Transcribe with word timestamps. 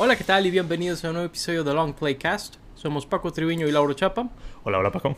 Hola, 0.00 0.14
¿qué 0.14 0.22
tal? 0.22 0.46
Y 0.46 0.52
bienvenidos 0.52 1.04
a 1.04 1.08
un 1.08 1.14
nuevo 1.14 1.26
episodio 1.26 1.64
de 1.64 1.74
Long 1.74 1.92
Playcast. 1.92 2.54
Somos 2.76 3.04
Paco 3.04 3.32
Triviño 3.32 3.66
y 3.66 3.72
Lauro 3.72 3.94
Chapa. 3.94 4.28
Hola, 4.62 4.78
hola 4.78 4.92
Paco. 4.92 5.16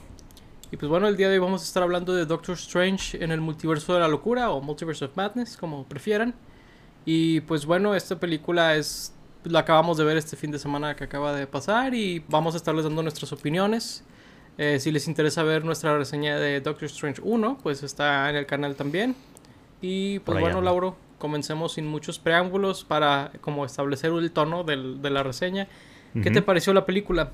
Y 0.70 0.78
pues 0.78 0.88
bueno, 0.88 1.06
el 1.06 1.18
día 1.18 1.28
de 1.28 1.34
hoy 1.34 1.38
vamos 1.38 1.60
a 1.60 1.64
estar 1.66 1.82
hablando 1.82 2.14
de 2.14 2.24
Doctor 2.24 2.54
Strange 2.54 3.22
en 3.22 3.30
el 3.30 3.42
multiverso 3.42 3.92
de 3.92 4.00
la 4.00 4.08
locura 4.08 4.48
o 4.48 4.62
Multiverse 4.62 5.04
of 5.04 5.14
Madness, 5.16 5.58
como 5.58 5.84
prefieran. 5.84 6.34
Y 7.04 7.42
pues 7.42 7.66
bueno, 7.66 7.94
esta 7.94 8.18
película 8.18 8.74
es 8.74 9.12
la 9.44 9.58
acabamos 9.58 9.98
de 9.98 10.04
ver 10.04 10.16
este 10.16 10.34
fin 10.34 10.50
de 10.50 10.58
semana 10.58 10.96
que 10.96 11.04
acaba 11.04 11.34
de 11.34 11.46
pasar 11.46 11.92
y 11.94 12.24
vamos 12.28 12.54
a 12.54 12.56
estarles 12.56 12.84
dando 12.84 13.02
nuestras 13.02 13.30
opiniones. 13.34 14.02
Eh, 14.56 14.80
si 14.80 14.90
les 14.90 15.06
interesa 15.08 15.42
ver 15.42 15.62
nuestra 15.62 15.98
reseña 15.98 16.38
de 16.38 16.62
Doctor 16.62 16.86
Strange 16.86 17.20
1, 17.22 17.58
pues 17.62 17.82
está 17.82 18.30
en 18.30 18.36
el 18.36 18.46
canal 18.46 18.76
también. 18.76 19.14
Y 19.82 20.20
pues 20.20 20.40
bueno, 20.40 20.60
anda. 20.60 20.70
Lauro, 20.70 20.96
comencemos 21.20 21.74
sin 21.74 21.86
muchos 21.86 22.18
preámbulos 22.18 22.82
para 22.82 23.30
como 23.40 23.64
establecer 23.64 24.10
el 24.10 24.32
tono 24.32 24.64
del, 24.64 25.00
de 25.00 25.10
la 25.10 25.22
reseña. 25.22 25.68
¿Qué 26.14 26.18
uh 26.18 26.22
-huh. 26.22 26.34
te 26.34 26.42
pareció 26.42 26.72
la 26.72 26.84
película? 26.84 27.30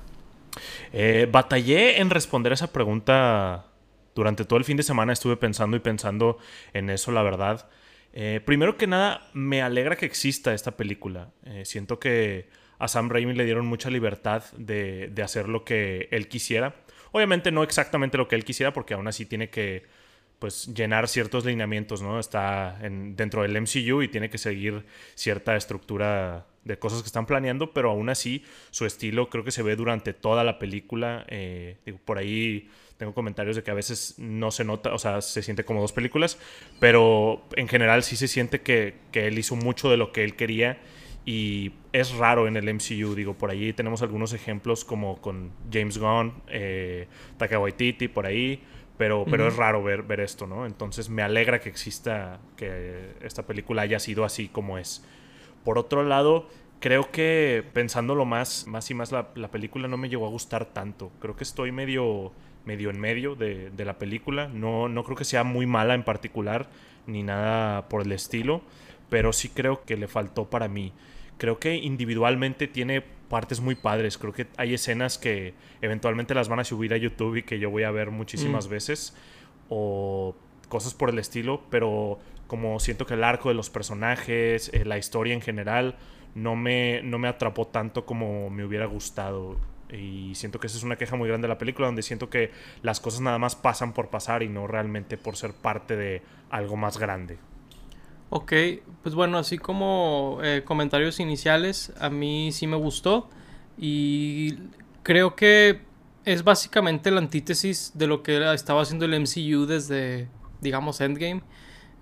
Eh, 0.93 1.27
batallé 1.31 1.99
en 1.99 2.11
responder 2.11 2.53
esa 2.53 2.71
pregunta 2.71 3.65
durante 4.13 4.45
todo 4.45 4.59
el 4.59 4.65
fin 4.65 4.77
de 4.77 4.83
semana. 4.83 5.13
Estuve 5.13 5.37
pensando 5.37 5.75
y 5.77 5.79
pensando 5.79 6.37
en 6.73 6.89
eso, 6.91 7.11
la 7.11 7.23
verdad. 7.23 7.67
Eh, 8.13 8.41
primero 8.45 8.77
que 8.77 8.87
nada, 8.87 9.29
me 9.33 9.61
alegra 9.61 9.95
que 9.95 10.05
exista 10.05 10.53
esta 10.53 10.71
película. 10.77 11.29
Eh, 11.45 11.63
siento 11.65 11.97
que 11.97 12.49
a 12.79 12.87
Sam 12.87 13.09
Raimi 13.09 13.33
le 13.33 13.45
dieron 13.45 13.65
mucha 13.65 13.89
libertad 13.89 14.43
de, 14.57 15.09
de, 15.11 15.23
hacer 15.23 15.47
lo 15.47 15.63
que 15.63 16.07
él 16.11 16.27
quisiera. 16.27 16.75
Obviamente 17.11 17.51
no 17.51 17.63
exactamente 17.63 18.17
lo 18.17 18.27
que 18.27 18.35
él 18.35 18.43
quisiera, 18.43 18.73
porque 18.73 18.93
aún 18.93 19.07
así 19.07 19.25
tiene 19.25 19.49
que 19.49 19.85
pues, 20.39 20.73
llenar 20.73 21.07
ciertos 21.07 21.45
lineamientos, 21.45 22.01
¿no? 22.01 22.19
Está 22.19 22.77
en, 22.81 23.15
dentro 23.15 23.41
del 23.41 23.59
MCU 23.61 24.01
y 24.01 24.07
tiene 24.07 24.29
que 24.29 24.37
seguir 24.37 24.85
cierta 25.15 25.55
estructura 25.55 26.45
de 26.63 26.77
cosas 26.77 27.01
que 27.01 27.07
están 27.07 27.25
planeando, 27.25 27.71
pero 27.71 27.91
aún 27.91 28.09
así 28.09 28.43
su 28.71 28.85
estilo 28.85 29.29
creo 29.29 29.43
que 29.43 29.51
se 29.51 29.63
ve 29.63 29.75
durante 29.75 30.13
toda 30.13 30.43
la 30.43 30.59
película. 30.59 31.25
Eh, 31.29 31.77
por 32.05 32.17
ahí 32.17 32.69
tengo 32.97 33.13
comentarios 33.13 33.55
de 33.55 33.63
que 33.63 33.71
a 33.71 33.75
veces 33.75 34.15
no 34.17 34.51
se 34.51 34.63
nota, 34.63 34.93
o 34.93 34.99
sea, 34.99 35.21
se 35.21 35.41
siente 35.41 35.63
como 35.63 35.81
dos 35.81 35.93
películas, 35.93 36.37
pero 36.79 37.45
en 37.55 37.67
general 37.67 38.03
sí 38.03 38.15
se 38.15 38.27
siente 38.27 38.61
que, 38.61 38.95
que 39.11 39.27
él 39.27 39.39
hizo 39.39 39.55
mucho 39.55 39.89
de 39.89 39.97
lo 39.97 40.11
que 40.11 40.23
él 40.23 40.35
quería 40.35 40.77
y 41.27 41.73
es 41.91 42.13
raro 42.15 42.47
en 42.47 42.55
el 42.55 42.73
MCU, 42.73 43.13
digo, 43.13 43.33
por 43.33 43.51
ahí 43.51 43.73
tenemos 43.73 44.01
algunos 44.01 44.31
ejemplos 44.31 44.85
como 44.85 45.19
con 45.19 45.51
James 45.69 45.97
Gunn, 45.97 46.33
eh, 46.47 47.07
Waititi, 47.37 48.07
por 48.07 48.25
ahí, 48.25 48.63
pero, 48.97 49.25
pero 49.29 49.43
uh 49.43 49.47
-huh. 49.47 49.51
es 49.51 49.57
raro 49.57 49.83
ver, 49.83 50.03
ver 50.03 50.19
esto, 50.19 50.47
¿no? 50.47 50.65
Entonces 50.65 51.09
me 51.09 51.21
alegra 51.21 51.59
que 51.59 51.69
exista, 51.69 52.39
que 52.55 53.13
esta 53.21 53.43
película 53.43 53.83
haya 53.83 53.99
sido 53.99 54.25
así 54.25 54.47
como 54.47 54.77
es. 54.77 55.05
Por 55.63 55.77
otro 55.77 56.03
lado, 56.03 56.47
creo 56.79 57.11
que 57.11 57.63
pensándolo 57.73 58.25
más, 58.25 58.67
más 58.67 58.89
y 58.89 58.93
más, 58.93 59.11
la, 59.11 59.29
la 59.35 59.49
película 59.49 59.87
no 59.87 59.97
me 59.97 60.09
llegó 60.09 60.25
a 60.25 60.29
gustar 60.29 60.65
tanto. 60.65 61.11
Creo 61.19 61.35
que 61.35 61.43
estoy 61.43 61.71
medio 61.71 62.31
medio 62.67 62.89
en 62.89 62.99
medio 62.99 63.35
de, 63.35 63.71
de, 63.71 63.85
la 63.85 63.97
película. 63.97 64.47
No, 64.49 64.89
no 64.89 65.03
creo 65.05 65.15
que 65.15 65.23
sea 65.23 65.43
muy 65.43 65.65
mala 65.65 65.95
en 65.95 66.03
particular, 66.03 66.67
ni 67.07 67.23
nada 67.23 67.87
por 67.87 68.01
el 68.01 68.11
estilo, 68.11 68.61
pero 69.09 69.31
sí 69.31 69.49
creo 69.49 69.85
que 69.85 69.95
le 69.95 70.07
faltó 70.07 70.49
para 70.49 70.67
mí. 70.67 70.91
Creo 71.37 71.59
que 71.59 71.75
individualmente 71.75 72.67
tiene 72.67 73.03
partes 73.29 73.59
muy 73.59 73.75
padres. 73.75 74.17
Creo 74.17 74.33
que 74.33 74.47
hay 74.57 74.73
escenas 74.73 75.17
que 75.17 75.53
eventualmente 75.81 76.33
las 76.33 76.49
van 76.49 76.59
a 76.59 76.63
subir 76.63 76.93
a 76.93 76.97
YouTube 76.97 77.37
y 77.37 77.43
que 77.43 77.59
yo 77.59 77.69
voy 77.69 77.83
a 77.83 77.91
ver 77.91 78.11
muchísimas 78.11 78.67
mm. 78.67 78.69
veces. 78.69 79.15
O 79.69 80.35
cosas 80.69 80.93
por 80.93 81.09
el 81.09 81.19
estilo, 81.19 81.61
pero 81.69 82.19
como 82.47 82.79
siento 82.79 83.05
que 83.05 83.15
el 83.15 83.23
arco 83.23 83.49
de 83.49 83.55
los 83.55 83.69
personajes, 83.69 84.69
eh, 84.73 84.85
la 84.85 84.97
historia 84.97 85.33
en 85.33 85.41
general, 85.41 85.95
no 86.35 86.55
me, 86.55 87.01
no 87.03 87.19
me 87.19 87.27
atrapó 87.27 87.67
tanto 87.67 88.05
como 88.05 88.49
me 88.49 88.63
hubiera 88.63 88.85
gustado. 88.85 89.57
Y 89.91 90.35
siento 90.35 90.59
que 90.59 90.67
esa 90.67 90.77
es 90.77 90.83
una 90.83 90.97
queja 90.97 91.15
muy 91.15 91.27
grande 91.27 91.47
de 91.47 91.53
la 91.53 91.57
película, 91.57 91.87
donde 91.87 92.03
siento 92.03 92.29
que 92.29 92.51
las 92.81 92.99
cosas 92.99 93.21
nada 93.21 93.37
más 93.37 93.55
pasan 93.55 93.93
por 93.93 94.09
pasar 94.09 94.43
y 94.43 94.49
no 94.49 94.67
realmente 94.67 95.17
por 95.17 95.35
ser 95.37 95.53
parte 95.53 95.95
de 95.95 96.21
algo 96.49 96.75
más 96.75 96.97
grande. 96.97 97.37
Ok, 98.29 98.53
pues 99.03 99.15
bueno, 99.15 99.37
así 99.37 99.57
como 99.57 100.39
eh, 100.43 100.63
comentarios 100.65 101.19
iniciales, 101.21 101.93
a 101.99 102.09
mí 102.09 102.51
sí 102.51 102.67
me 102.67 102.75
gustó 102.75 103.29
y 103.77 104.55
creo 105.03 105.35
que 105.35 105.79
es 106.25 106.43
básicamente 106.43 107.09
la 107.09 107.19
antítesis 107.19 107.93
de 107.93 108.05
lo 108.07 108.23
que 108.23 108.53
estaba 108.53 108.81
haciendo 108.81 109.05
el 109.05 109.21
MCU 109.21 109.65
desde, 109.65 110.27
digamos, 110.59 110.99
Endgame. 110.99 111.41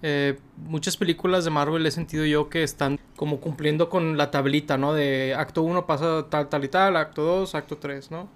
Eh, 0.01 0.39
muchas 0.57 0.97
películas 0.97 1.45
de 1.45 1.51
Marvel 1.51 1.85
he 1.85 1.91
sentido 1.91 2.25
yo 2.25 2.49
que 2.49 2.63
están 2.63 2.99
como 3.15 3.39
cumpliendo 3.39 3.89
con 3.89 4.17
la 4.17 4.31
tablita, 4.31 4.77
¿no? 4.77 4.93
De 4.93 5.35
acto 5.35 5.61
1 5.61 5.85
pasa 5.85 6.25
tal, 6.29 6.49
tal 6.49 6.63
y 6.63 6.69
tal, 6.69 6.97
acto 6.97 7.21
2, 7.23 7.53
acto 7.53 7.77
3, 7.77 8.09
¿no? 8.09 8.29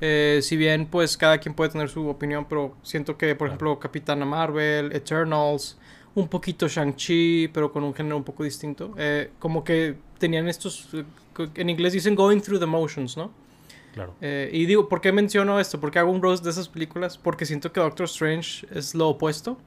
Eh, 0.00 0.40
si 0.42 0.56
bien, 0.56 0.86
pues 0.86 1.16
cada 1.16 1.38
quien 1.38 1.54
puede 1.54 1.70
tener 1.70 1.88
su 1.88 2.08
opinión, 2.08 2.46
pero 2.48 2.76
siento 2.82 3.16
que, 3.16 3.34
por 3.36 3.46
ejemplo, 3.48 3.78
Capitana 3.78 4.24
Marvel, 4.24 4.92
Eternals, 4.92 5.78
un 6.20 6.28
poquito 6.28 6.68
Shang-Chi, 6.68 7.48
pero 7.52 7.72
con 7.72 7.84
un 7.84 7.94
género 7.94 8.16
un 8.16 8.24
poco 8.24 8.44
distinto, 8.44 8.94
eh, 8.96 9.30
como 9.38 9.64
que 9.64 9.96
tenían 10.18 10.48
estos, 10.48 10.88
en 11.54 11.70
inglés 11.70 11.92
dicen 11.92 12.14
going 12.14 12.40
through 12.40 12.60
the 12.60 12.66
motions, 12.66 13.16
¿no? 13.16 13.30
Claro. 13.94 14.14
Eh, 14.20 14.50
y 14.52 14.66
digo, 14.66 14.88
¿por 14.88 15.00
qué 15.00 15.12
menciono 15.12 15.58
esto? 15.58 15.80
¿Por 15.80 15.90
qué 15.90 15.98
hago 15.98 16.10
un 16.10 16.22
roast 16.22 16.44
de 16.44 16.50
esas 16.50 16.68
películas? 16.68 17.18
Porque 17.18 17.46
siento 17.46 17.72
que 17.72 17.80
Doctor 17.80 18.04
Strange 18.04 18.66
es 18.70 18.94
lo 18.94 19.08
opuesto 19.08 19.58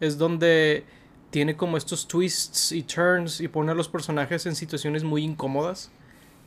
es 0.00 0.18
donde 0.18 0.84
tiene 1.30 1.56
como 1.56 1.76
estos 1.76 2.08
twists 2.08 2.72
y 2.72 2.82
turns 2.82 3.40
y 3.40 3.48
pone 3.48 3.72
a 3.72 3.74
los 3.74 3.88
personajes 3.88 4.46
en 4.46 4.54
situaciones 4.54 5.04
muy 5.04 5.22
incómodas. 5.24 5.90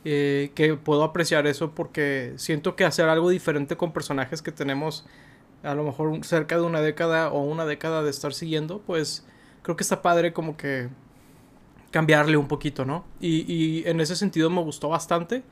Eh, 0.04 0.50
que 0.56 0.74
puedo 0.74 1.04
apreciar 1.04 1.46
eso 1.46 1.76
porque 1.76 2.32
siento 2.34 2.74
que 2.74 2.84
hacer 2.84 3.08
algo 3.08 3.30
diferente 3.30 3.76
con 3.76 3.92
personajes 3.92 4.42
que 4.42 4.50
tenemos 4.50 5.06
a 5.62 5.76
lo 5.76 5.84
mejor 5.84 6.24
cerca 6.24 6.56
de 6.56 6.62
una 6.62 6.80
década 6.80 7.30
o 7.30 7.42
una 7.44 7.66
década 7.66 8.02
de 8.02 8.10
estar 8.10 8.34
siguiendo, 8.34 8.80
pues 8.84 9.24
creo 9.62 9.76
que 9.76 9.82
está 9.82 10.02
padre 10.02 10.32
como 10.32 10.56
que 10.56 10.88
cambiarle 11.90 12.36
un 12.36 12.48
poquito, 12.48 12.84
¿no? 12.84 13.04
Y, 13.20 13.52
y 13.52 13.84
en 13.86 14.00
ese 14.00 14.16
sentido 14.16 14.50
me 14.50 14.62
gustó 14.62 14.88
bastante. 14.88 15.42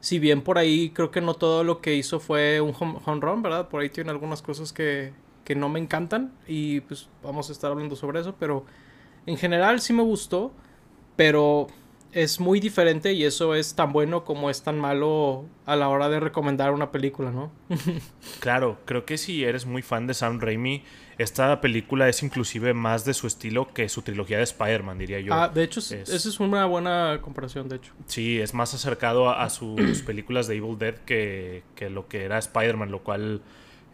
Si 0.00 0.18
bien 0.18 0.42
por 0.42 0.58
ahí 0.58 0.90
creo 0.90 1.10
que 1.12 1.20
no 1.20 1.34
todo 1.34 1.62
lo 1.62 1.80
que 1.80 1.94
hizo 1.94 2.18
fue 2.18 2.60
un 2.60 2.74
home, 2.78 3.20
run, 3.20 3.42
¿verdad? 3.42 3.68
Por 3.68 3.82
ahí 3.82 3.90
tiene 3.90 4.10
algunas 4.10 4.42
cosas 4.42 4.72
que, 4.72 5.12
que 5.44 5.54
no 5.54 5.68
me 5.68 5.78
encantan 5.78 6.32
y 6.48 6.80
pues 6.80 7.08
vamos 7.22 7.48
a 7.50 7.52
estar 7.52 7.70
hablando 7.70 7.94
sobre 7.94 8.20
eso, 8.20 8.34
pero 8.38 8.64
en 9.26 9.36
general 9.36 9.80
sí 9.80 9.92
me 9.92 10.02
gustó, 10.02 10.52
pero 11.14 11.68
es 12.12 12.40
muy 12.40 12.60
diferente 12.60 13.12
y 13.12 13.24
eso 13.24 13.54
es 13.54 13.74
tan 13.74 13.92
bueno 13.92 14.24
como 14.24 14.50
es 14.50 14.62
tan 14.62 14.78
malo 14.78 15.46
a 15.64 15.76
la 15.76 15.88
hora 15.88 16.08
de 16.08 16.20
recomendar 16.20 16.72
una 16.72 16.92
película, 16.92 17.30
¿no? 17.30 17.50
claro, 18.40 18.78
creo 18.84 19.04
que 19.04 19.16
si 19.18 19.44
eres 19.44 19.64
muy 19.66 19.82
fan 19.82 20.06
de 20.06 20.14
Sam 20.14 20.38
Raimi, 20.40 20.82
esta 21.18 21.60
película 21.60 22.08
es 22.08 22.22
inclusive 22.22 22.74
más 22.74 23.04
de 23.04 23.14
su 23.14 23.26
estilo 23.26 23.72
que 23.72 23.88
su 23.88 24.02
trilogía 24.02 24.36
de 24.36 24.44
Spider-Man, 24.44 24.98
diría 24.98 25.20
yo. 25.20 25.32
Ah, 25.32 25.48
de 25.48 25.62
hecho, 25.62 25.80
es... 25.80 25.92
esa 25.92 26.28
es 26.28 26.40
una 26.40 26.66
buena 26.66 27.18
comparación, 27.22 27.68
de 27.68 27.76
hecho. 27.76 27.92
Sí, 28.06 28.40
es 28.40 28.54
más 28.54 28.74
acercado 28.74 29.28
a, 29.30 29.42
a 29.42 29.50
sus 29.50 30.02
películas 30.06 30.46
de 30.46 30.56
Evil 30.56 30.78
Dead 30.78 30.94
que, 30.94 31.62
que 31.74 31.90
lo 31.90 32.08
que 32.08 32.24
era 32.24 32.38
Spider-Man, 32.38 32.90
lo 32.90 33.02
cual 33.02 33.42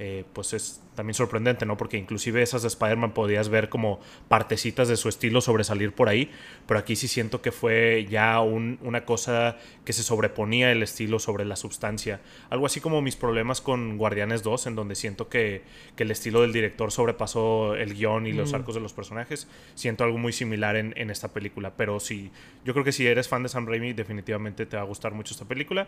eh, 0.01 0.25
pues 0.33 0.53
es 0.53 0.81
también 0.99 1.15
sorprendente, 1.15 1.65
¿no? 1.65 1.77
Porque 1.77 1.97
inclusive 1.97 2.43
esas 2.43 2.63
de 2.63 2.69
Spider-Man 2.69 3.13
podías 3.13 3.49
ver 3.51 3.69
como 3.69 4.01
partecitas 4.27 4.89
de 4.89 4.97
su 4.97 5.09
estilo 5.09 5.41
sobresalir 5.41 5.93
por 5.93 6.09
ahí, 6.09 6.29
pero 6.67 6.81
aquí 6.81 6.97
sí 6.97 7.07
siento 7.07 7.41
que 7.41 7.53
fue 7.53 8.09
ya 8.11 8.41
un, 8.41 8.81
una 8.83 9.05
cosa 9.05 9.59
que 9.85 9.93
se 9.93 10.03
sobreponía 10.03 10.73
el 10.73 10.83
estilo 10.83 11.21
sobre 11.21 11.45
la 11.45 11.55
sustancia. 11.55 12.21
Algo 12.51 12.67
así 12.67 12.81
como 12.81 13.01
mis 13.01 13.15
problemas 13.15 13.61
con 13.61 13.97
Guardianes 13.97 14.43
2, 14.43 14.67
en 14.67 14.75
donde 14.75 14.97
siento 14.97 15.29
que, 15.29 15.63
que 15.95 16.03
el 16.03 16.11
estilo 16.11 16.41
del 16.41 16.53
director 16.53 16.91
sobrepasó 16.91 17.77
el 17.77 17.95
guion 17.95 18.27
y 18.27 18.33
los 18.33 18.51
mm. 18.51 18.57
arcos 18.57 18.75
de 18.75 18.81
los 18.81 18.93
personajes. 18.93 19.47
Siento 19.77 20.03
algo 20.03 20.19
muy 20.19 20.33
similar 20.33 20.75
en, 20.75 20.95
en, 20.97 21.11
esta 21.11 21.29
película, 21.29 21.75
pero 21.77 22.01
sí, 22.01 22.33
yo 22.65 22.73
creo 22.73 22.85
que 22.85 22.91
si 22.91 23.07
eres 23.07 23.29
fan 23.29 23.45
de 23.45 23.51
Sam 23.51 23.69
Raimi, 23.69 23.93
definitivamente 23.93 24.67
te 24.67 24.77
va 24.77 24.83
a 24.83 24.87
gustar 24.87 25.15
mucho 25.15 25.33
esta 25.33 25.45
película. 25.45 25.87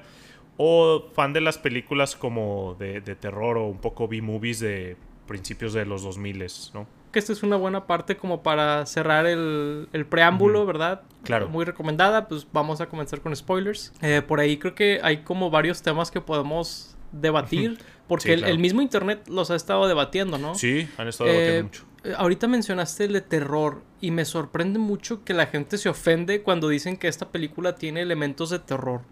O 0.56 1.10
fan 1.14 1.32
de 1.32 1.40
las 1.40 1.58
películas 1.58 2.14
como 2.14 2.76
de, 2.78 3.00
de 3.00 3.16
terror 3.16 3.56
o 3.56 3.66
un 3.66 3.78
poco 3.78 4.06
B-movies 4.06 4.60
de 4.60 4.96
principios 5.26 5.72
de 5.72 5.84
los 5.84 6.02
2000, 6.02 6.46
¿no? 6.74 6.86
Que 7.12 7.18
esta 7.18 7.32
es 7.32 7.42
una 7.42 7.56
buena 7.56 7.86
parte 7.86 8.16
como 8.16 8.42
para 8.42 8.86
cerrar 8.86 9.26
el, 9.26 9.88
el 9.92 10.06
preámbulo, 10.06 10.60
uh 10.60 10.62
-huh. 10.62 10.66
¿verdad? 10.66 11.02
Claro. 11.24 11.48
Muy 11.48 11.64
recomendada, 11.64 12.28
pues 12.28 12.46
vamos 12.52 12.80
a 12.80 12.88
comenzar 12.88 13.20
con 13.20 13.34
spoilers. 13.34 13.92
Eh, 14.00 14.22
por 14.26 14.40
ahí 14.40 14.58
creo 14.58 14.74
que 14.74 15.00
hay 15.02 15.18
como 15.18 15.50
varios 15.50 15.82
temas 15.82 16.10
que 16.10 16.20
podemos 16.20 16.96
debatir, 17.12 17.78
porque 18.08 18.24
sí, 18.24 18.32
el, 18.32 18.38
claro. 18.40 18.54
el, 18.54 18.60
mismo 18.60 18.80
internet 18.80 19.26
los 19.28 19.50
ha 19.50 19.56
estado 19.56 19.88
debatiendo, 19.88 20.38
¿no? 20.38 20.54
Sí, 20.54 20.88
han 20.98 21.08
estado 21.08 21.30
debatiendo 21.30 21.58
eh, 21.58 21.62
mucho. 21.64 21.84
Ahorita 22.16 22.48
mencionaste 22.48 23.04
el 23.04 23.12
de 23.12 23.20
terror 23.20 23.82
y 24.00 24.10
me 24.10 24.24
sorprende 24.24 24.78
mucho 24.78 25.24
que 25.24 25.34
la 25.34 25.46
gente 25.46 25.76
se 25.78 25.88
ofende 25.88 26.42
cuando 26.42 26.68
dicen 26.68 26.96
que 26.96 27.08
esta 27.08 27.28
película 27.28 27.74
tiene 27.74 28.00
elementos 28.00 28.50
de 28.50 28.58
terror. 28.58 29.02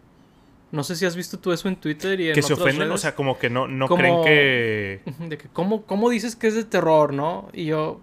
No 0.70 0.84
sé 0.84 0.96
si 0.96 1.06
has 1.06 1.16
visto 1.16 1.38
tú 1.38 1.52
eso 1.52 1.68
en 1.68 1.76
Twitter 1.76 2.20
y 2.20 2.28
en 2.28 2.34
Que 2.34 2.42
se 2.42 2.52
ofenden, 2.52 2.80
redes. 2.80 2.94
o 2.94 2.98
sea, 2.98 3.14
como 3.14 3.38
que 3.38 3.48
no, 3.48 3.66
no 3.68 3.88
como, 3.88 4.00
creen 4.00 4.22
que... 4.22 5.00
De 5.26 5.38
que 5.38 5.48
¿cómo, 5.48 5.82
¿Cómo 5.86 6.10
dices 6.10 6.36
que 6.36 6.46
es 6.46 6.54
de 6.54 6.64
terror, 6.64 7.14
no? 7.14 7.48
Y 7.54 7.64
yo... 7.66 8.00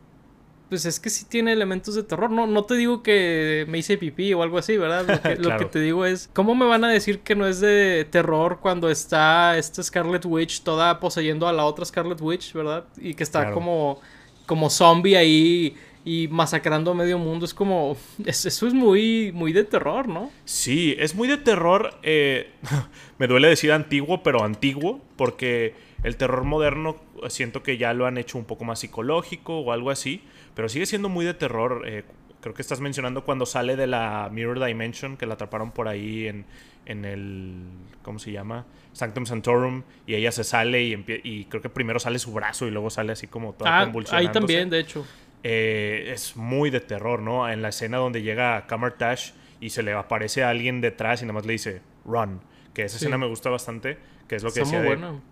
pues 0.70 0.86
es 0.86 1.00
que 1.00 1.12
sí 1.12 1.26
tiene 1.26 1.54
elementos 1.54 1.94
de 1.94 2.02
terror. 2.02 2.32
No, 2.32 2.48
no 2.48 2.64
te 2.64 2.74
digo 2.74 3.04
que 3.04 3.66
me 3.70 3.78
hice 3.78 3.98
pipí 3.98 4.34
o 4.34 4.42
algo 4.42 4.58
así, 4.58 4.78
¿verdad? 4.78 5.06
Lo 5.08 5.22
que, 5.22 5.36
lo 5.50 5.58
que 5.58 5.66
te 5.66 5.80
digo 5.80 6.06
es, 6.06 6.28
¿cómo 6.34 6.56
me 6.56 6.66
van 6.66 6.84
a 6.84 6.90
decir 6.90 7.20
que 7.20 7.36
no 7.36 7.46
es 7.46 7.60
de 7.60 8.08
terror 8.10 8.58
cuando 8.62 8.90
está 8.90 9.58
esta 9.60 9.84
Scarlet 9.84 10.26
Witch 10.26 10.64
toda 10.64 11.00
poseyendo 11.00 11.48
a 11.48 11.54
la 11.54 11.66
otra 11.66 11.86
Scarlet 11.86 12.20
Witch, 12.20 12.54
¿verdad? 12.54 12.86
Y 12.98 13.14
que 13.14 13.24
está 13.24 13.52
como, 13.52 14.02
como 14.48 14.72
zombie 14.72 15.16
ahí 15.16 15.78
y 16.06 16.28
masacrando 16.28 16.92
a 16.92 16.94
medio 16.94 17.18
mundo. 17.18 17.46
Es 17.46 17.54
como. 17.54 17.98
eso 18.26 18.68
es 18.68 18.74
muy, 18.74 19.32
muy 19.34 19.52
de 19.52 19.64
terror, 19.66 20.08
¿no? 20.08 20.32
Sí, 20.46 20.96
es 21.00 21.16
muy 21.16 21.28
de 21.28 21.38
terror. 21.38 21.96
Eh, 22.04 22.52
me 23.18 23.28
duele 23.28 23.50
decir 23.50 23.72
antiguo, 23.72 24.24
pero 24.24 24.44
antiguo, 24.44 25.02
porque 25.18 25.74
el 26.04 26.16
terror 26.16 26.44
moderno 26.44 26.96
siento 27.28 27.64
que 27.64 27.78
ya 27.78 27.94
lo 27.94 28.06
han 28.06 28.20
hecho 28.20 28.38
un 28.38 28.46
poco 28.46 28.64
más 28.64 28.80
psicológico 28.80 29.60
o 29.60 29.72
algo 29.72 29.90
así, 29.90 30.22
pero 30.54 30.70
sigue 30.70 30.86
siendo 30.86 31.10
muy 31.10 31.26
de 31.26 31.34
terror. 31.34 31.84
Eh, 31.88 32.04
creo 32.40 32.54
que 32.54 32.62
estás 32.62 32.80
mencionando 32.80 33.24
cuando 33.26 33.48
sale 33.48 33.76
de 33.76 33.88
la 33.88 34.30
Mirror 34.32 34.64
Dimension, 34.64 35.18
que 35.18 35.26
la 35.26 35.34
atraparon 35.34 35.72
por 35.72 35.88
ahí 35.88 36.28
en, 36.28 36.46
en 36.86 37.04
el. 37.04 37.56
¿Cómo 38.04 38.20
se 38.20 38.32
llama? 38.32 38.68
Sanctum 38.94 39.26
Santorum, 39.26 39.82
y 40.06 40.14
ella 40.14 40.32
se 40.32 40.44
sale 40.44 40.84
y, 40.84 41.04
y 41.24 41.46
creo 41.46 41.62
que 41.62 41.70
primero 41.70 42.00
sale 42.00 42.20
su 42.20 42.32
brazo 42.32 42.68
y 42.68 42.72
luego 42.72 42.90
sale 42.90 43.12
así 43.12 43.26
como 43.28 43.54
toda 43.54 43.82
ah, 43.82 43.92
Ahí 44.12 44.30
también, 44.32 44.70
de 44.70 44.80
hecho. 44.80 45.06
Eh, 45.48 46.12
es 46.12 46.36
muy 46.36 46.72
de 46.72 46.80
terror, 46.80 47.22
¿no? 47.22 47.48
En 47.48 47.62
la 47.62 47.70
escena 47.70 47.98
donde 47.98 48.24
llega 48.24 48.66
Tash 48.98 49.30
y 49.62 49.70
se 49.70 49.84
le 49.84 49.94
aparece 49.94 50.44
a 50.44 50.50
alguien 50.50 50.82
detrás 50.82 51.22
y 51.22 51.26
nada 51.26 51.34
más 51.34 51.46
le 51.46 51.54
dice 51.54 51.84
run. 52.04 52.42
Que 52.74 52.82
esa 52.86 52.98
escena 52.98 53.20
me 53.20 53.28
gusta 53.28 53.52
bastante, 53.52 54.00
que 54.28 54.38
es 54.38 54.44
lo 54.44 54.52
que 54.52 54.62
decía. 54.62 54.84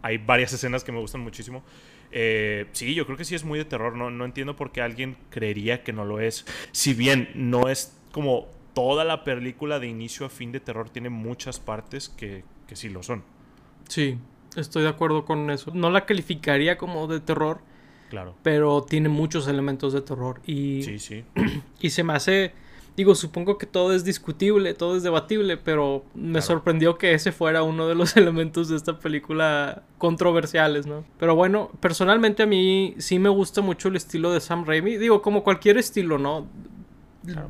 hay 0.04 0.20
varias 0.20 0.54
escenas 0.54 0.84
que 0.84 0.92
me 0.92 1.00
gustan 1.00 1.22
muchísimo. 1.22 1.64
Eh, 2.12 2.68
sí, 2.74 2.94
yo 2.94 3.08
creo 3.08 3.18
que 3.18 3.26
sí 3.26 3.34
es 3.34 3.44
muy 3.44 3.58
de 3.58 3.66
terror. 3.66 3.96
No, 3.96 4.12
no 4.12 4.24
entiendo 4.24 4.56
por 4.56 4.72
qué 4.72 4.84
alguien 4.84 5.18
creería 5.32 5.84
que 5.84 5.94
no 5.94 6.06
lo 6.06 6.20
es. 6.20 6.46
Si 6.72 6.94
bien 6.94 7.30
no 7.34 7.68
es 7.68 8.00
como 8.12 8.48
toda 8.76 9.06
la 9.06 9.24
película 9.24 9.80
de 9.80 9.88
inicio 9.88 10.28
a 10.28 10.30
fin 10.30 10.52
de 10.52 10.60
terror, 10.60 10.92
tiene 10.92 11.10
muchas 11.10 11.60
partes 11.60 12.10
que, 12.10 12.44
que 12.68 12.76
sí 12.76 12.88
lo 12.88 13.02
son. 13.02 13.24
Sí, 13.90 14.20
estoy 14.56 14.84
de 14.84 14.90
acuerdo 14.90 15.26
con 15.26 15.50
eso. 15.50 15.72
No 15.74 15.90
la 15.90 16.06
calificaría 16.06 16.78
como 16.78 17.08
de 17.08 17.20
terror 17.20 17.62
pero 18.42 18.84
tiene 18.84 19.10
muchos 19.10 19.48
elementos 19.48 19.94
de 19.94 20.02
terror. 20.02 20.42
Y, 20.46 20.84
sí, 20.84 21.00
sí. 21.00 21.24
y 21.80 21.90
se 21.90 22.04
me 22.04 22.14
hace. 22.14 22.54
Digo, 22.96 23.16
supongo 23.16 23.58
que 23.58 23.66
todo 23.66 23.94
es 23.94 24.04
discutible, 24.04 24.76
todo 24.76 24.96
es 24.96 25.02
debatible, 25.02 25.58
pero 25.58 26.06
me 26.14 26.44
sorprendió 26.44 27.00
que 27.00 27.16
ese 27.16 27.32
fuera 27.32 27.64
uno 27.64 27.88
de 27.88 27.96
los 27.96 28.16
elementos 28.18 28.70
de 28.70 28.76
esta 28.76 29.00
película 29.00 29.82
controversiales, 29.98 30.86
¿no? 30.86 31.04
Pero 31.18 31.36
bueno, 31.36 31.72
personalmente 31.80 32.44
a 32.44 32.46
mí 32.46 32.94
sí 33.00 33.18
me 33.18 33.30
gusta 33.30 33.62
mucho 33.62 33.88
el 33.88 33.96
estilo 33.96 34.32
de 34.32 34.42
Sam 34.42 34.66
Raimi. 34.66 34.98
Digo, 34.98 35.24
como 35.24 35.44
cualquier 35.44 35.80
estilo, 35.80 36.20
¿no? 36.20 36.46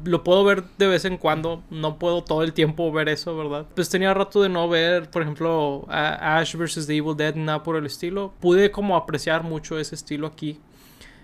Lo 0.05 0.23
puedo 0.23 0.43
ver 0.43 0.63
de 0.77 0.87
vez 0.87 1.05
en 1.05 1.17
cuando, 1.17 1.63
no 1.71 1.97
puedo 1.97 2.23
todo 2.23 2.43
el 2.43 2.53
tiempo 2.53 2.91
ver 2.91 3.09
eso, 3.09 3.35
¿verdad? 3.35 3.65
Pues 3.75 3.89
tenía 3.89 4.13
rato 4.13 4.41
de 4.43 4.49
no 4.49 4.69
ver, 4.69 5.09
por 5.09 5.21
ejemplo, 5.23 5.85
Ash 5.89 6.55
vs. 6.55 6.85
The 6.85 6.95
Evil 6.97 7.17
Dead, 7.17 7.35
nada 7.35 7.63
por 7.63 7.75
el 7.75 7.85
estilo. 7.85 8.33
Pude 8.39 8.71
como 8.71 8.95
apreciar 8.95 9.43
mucho 9.43 9.79
ese 9.79 9.95
estilo 9.95 10.27
aquí. 10.27 10.59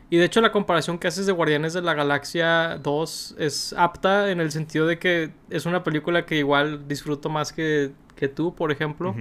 Y 0.10 0.18
de 0.18 0.26
hecho 0.26 0.42
la 0.42 0.52
comparación 0.52 0.98
que 0.98 1.08
haces 1.08 1.28
de 1.28 1.32
Guardianes 1.32 1.74
de 1.74 1.84
la 1.84 1.94
Galaxia 1.94 2.80
2 2.82 3.36
es 3.38 3.74
apta 3.74 4.32
en 4.32 4.40
el 4.40 4.52
sentido 4.52 4.88
de 4.88 4.98
que 4.98 5.32
es 5.52 5.68
una 5.68 5.84
película 5.84 6.26
que 6.26 6.38
igual 6.38 6.88
disfruto 6.88 7.30
más 7.30 7.54
que, 7.54 7.92
que 8.16 8.28
tú, 8.28 8.56
por 8.56 8.72
ejemplo. 8.72 9.16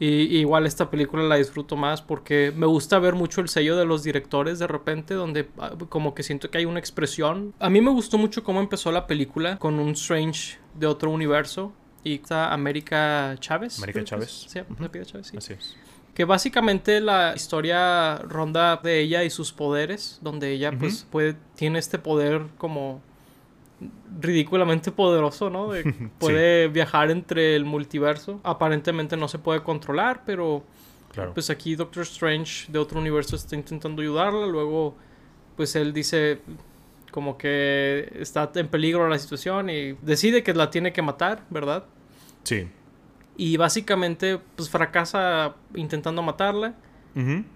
Y, 0.00 0.38
igual 0.38 0.66
esta 0.66 0.90
película 0.90 1.22
la 1.24 1.36
disfruto 1.36 1.76
más 1.76 2.00
porque 2.00 2.52
me 2.56 2.64
gusta 2.64 2.98
ver 2.98 3.14
mucho 3.14 3.42
el 3.42 3.50
sello 3.50 3.76
de 3.76 3.84
los 3.84 4.02
directores 4.02 4.58
de 4.58 4.66
repente, 4.66 5.12
donde 5.12 5.48
ah, 5.58 5.74
como 5.90 6.14
que 6.14 6.22
siento 6.22 6.50
que 6.50 6.56
hay 6.56 6.64
una 6.64 6.80
expresión. 6.80 7.54
A 7.60 7.68
mí 7.68 7.82
me 7.82 7.90
gustó 7.90 8.16
mucho 8.16 8.42
cómo 8.42 8.60
empezó 8.60 8.90
la 8.90 9.06
película 9.06 9.58
con 9.58 9.78
un 9.78 9.90
Strange 9.90 10.58
de 10.74 10.86
otro 10.86 11.10
universo. 11.10 11.74
Y 12.02 12.14
está 12.14 12.54
América 12.54 13.36
Chávez. 13.40 13.76
América 13.76 14.02
Chávez. 14.02 14.46
Sí, 14.48 14.58
Chávez, 15.04 15.26
sí. 15.26 15.36
Así 15.36 15.52
es. 15.52 15.76
Que 16.14 16.24
básicamente 16.24 17.02
la 17.02 17.34
historia 17.36 18.16
ronda 18.18 18.80
de 18.82 19.00
ella 19.00 19.22
y 19.22 19.28
sus 19.28 19.52
poderes, 19.52 20.18
donde 20.22 20.50
ella 20.50 20.72
pues 20.72 21.06
puede, 21.10 21.36
tiene 21.56 21.78
este 21.78 21.98
poder 21.98 22.46
como 22.56 23.02
ridículamente 24.20 24.92
poderoso, 24.92 25.50
¿no? 25.50 25.70
puede 26.18 26.68
viajar 26.68 27.10
entre 27.10 27.56
el 27.56 27.64
multiverso. 27.64 28.40
Aparentemente 28.42 29.16
no 29.16 29.28
se 29.28 29.38
puede 29.38 29.62
controlar, 29.62 30.22
pero 30.24 30.64
pues 31.34 31.50
aquí 31.50 31.74
Doctor 31.74 32.02
Strange 32.04 32.70
de 32.70 32.78
otro 32.78 33.00
universo 33.00 33.36
está 33.36 33.56
intentando 33.56 34.02
ayudarla. 34.02 34.46
Luego, 34.46 34.94
pues 35.56 35.74
él 35.76 35.92
dice 35.92 36.40
como 37.10 37.36
que 37.36 38.12
está 38.20 38.50
en 38.54 38.68
peligro 38.68 39.08
la 39.08 39.18
situación 39.18 39.68
y 39.68 39.92
decide 40.02 40.44
que 40.44 40.54
la 40.54 40.70
tiene 40.70 40.92
que 40.92 41.02
matar, 41.02 41.44
¿verdad? 41.50 41.84
Sí. 42.44 42.68
Y 43.36 43.56
básicamente, 43.56 44.38
pues 44.54 44.70
fracasa 44.70 45.56
intentando 45.74 46.22
matarla. 46.22 46.74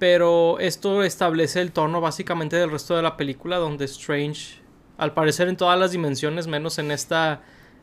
Pero 0.00 0.58
esto 0.58 1.04
establece 1.04 1.60
el 1.60 1.70
tono 1.70 2.00
básicamente 2.00 2.56
del 2.56 2.72
resto 2.72 2.96
de 2.96 3.02
la 3.02 3.16
película, 3.16 3.58
donde 3.58 3.84
Strange 3.84 4.63
al 4.98 5.12
parecer 5.14 5.48
en 5.48 5.56
todas 5.56 5.78
las 5.78 5.92
dimensiones, 5.92 6.46
menos 6.46 6.78
en 6.78 6.90
esta, 6.90 7.42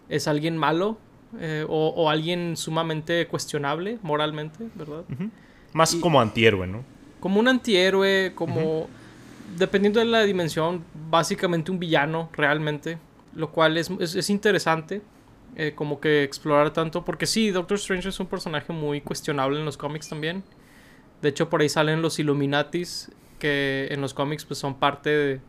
es 0.10 0.28
alguien 0.28 0.58
malo 0.58 0.98
eh, 1.40 1.66
o, 1.68 2.10
alguien 2.10 2.58
sumamente 2.58 3.28
cuestionable 3.28 4.00
moralmente, 4.02 4.68
¿verdad? 4.76 5.04
Más 5.74 5.96
como 5.96 6.20
antihéroe, 6.20 6.68
¿no? 6.68 6.84
Como 7.20 7.40
un 7.40 7.48
antihéroe, 7.48 8.34
como... 8.36 8.88
Dependiendo 9.58 10.00
de 10.00 10.06
la 10.06 10.24
dimensión, 10.24 10.86
básicamente 11.10 11.72
un 11.72 11.80
villano 11.80 12.30
realmente, 12.32 12.98
lo 13.36 13.52
cual 13.52 13.78
es, 13.78 13.90
es, 14.00 14.30
interesante. 14.30 15.02
Eh, 15.58 15.74
como 15.76 16.00
que 16.00 16.24
explorar 16.24 16.72
tanto, 16.72 17.04
porque 17.04 17.26
sí, 17.26 17.50
Doctor 17.50 17.76
Strange 17.76 18.08
es 18.08 18.20
un 18.22 18.28
personaje 18.28 18.72
muy 18.72 19.02
cuestionable 19.02 19.60
en 19.60 19.66
los 19.66 19.76
cómics 19.76 20.08
también. 20.08 20.44
De 21.22 21.28
hecho, 21.28 21.50
por 21.50 21.62
ahí 21.62 21.68
salen 21.68 22.02
los 22.02 22.18
Illuminatis, 22.20 23.12
que 23.40 23.90
en 23.92 24.00
los 24.00 24.14
cómics 24.14 24.46
pues 24.46 24.60
son 24.60 24.76
parte 24.76 25.10
de, 25.10 25.42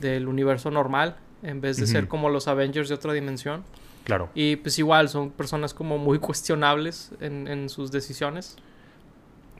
del 0.00 0.28
universo 0.28 0.70
normal, 0.70 1.16
en 1.42 1.60
vez 1.60 1.76
de 1.76 1.86
ser 1.86 2.08
como 2.08 2.28
los 2.28 2.48
Avengers 2.48 2.88
de 2.88 2.94
otra 2.94 3.12
dimensión. 3.12 3.64
Claro. 4.04 4.30
Y 4.34 4.56
pues 4.56 4.78
igual 4.78 5.08
son 5.08 5.30
personas 5.30 5.74
como 5.74 5.98
muy 5.98 6.18
cuestionables 6.20 7.12
en, 7.20 7.68
sus 7.68 7.90
decisiones. 7.90 8.56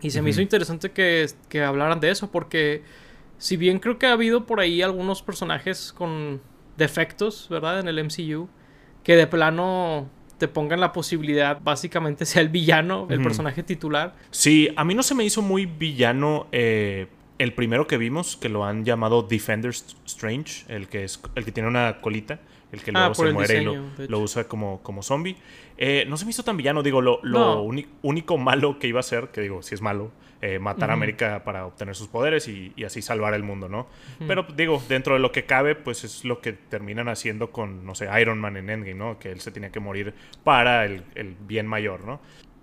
Y 0.01 0.11
se 0.11 0.23
me 0.23 0.31
hizo 0.31 0.41
interesante 0.41 0.91
que, 0.91 1.29
que, 1.49 1.63
hablaran 1.63 2.01
de 2.01 2.11
eso, 2.11 2.31
porque 2.31 2.83
si 3.39 3.57
bien 3.57 3.79
creo 3.79 3.99
que 3.99 4.07
ha 4.07 4.13
habido 4.13 4.47
por 4.47 4.61
ahí 4.61 4.81
algunos 4.81 5.23
personajes 5.23 5.93
con 5.93 6.41
defectos, 6.77 7.49
¿verdad? 7.51 7.81
En 7.81 7.89
el 7.89 8.03
MCU, 8.05 8.49
que 9.03 9.17
de 9.17 9.27
plano 9.27 10.09
te 10.39 10.49
pongan 10.49 10.81
la 10.81 10.93
posibilidad, 10.93 11.61
básicamente 11.63 12.25
sea 12.27 12.41
el 12.41 12.49
villano, 12.49 13.07
el 13.11 13.23
personaje 13.23 13.63
titular. 13.63 14.15
Sí, 14.31 14.71
a 14.77 14.85
mí 14.85 14.95
no 14.95 15.03
se 15.03 15.15
me 15.15 15.25
hizo 15.25 15.43
muy 15.43 15.67
villano 15.67 16.47
eh, 16.53 17.09
el 17.39 17.53
primero 17.53 17.87
que 17.87 17.97
vimos, 17.99 18.37
que 18.37 18.49
lo 18.49 18.65
han 18.65 18.85
llamado 18.85 19.23
Defender 19.23 19.71
Strange, 19.71 20.65
el 20.69 20.89
que, 20.89 21.05
es, 21.05 21.21
el 21.35 21.45
que 21.45 21.53
tiene 21.53 21.69
una 21.69 22.01
colita, 22.01 22.41
el 22.73 22.83
que 22.83 22.93
luego 22.93 23.13
ah, 23.13 23.15
se 23.15 23.33
muere 23.33 23.63
y 23.63 24.09
lo, 24.09 24.21
usa 24.21 24.45
como, 24.45 24.83
como 24.83 25.03
zombie. 25.03 25.37
Eh, 25.79 26.05
no 26.09 26.17
se 26.17 26.25
me 26.25 26.33
hizo 26.33 26.43
tan 26.43 26.57
villano, 26.57 26.83
digo, 26.83 27.01
lo, 27.01 27.21
lo 27.23 27.63
único 28.03 28.39
malo 28.39 28.79
que 28.79 28.89
iba 28.89 29.01
a 29.01 29.05
ser, 29.05 29.29
que 29.29 29.41
digo, 29.41 29.63
si 29.63 29.75
es 29.75 29.81
malo, 29.81 30.11
eh, 30.41 30.61
matar 30.61 30.91
a 30.91 30.93
América 30.93 31.43
para 31.43 31.67
obtener 31.67 31.97
sus 31.97 32.07
poderes 32.07 32.47
y, 32.47 32.73
así 32.85 33.03
salvar 33.03 33.35
el 33.35 33.43
mundo, 33.43 33.69
¿no? 33.69 33.89
Pero 34.27 34.47
digo, 34.55 34.81
dentro 34.89 35.15
de 35.15 35.21
lo 35.21 35.33
que 35.33 35.47
cabe, 35.47 35.75
pues 35.75 36.05
es 36.05 36.25
lo 36.25 36.41
que 36.41 36.53
terminan 36.53 37.09
haciendo 37.09 37.51
con, 37.51 37.85
no 37.85 37.97
sé, 37.97 38.09
Iron 38.21 38.41
Man 38.41 38.57
en 38.57 38.71
Endgame, 38.71 38.95
¿no? 38.95 39.19
Que 39.19 39.33
él 39.33 39.41
se 39.41 39.51
tenía 39.51 39.71
que 39.71 39.81
morir 39.81 40.15
para 40.45 40.85
el, 40.85 41.03
el 41.17 41.35
bien 41.41 41.67
mayor, 41.67 42.05
¿no? 42.05 42.21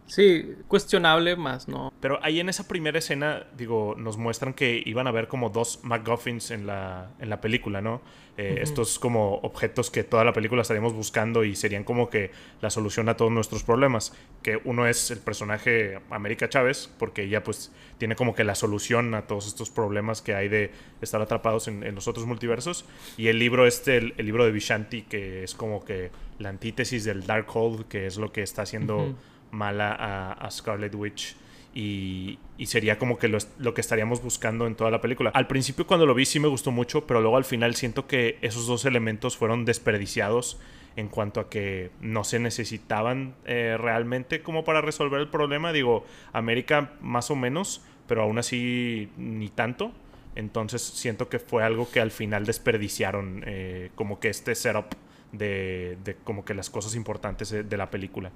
Sí, 0.08 0.56
cuestionable 0.68 1.36
más, 1.36 1.68
¿no? 1.68 1.92
Pero 2.00 2.20
ahí 2.22 2.40
en 2.40 2.50
esa 2.50 2.68
primera 2.68 3.00
escena, 3.00 3.48
digo, 3.58 3.96
nos 3.98 4.18
muestran 4.18 4.54
que 4.54 4.82
iban 4.86 5.08
a 5.08 5.10
haber 5.10 5.28
como 5.28 5.50
dos 5.50 5.80
MacGuffins 5.84 6.52
en 6.52 6.68
la, 6.68 7.12
en 7.20 7.30
la 7.30 7.42
película, 7.42 7.82
¿no? 7.82 8.02
Eh, 8.38 8.60
estos 8.62 9.00
como 9.00 9.36
objetos 9.36 9.90
que 9.90 10.04
toda 10.04 10.26
la 10.26 10.34
película 10.34 10.62
estaríamos 10.62 10.94
buscando 10.94 11.46
y 11.46 11.56
serían 11.56 11.86
como 11.86 12.10
que 12.10 12.32
la 12.62 12.70
solución 12.70 13.08
a 13.08 13.16
todos 13.16 13.32
nuestros 13.32 13.64
problemas. 13.64 14.14
Que 14.44 14.60
uno 14.66 14.86
es 14.88 15.10
el 15.10 15.20
personaje 15.20 16.00
América 16.10 16.50
Chávez, 16.50 16.90
porque 17.00 17.24
ella 17.24 17.44
pues 17.44 17.72
tiene 17.98 18.16
como 18.16 18.36
que 18.36 18.44
la 18.44 18.54
solución 18.54 19.16
a 19.16 19.22
todos 19.26 19.48
estos 19.48 19.70
problemas 19.70 20.22
que 20.22 20.36
hay 20.36 20.50
de 20.50 20.72
estar 21.02 21.22
atrapados 21.22 21.68
en, 21.68 21.96
los 21.96 22.08
otros 22.08 22.26
multiversos. 22.26 22.86
Y 23.18 23.28
el 23.28 23.40
libro 23.40 23.66
este, 23.66 23.98
el, 23.98 24.14
libro 24.18 24.46
de 24.46 24.52
Vishanti, 24.52 25.04
que 25.04 25.44
es 25.44 25.56
como 25.56 25.86
que 25.86 26.12
la 26.38 26.50
antítesis 26.50 27.06
del 27.06 27.26
Darkhold, 27.26 27.88
que 27.88 28.06
es 28.06 28.18
lo 28.18 28.34
que 28.34 28.44
está 28.44 28.64
haciendo 28.64 29.16
mala 29.52 29.94
a, 29.94 30.52
Scarlet 30.52 30.94
Witch. 30.96 31.36
Y, 31.74 32.40
sería 32.66 32.98
como 32.98 33.18
que 33.18 33.28
lo, 33.28 33.74
que 33.74 33.82
estaríamos 33.82 34.24
buscando 34.24 34.66
en 34.68 34.75
toda 34.75 34.92
la 34.92 35.02
película. 35.02 35.32
Al 35.34 35.48
principio 35.48 35.86
cuando 35.86 36.06
lo 36.06 36.14
vi 36.14 36.25
sí 36.25 36.40
me 36.40 36.48
gustó 36.48 36.72
mucho, 36.72 37.06
pero 37.06 37.22
luego 37.22 37.38
al 37.38 37.46
final 37.46 37.75
siento 37.75 38.08
que 38.08 38.38
esos 38.42 38.66
dos 38.66 38.86
elementos 38.86 39.36
fueron 39.36 39.66
desperdiciados 39.66 40.58
en 40.96 41.10
cuanto 41.10 41.42
a 41.42 41.50
que 41.50 41.92
no 42.00 42.24
se 42.24 42.40
necesitaban 42.40 43.36
eh, 43.46 43.75
realmente 43.78 44.42
como 44.42 44.64
para 44.64 44.82
resolver 44.82 45.20
el 45.20 45.28
problema. 45.28 45.74
Digo, 45.74 46.06
América 46.32 46.94
más 47.02 47.30
o 47.30 47.36
menos, 47.36 47.82
pero 48.08 48.24
aún 48.24 48.38
así 48.38 49.10
ni 49.18 49.50
tanto. 49.50 49.92
Entonces 50.36 50.82
siento 50.82 51.30
que 51.30 51.40
fue 51.40 51.64
algo 51.64 51.90
que 51.90 52.00
al 52.00 52.12
final 52.12 52.46
desperdiciaron, 52.46 53.44
eh, 53.46 53.92
como 53.96 54.20
que 54.20 54.30
este 54.30 54.54
setup 54.56 54.94
de, 55.32 55.98
de, 56.04 56.16
como 56.16 56.46
que 56.46 56.54
las 56.54 56.70
cosas 56.70 56.96
importantes 56.96 57.50
de 57.52 57.78
la 57.78 57.90
película. 57.90 58.32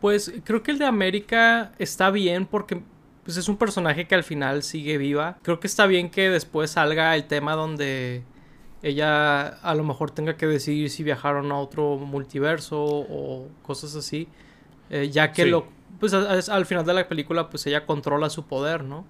Pues 0.00 0.32
creo 0.44 0.62
que 0.62 0.70
el 0.70 0.78
de 0.78 0.86
América 0.86 1.72
está 1.78 2.10
bien 2.10 2.46
porque 2.46 2.82
pues, 3.24 3.36
es 3.36 3.48
un 3.48 3.56
personaje 3.56 4.06
que 4.06 4.14
al 4.14 4.24
final 4.24 4.62
sigue 4.62 4.98
viva. 4.98 5.38
Creo 5.42 5.60
que 5.60 5.66
está 5.66 5.86
bien 5.86 6.10
que 6.10 6.30
después 6.30 6.70
salga 6.72 7.14
el 7.14 7.24
tema 7.24 7.54
donde 7.54 8.22
ella 8.82 9.46
a 9.48 9.74
lo 9.74 9.84
mejor 9.84 10.10
tenga 10.10 10.36
que 10.36 10.46
decidir 10.46 10.90
si 10.90 11.02
viajaron 11.02 11.50
a 11.50 11.58
otro 11.58 11.96
multiverso 11.96 12.82
o 12.84 13.48
cosas 13.62 13.96
así. 13.96 14.28
Eh, 14.90 15.10
ya 15.10 15.32
que 15.32 15.46
lo 15.46 15.66
pues 15.98 16.12
al 16.12 16.66
final 16.66 16.84
de 16.84 16.92
la 16.92 17.08
película 17.08 17.48
pues 17.48 17.66
ella 17.66 17.86
controla 17.86 18.30
su 18.30 18.46
poder, 18.46 18.84
¿no? 18.84 19.06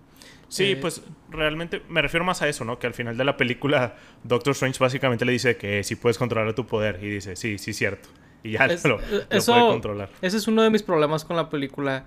Sí, 0.49 0.73
eh, 0.73 0.77
pues 0.77 1.03
realmente 1.29 1.83
me 1.89 2.01
refiero 2.01 2.25
más 2.25 2.41
a 2.43 2.49
eso, 2.49 2.65
¿no? 2.65 2.79
Que 2.79 2.87
al 2.87 2.95
final 2.95 3.17
de 3.17 3.25
la 3.25 3.37
película 3.37 3.97
Doctor 4.23 4.53
Strange 4.53 4.79
básicamente 4.79 5.25
le 5.25 5.33
dice 5.33 5.57
que 5.57 5.83
si 5.83 5.97
puedes 5.97 6.19
controlar 6.19 6.55
tu 6.55 6.67
poder 6.67 7.03
y 7.03 7.11
dice, 7.11 7.35
sí, 7.37 7.59
sí, 7.59 7.73
cierto. 7.73 8.09
Y 8.47 8.53
ya 8.53 8.67
lo, 8.85 8.99
eso, 9.31 9.53
puede 9.53 9.67
controlar. 9.69 10.11
Ese 10.23 10.37
es 10.37 10.49
uno 10.49 10.63
de 10.63 10.71
mis 10.71 10.83
problemas 10.83 11.25
con 11.25 11.37
la 11.37 11.49
película. 11.49 12.05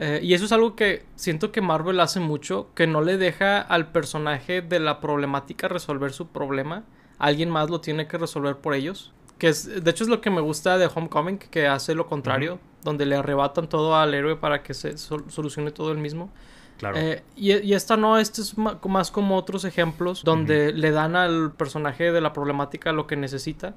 Eh, 0.00 0.20
y 0.22 0.34
eso 0.34 0.44
es 0.44 0.52
algo 0.52 0.76
que 0.76 1.04
siento 1.16 1.50
que 1.50 1.60
Marvel 1.60 1.98
hace 2.00 2.20
mucho, 2.20 2.68
que 2.74 2.86
no 2.86 3.00
le 3.00 3.16
deja 3.16 3.60
al 3.60 3.90
personaje 3.90 4.62
de 4.62 4.78
la 4.78 5.00
problemática 5.00 5.68
resolver 5.68 6.12
su 6.12 6.28
problema. 6.28 6.84
Alguien 7.18 7.50
más 7.50 7.68
lo 7.68 7.80
tiene 7.80 8.06
que 8.06 8.18
resolver 8.18 8.56
por 8.56 8.74
ellos. 8.74 9.12
Que 9.38 9.48
es, 9.48 9.84
de 9.84 9.90
hecho 9.90 10.04
es 10.04 10.10
lo 10.10 10.20
que 10.20 10.30
me 10.30 10.40
gusta 10.40 10.78
de 10.78 10.88
Homecoming, 10.92 11.38
que 11.38 11.66
hace 11.66 11.94
lo 11.94 12.06
contrario, 12.06 12.58
donde 12.82 13.06
le 13.06 13.16
arrebatan 13.16 13.68
todo 13.68 13.96
al 13.96 14.14
héroe 14.14 14.36
para 14.36 14.62
que 14.62 14.74
se 14.74 14.98
solucione 14.98 15.70
todo 15.70 15.92
el 15.92 15.98
mismo. 15.98 16.30
Claro. 16.78 16.96
Eh, 16.96 17.22
y, 17.36 17.72
esta 17.72 17.96
no, 17.96 18.18
este 18.18 18.40
es 18.40 18.56
más 18.56 19.10
como 19.10 19.36
otros 19.36 19.64
ejemplos 19.64 20.22
donde 20.22 20.72
le 20.72 20.92
dan 20.92 21.16
al 21.16 21.52
personaje 21.52 22.12
de 22.12 22.20
la 22.20 22.32
problemática 22.32 22.92
lo 22.92 23.06
que 23.06 23.16
necesita. 23.16 23.74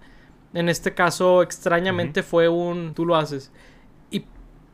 En 0.54 0.70
este 0.70 0.94
caso, 0.94 1.42
extrañamente 1.42 2.24
fue 2.24 2.50
un 2.50 2.94
tú 2.94 3.06
lo 3.06 3.16
haces. 3.16 3.52
Y 4.10 4.26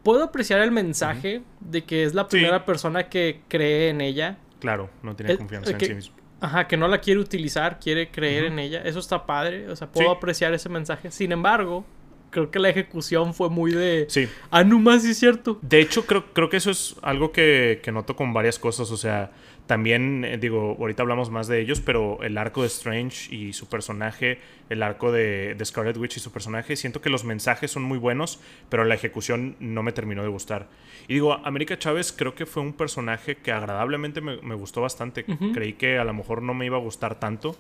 puedo 0.04 0.24
apreciar 0.24 0.62
el 0.62 0.72
mensaje 0.72 1.44
de 1.60 1.84
que 1.84 2.04
es 2.04 2.14
la 2.14 2.28
primera 2.28 2.66
persona 2.66 3.10
que 3.10 3.42
cree 3.48 3.90
en 3.90 4.02
ella. 4.02 4.38
Claro, 4.60 4.90
no 5.04 5.16
tiene 5.16 5.34
eh, 5.34 5.38
confianza 5.38 5.72
en 5.72 5.80
sí 5.80 5.94
mismo. 5.94 6.16
Ajá, 6.40 6.68
que 6.68 6.78
no 6.78 6.88
la 6.88 7.00
quiere 7.00 7.20
utilizar, 7.20 7.80
quiere 7.80 8.10
creer 8.12 8.46
en 8.46 8.60
ella. 8.60 8.82
Eso 8.84 9.00
está 9.00 9.26
padre, 9.26 9.70
o 9.70 9.76
sea, 9.76 9.92
puedo 9.92 10.12
apreciar 10.12 10.54
ese 10.54 10.70
mensaje. 10.70 11.10
Sin 11.10 11.32
embargo, 11.32 11.84
creo 12.30 12.52
que 12.52 12.60
la 12.60 12.70
ejecución 12.70 13.34
fue 13.34 13.50
muy 13.50 13.72
de... 13.72 14.06
Sí. 14.10 14.28
Ah, 14.52 14.64
no 14.64 14.80
más, 14.80 15.04
sí 15.04 15.12
es 15.12 15.18
cierto. 15.18 15.58
De 15.62 15.80
hecho, 15.80 16.06
creo, 16.06 16.32
creo 16.34 16.50
que 16.50 16.58
eso 16.58 16.70
es 16.70 16.96
algo 17.02 17.32
que, 17.32 17.80
que 17.84 17.92
noto 17.92 18.16
con 18.16 18.34
varias 18.34 18.60
cosas. 18.60 18.92
O 18.92 18.98
sea, 18.98 19.32
también, 19.68 20.24
eh, 20.24 20.38
digo, 20.38 20.78
ahorita 20.80 21.04
hablamos 21.04 21.30
más 21.30 21.48
de 21.48 21.60
ellos, 21.60 21.82
pero 21.82 22.24
el 22.24 22.38
arco 22.38 22.62
de 22.62 22.68
Strange 22.68 23.34
y 23.36 23.52
su 23.54 23.68
personaje, 23.68 24.40
el 24.70 24.82
arco 24.82 25.12
de, 25.12 25.56
de, 25.56 25.66
Scarlet 25.66 25.98
Witch 25.98 26.18
y 26.18 26.20
su 26.22 26.32
personaje, 26.32 26.78
siento 26.78 27.02
que 27.02 27.10
los 27.10 27.26
mensajes 27.26 27.70
son 27.70 27.84
muy 27.84 27.98
buenos, 27.98 28.40
pero 28.70 28.86
la 28.86 28.96
ejecución 28.96 29.58
no 29.60 29.84
me 29.84 29.92
terminó 29.92 30.24
de 30.24 30.30
gustar. 30.30 30.68
Y 31.10 31.16
digo, 31.16 31.34
América 31.46 31.78
Chávez 31.78 32.14
creo 32.14 32.34
que 32.34 32.46
fue 32.46 32.64
un 32.64 32.74
personaje 32.74 33.36
que 33.36 33.52
agradablemente 33.52 34.22
me, 34.22 34.42
me 34.42 34.56
gustó 34.56 34.82
bastante. 34.82 35.26
Creí 35.54 35.74
que 35.74 35.98
a 35.98 36.06
lo 36.06 36.14
mejor 36.14 36.42
no 36.42 36.54
me 36.54 36.66
iba 36.66 36.78
a 36.78 36.82
gustar 36.82 37.20
tanto, 37.20 37.58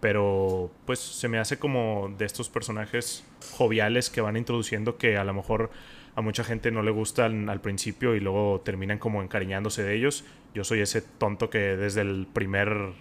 pero 0.00 0.70
pues 0.84 0.98
se 0.98 1.28
me 1.28 1.38
hace 1.38 1.58
como 1.58 2.14
de 2.18 2.26
estos 2.26 2.50
personajes 2.50 3.24
joviales 3.52 4.10
que 4.10 4.20
van 4.20 4.36
introduciendo 4.36 4.98
que 4.98 5.16
a 5.16 5.24
lo 5.24 5.32
mejor 5.32 5.70
a 6.16 6.22
mucha 6.22 6.42
gente 6.42 6.70
no 6.70 6.82
le 6.82 6.90
gustan 6.90 7.50
al 7.50 7.60
principio 7.60 8.16
y 8.16 8.20
luego 8.20 8.62
terminan 8.64 8.98
como 8.98 9.22
encariñándose 9.22 9.82
de 9.82 9.94
ellos. 9.94 10.24
Yo 10.54 10.64
soy 10.64 10.80
ese 10.80 11.02
tonto 11.02 11.50
que 11.50 11.58
desde 11.58 12.00
el 12.00 12.26
primer 12.32 12.94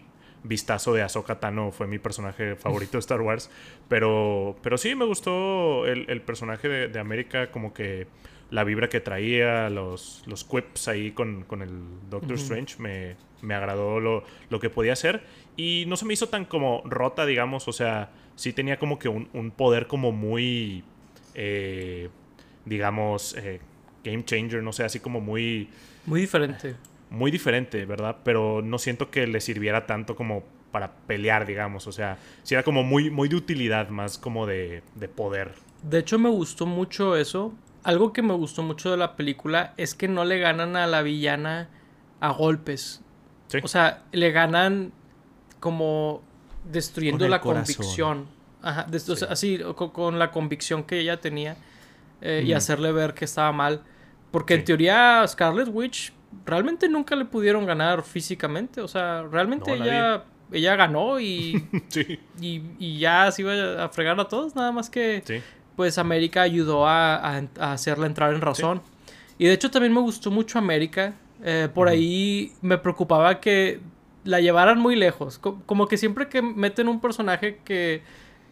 vistazo 0.43 0.93
de 0.93 1.01
Ahsoka 1.01 1.39
Tano 1.39 1.72
fue 1.72 1.88
mi 1.88 1.98
personaje 1.98 2.55
favorito 2.57 2.93
de 2.93 3.00
Star 3.00 3.22
Wars. 3.22 3.50
Pero, 3.88 4.57
pero 4.62 4.77
sí, 4.77 4.95
me 4.95 5.05
gustó 5.05 5.86
el, 5.86 6.22
personaje 6.24 6.67
de, 6.67 7.00
América, 7.00 7.51
como 7.51 7.74
que 7.74 8.07
la 8.51 8.65
vibra 8.65 8.89
que 8.89 9.00
traía, 9.00 9.69
los, 9.69 10.22
los 10.27 10.43
quips 10.43 10.89
ahí 10.89 11.12
con, 11.12 11.45
el 11.62 12.10
Doctor 12.10 12.34
Strange, 12.34 12.75
me, 12.79 13.15
me 13.41 13.55
agradó 13.55 14.01
lo, 14.01 14.25
lo, 14.50 14.60
que 14.60 14.69
podía 14.69 14.91
hacer. 14.91 15.24
Y 15.55 15.86
no 15.88 15.95
se 15.95 16.05
me 16.05 16.13
hizo 16.13 16.27
tan 16.27 16.43
como 16.43 16.81
rota, 16.84 17.25
digamos, 17.25 17.69
o 17.69 17.74
sea, 17.74 18.12
sí 18.36 18.51
tenía 18.51 18.77
como 18.77 19.00
que 19.00 19.07
un, 19.07 19.29
un 19.31 19.51
poder 19.51 19.88
como 19.88 20.12
muy... 20.12 20.84
Eh, 21.34 22.10
digamos, 22.65 23.36
eh, 23.38 23.60
game 24.03 24.25
changer, 24.25 24.62
no 24.62 24.74
sé, 24.74 24.84
así 24.84 25.00
como 25.00 25.22
muy... 25.22 25.69
Muy 26.05 26.22
diferente. 26.22 26.75
Muy 27.10 27.31
diferente, 27.31 27.86
¿verdad? 27.86 28.17
Pero 28.24 28.62
no 28.62 28.77
siento 28.77 29.10
que 29.10 29.27
le 29.27 29.39
sirviera 29.41 29.86
tanto 29.86 30.15
como 30.15 30.43
para 30.72 30.91
pelear, 31.07 31.45
digamos. 31.45 31.88
O 31.88 31.91
sea, 31.91 32.17
sí 32.43 32.53
era 32.55 32.63
como 32.63 32.84
muy, 32.84 33.10
muy 33.10 33.29
de 33.29 33.36
utilidad, 33.36 33.89
más 33.89 34.17
como 34.17 34.45
de, 34.45 34.84
de 34.95 35.07
poder. 35.07 35.53
De 35.84 36.00
hecho, 36.00 36.19
me 36.19 36.29
gustó 36.29 36.65
mucho 36.65 37.15
eso. 37.15 37.53
Algo 37.84 38.12
que 38.12 38.22
me 38.22 38.34
gustó 38.34 38.63
mucho 38.63 38.91
de 38.91 38.98
la 38.98 39.15
película 39.15 39.74
es 39.77 39.95
que 39.95 40.07
no 40.07 40.25
le 40.25 40.39
ganan 40.39 40.75
a 40.75 40.88
la 40.88 41.01
villana 41.01 41.69
a 42.19 42.31
golpes. 42.31 43.01
¿Sí? 43.48 43.60
O 43.63 43.67
sea, 43.67 44.03
le 44.12 44.31
ganan 44.31 44.91
como 45.60 46.22
destruyendo 46.72 47.27
la 47.27 47.41
convicción. 47.41 48.27
Ajá, 48.62 48.88
así, 49.29 49.60
con, 49.75 50.17
la 50.17 50.31
convicción 50.31 50.84
que 50.84 51.00
ella 51.00 51.22
tenía. 51.22 51.57
Eh, 52.27 52.44
y 52.44 52.53
hacerle 52.53 52.91
ver 52.91 53.13
que 53.13 53.25
estaba 53.25 53.51
mal. 53.51 53.84
Porque 54.32 54.55
en 54.55 54.65
teoría 54.65 55.24
Scarlet 55.27 55.70
Witch 55.72 56.12
realmente 56.44 56.89
nunca 56.89 57.15
le 57.15 57.25
pudieron 57.25 57.67
ganar 57.67 58.01
físicamente. 58.01 58.82
O 58.82 58.88
sea, 58.88 59.22
realmente 59.32 59.72
ella, 59.72 60.24
ella 60.51 60.75
ganó 60.75 61.20
y, 61.22 61.67
y, 62.41 62.98
ya 62.98 63.32
se 63.32 63.44
iba 63.44 63.84
a 63.84 63.89
fregar 63.89 64.20
a 64.20 64.27
todos. 64.27 64.55
Nada 64.55 64.72
más 64.72 64.89
que 64.89 65.44
pues 65.75 66.00
América 66.00 66.41
ayudó 66.41 66.88
a, 66.88 67.15
a, 67.15 67.74
hacerla 67.74 68.08
entrar 68.08 68.34
en 68.34 68.41
razón. 68.41 68.82
Y 69.38 69.46
de 69.46 69.53
hecho 69.53 69.70
también 69.70 69.94
me 69.94 70.01
gustó 70.01 70.32
mucho 70.32 70.58
América. 70.58 71.13
Eh, 71.44 71.70
por 71.72 71.88
ahí 71.89 72.53
me 72.62 72.79
preocupaba 72.79 73.39
que 73.39 73.82
la 74.24 74.41
llevaran 74.41 74.79
muy 74.79 74.96
lejos. 74.96 75.38
Como 75.38 75.88
que 75.88 75.98
siempre 75.98 76.27
que 76.27 76.41
meten 76.41 76.88
un 76.88 77.00
personaje 77.00 77.60
que 77.63 78.01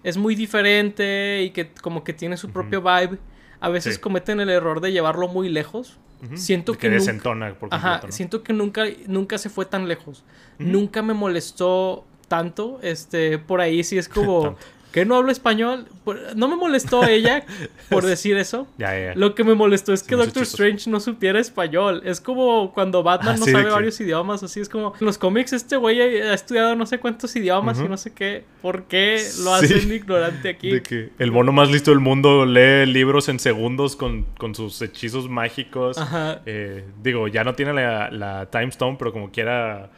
es 0.03 0.15
muy 0.15 0.36
diferente 0.36 1.42
y 1.42 1.50
que 1.50 1.72
como 1.72 2.03
que 2.03 2.13
tiene 2.13 2.38
su 2.38 2.51
propio 2.51 2.80
vibe 2.80 3.18
a 3.63 3.70
veces 3.70 3.98
cometen 3.98 4.41
el 4.41 4.50
error 4.50 4.82
de 4.82 4.91
llevarlo 4.91 5.29
muy 5.29 5.48
lejos. 5.48 5.98
Siento 6.36 6.77
que, 6.77 6.89
desentona 6.89 7.53
por 7.53 7.74
Ajá, 7.74 8.01
siento 8.10 8.43
que 8.43 8.51
nunca, 8.51 8.84
nunca 9.08 9.38
se 9.38 9.50
fue 9.50 9.65
tan 9.65 9.88
lejos. 9.88 10.25
Nunca 10.60 11.01
me 11.01 11.13
molestó 11.13 12.05
tanto. 12.27 12.79
Este, 12.82 13.39
por 13.39 13.62
ahí 13.62 13.86
sí 13.86 13.98
es 13.98 14.10
como. 14.10 14.58
que 14.94 15.06
no 15.06 15.16
hablo 15.16 15.32
español. 15.32 15.88
No 16.36 16.48
me 16.48 16.56
molestó 16.56 17.04
ella 17.04 17.44
por 17.90 18.06
decir 18.06 18.38
eso. 18.38 18.68
Lo 19.16 19.34
que 19.34 19.44
me 19.44 19.56
molestó 19.56 19.92
es 19.92 20.04
que 20.04 20.16
Doctor 20.16 20.44
Strange 20.44 20.88
no 20.88 21.00
supiera 21.00 21.40
español. 21.40 22.04
Es 22.06 22.22
como 22.22 22.72
cuando 22.74 23.02
Batman 23.02 23.36
ah, 23.36 23.40
no 23.40 23.46
sabe 23.46 23.72
varios 23.72 24.00
idiomas. 24.00 24.44
Así 24.44 24.60
es 24.60 24.70
como 24.70 24.94
en 24.98 25.06
los 25.06 25.18
cómics 25.18 25.52
este 25.52 25.78
güey 25.78 26.00
ha 26.00 26.34
estudiado 26.36 26.76
no 26.76 26.86
sé 26.86 27.00
cuántos 27.00 27.36
idiomas 27.36 27.80
y 27.80 27.90
no 27.90 27.98
sé 27.98 28.14
qué. 28.14 28.46
¿Por 28.62 28.84
qué 28.84 29.20
lo 29.44 29.56
hacen 29.56 29.92
ignorante 29.92 30.50
aquí? 30.50 30.70
De 30.70 30.84
que 30.84 31.10
el 31.18 31.32
mono 31.32 31.52
más 31.52 31.72
listo 31.72 31.90
del 31.90 32.00
mundo 32.00 32.46
lee 32.46 32.86
libros 32.86 33.30
en 33.30 33.40
segundos 33.40 33.96
con, 33.96 34.28
sus 34.54 34.80
hechizos 34.84 35.28
mágicos. 35.28 35.98
Eh, 36.46 36.86
digo, 37.02 37.28
ya 37.28 37.44
no 37.44 37.56
tiene 37.56 37.74
la, 37.74 38.12
la 38.12 38.46
Time 38.52 38.68
Stone, 38.68 38.98
pero 39.00 39.12
como 39.12 39.32
quiera 39.32 39.90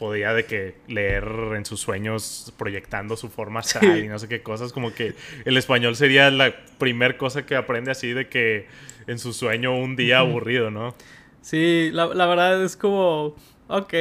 podía 0.00 0.32
de 0.32 0.46
que 0.46 0.76
leer 0.88 1.24
en 1.54 1.66
sus 1.66 1.78
sueños 1.78 2.54
proyectando 2.56 3.18
su 3.18 3.28
forma 3.28 3.60
astral 3.60 4.02
y 4.02 4.08
no 4.08 4.18
sé 4.18 4.28
qué 4.28 4.42
cosas, 4.42 4.72
como 4.72 4.94
que 4.94 5.14
el 5.44 5.58
español 5.58 5.94
sería 5.94 6.30
la 6.30 6.54
primer 6.78 7.18
cosa 7.18 7.44
que 7.44 7.54
aprende 7.54 7.90
así 7.90 8.14
de 8.14 8.26
que 8.26 8.66
en 9.06 9.18
su 9.18 9.34
sueño 9.34 9.76
un 9.76 9.96
día 9.96 10.20
aburrido, 10.20 10.70
¿no? 10.70 10.94
Sí, 11.42 11.90
la, 11.92 12.06
verdad 12.06 12.64
es 12.64 12.78
como, 12.78 13.36
ok, 13.68 13.94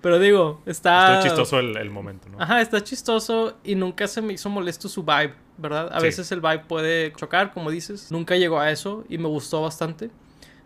pero 0.00 0.18
digo, 0.18 0.62
está... 0.64 1.18
Está 1.18 1.28
chistoso 1.28 1.58
el, 1.58 1.90
momento, 1.90 2.30
¿no? 2.30 2.40
Ajá, 2.40 2.62
está 2.62 2.82
chistoso 2.82 3.58
y 3.62 3.74
nunca 3.74 4.08
se 4.08 4.22
me 4.22 4.32
hizo 4.32 4.48
molesto 4.48 4.88
su 4.88 5.02
vibe, 5.02 5.34
¿verdad? 5.58 5.90
A 5.92 6.00
veces 6.00 6.32
el 6.32 6.40
vibe 6.40 6.60
puede 6.60 7.12
chocar, 7.12 7.52
como 7.52 7.70
dices, 7.70 8.10
nunca 8.10 8.36
llegó 8.36 8.58
a 8.58 8.70
eso 8.70 9.04
y 9.06 9.18
me 9.18 9.28
gustó 9.28 9.60
bastante. 9.60 10.10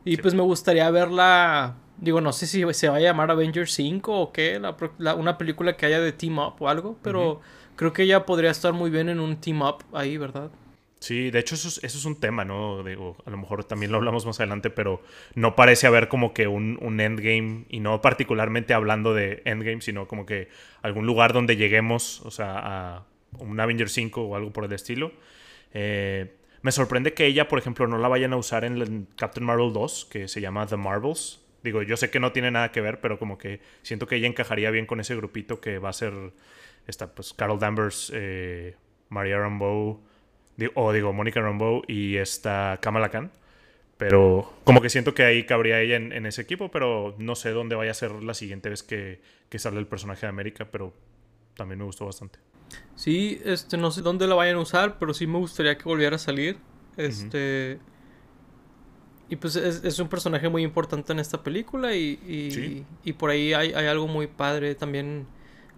Y 0.04 0.16
pues 0.18 0.32
me 0.32 0.42
gustaría 0.42 0.88
verla 0.92 1.74
Digo, 1.98 2.20
no 2.20 2.32
sé 2.32 2.46
si 2.46 2.62
se 2.74 2.88
va 2.88 2.96
a 2.96 3.00
llamar 3.00 3.30
Avengers 3.30 3.72
5 3.72 4.20
o 4.20 4.32
qué, 4.32 4.60
una 4.98 5.38
película 5.38 5.76
que 5.76 5.86
haya 5.86 6.00
de 6.00 6.12
team 6.12 6.38
up 6.38 6.54
o 6.58 6.68
algo, 6.68 6.98
pero 7.02 7.40
creo 7.74 7.92
que 7.92 8.02
ella 8.02 8.26
podría 8.26 8.50
estar 8.50 8.72
muy 8.72 8.90
bien 8.90 9.08
en 9.08 9.20
un 9.20 9.36
team 9.40 9.62
up 9.62 9.84
ahí, 9.92 10.18
¿verdad? 10.18 10.50
Sí, 10.98 11.30
de 11.30 11.38
hecho 11.38 11.54
eso 11.54 11.68
es, 11.68 11.78
eso 11.84 11.98
es 11.98 12.04
un 12.04 12.18
tema, 12.18 12.44
¿no? 12.44 12.82
Digo, 12.82 13.16
a 13.26 13.30
lo 13.30 13.36
mejor 13.36 13.64
también 13.64 13.92
lo 13.92 13.98
hablamos 13.98 14.24
más 14.26 14.40
adelante, 14.40 14.70
pero 14.70 15.02
no 15.34 15.54
parece 15.54 15.86
haber 15.86 16.08
como 16.08 16.32
que 16.32 16.48
un, 16.48 16.78
un, 16.80 17.00
endgame, 17.00 17.64
y 17.68 17.80
no 17.80 18.00
particularmente 18.00 18.74
hablando 18.74 19.12
de 19.12 19.42
endgame, 19.44 19.82
sino 19.82 20.08
como 20.08 20.26
que 20.26 20.48
algún 20.82 21.06
lugar 21.06 21.32
donde 21.32 21.56
lleguemos, 21.56 22.22
o 22.22 22.30
sea, 22.30 22.58
a 22.58 23.06
un 23.38 23.60
Avengers 23.60 23.92
5 23.92 24.22
o 24.22 24.36
algo 24.36 24.52
por 24.52 24.64
el 24.64 24.72
estilo. 24.72 25.12
Eh, 25.74 26.34
me 26.62 26.72
sorprende 26.72 27.12
que 27.12 27.26
ella, 27.26 27.46
por 27.46 27.58
ejemplo, 27.58 27.86
no 27.86 27.98
la 27.98 28.08
vayan 28.08 28.32
a 28.32 28.36
usar 28.36 28.64
en, 28.64 28.80
en 28.80 29.06
Captain 29.16 29.46
Marvel 29.46 29.72
2, 29.72 30.06
que 30.10 30.28
se 30.28 30.40
llama 30.40 30.66
The 30.66 30.76
Marvels, 30.76 31.45
Digo, 31.66 31.82
yo 31.82 31.96
sé 31.96 32.10
que 32.10 32.20
no 32.20 32.30
tiene 32.30 32.52
nada 32.52 32.70
que 32.70 32.80
ver, 32.80 33.00
pero 33.00 33.18
como 33.18 33.38
que 33.38 33.60
siento 33.82 34.06
que 34.06 34.14
ella 34.14 34.28
encajaría 34.28 34.70
bien 34.70 34.86
con 34.86 35.00
ese 35.00 35.16
grupito 35.16 35.60
que 35.60 35.78
va 35.78 35.88
a 35.88 35.92
ser 35.92 36.12
esta, 36.86 37.12
pues, 37.12 37.34
Carol 37.34 37.58
Danvers, 37.58 38.12
eh, 38.14 38.76
Maria 39.08 39.40
Rambeau, 39.40 40.00
o 40.74 40.92
digo, 40.92 41.12
Mónica 41.12 41.40
Rambeau 41.40 41.82
y 41.88 42.18
esta 42.18 42.78
Kamala 42.80 43.08
Khan. 43.10 43.32
Pero 43.98 44.52
como 44.62 44.80
que 44.80 44.90
siento 44.90 45.12
que 45.12 45.24
ahí 45.24 45.42
cabría 45.42 45.80
ella 45.80 45.96
en, 45.96 46.24
ese 46.24 46.42
equipo, 46.42 46.70
pero 46.70 47.16
no 47.18 47.34
sé 47.34 47.50
dónde 47.50 47.74
vaya 47.74 47.90
a 47.90 47.94
ser 47.94 48.12
la 48.12 48.34
siguiente 48.34 48.68
vez 48.68 48.84
que, 48.84 49.20
que 49.48 49.58
sale 49.58 49.80
el 49.80 49.88
personaje 49.88 50.20
de 50.20 50.28
América, 50.28 50.68
pero 50.70 50.94
también 51.56 51.80
me 51.80 51.84
gustó 51.84 52.06
bastante. 52.06 52.38
Sí, 52.94 53.42
este, 53.44 53.76
no 53.76 53.90
sé 53.90 54.02
dónde 54.02 54.28
la 54.28 54.36
vayan 54.36 54.56
a 54.56 54.60
usar, 54.60 55.00
pero 55.00 55.14
sí 55.14 55.26
me 55.26 55.38
gustaría 55.38 55.76
que 55.76 55.84
volviera 55.84 56.14
a 56.14 56.20
salir. 56.20 56.58
Este. 56.96 57.80
Y 59.28 59.36
pues 59.36 59.56
es, 59.56 59.98
un 59.98 60.08
personaje 60.08 60.48
muy 60.48 60.62
importante 60.62 61.12
en 61.12 61.18
esta 61.18 61.42
película 61.42 61.94
y, 61.94 62.84
y, 63.04 63.12
por 63.14 63.30
ahí 63.30 63.52
hay, 63.54 63.72
hay, 63.72 63.86
algo 63.86 64.06
muy 64.06 64.26
padre 64.26 64.74
también. 64.74 65.26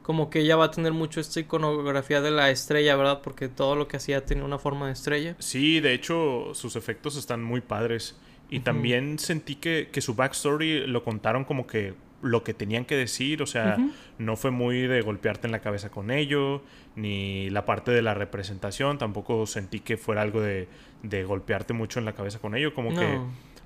Como 0.02 0.30
que 0.30 0.40
ella 0.40 0.56
va 0.56 0.66
a 0.66 0.70
tener 0.70 0.92
mucho 0.92 1.20
esta 1.20 1.40
iconografía 1.40 2.22
de 2.22 2.30
la 2.30 2.50
estrella, 2.50 2.96
¿verdad? 2.96 3.20
Porque 3.22 3.48
todo 3.48 3.76
lo 3.76 3.88
que 3.88 3.98
hacía 3.98 4.24
tenía 4.24 4.44
una 4.44 4.58
forma 4.58 4.86
de 4.86 4.92
estrella. 4.92 5.36
Sí, 5.38 5.80
de 5.80 5.92
hecho 5.92 6.54
sus 6.54 6.76
efectos 6.76 7.16
están 7.16 7.42
muy 7.42 7.60
padres. 7.60 8.16
Y 8.50 8.60
también 8.60 9.18
sentí 9.18 9.56
que, 9.56 9.90
que 9.92 10.00
su 10.00 10.14
backstory 10.14 10.86
lo 10.86 11.04
contaron 11.04 11.44
como 11.44 11.66
que 11.66 11.94
lo 12.22 12.42
que 12.42 12.54
tenían 12.54 12.84
que 12.84 12.96
decir, 12.96 13.42
o 13.42 13.46
sea, 13.46 13.76
no 14.18 14.36
fue 14.36 14.50
muy 14.50 14.86
de 14.86 15.02
golpearte 15.02 15.46
en 15.46 15.52
la 15.52 15.60
cabeza 15.60 15.90
con 15.90 16.10
ello, 16.10 16.62
ni 16.96 17.48
la 17.50 17.64
parte 17.64 17.92
de 17.92 18.02
la 18.02 18.14
representación, 18.14 18.98
tampoco 18.98 19.46
sentí 19.46 19.80
que 19.80 19.96
fuera 19.96 20.22
algo 20.22 20.40
de, 20.40 20.68
de 21.02 21.24
golpearte 21.24 21.74
mucho 21.74 21.98
en 22.00 22.04
la 22.04 22.14
cabeza 22.14 22.40
con 22.40 22.56
ello, 22.56 22.74
como 22.74 22.94
que 22.94 23.20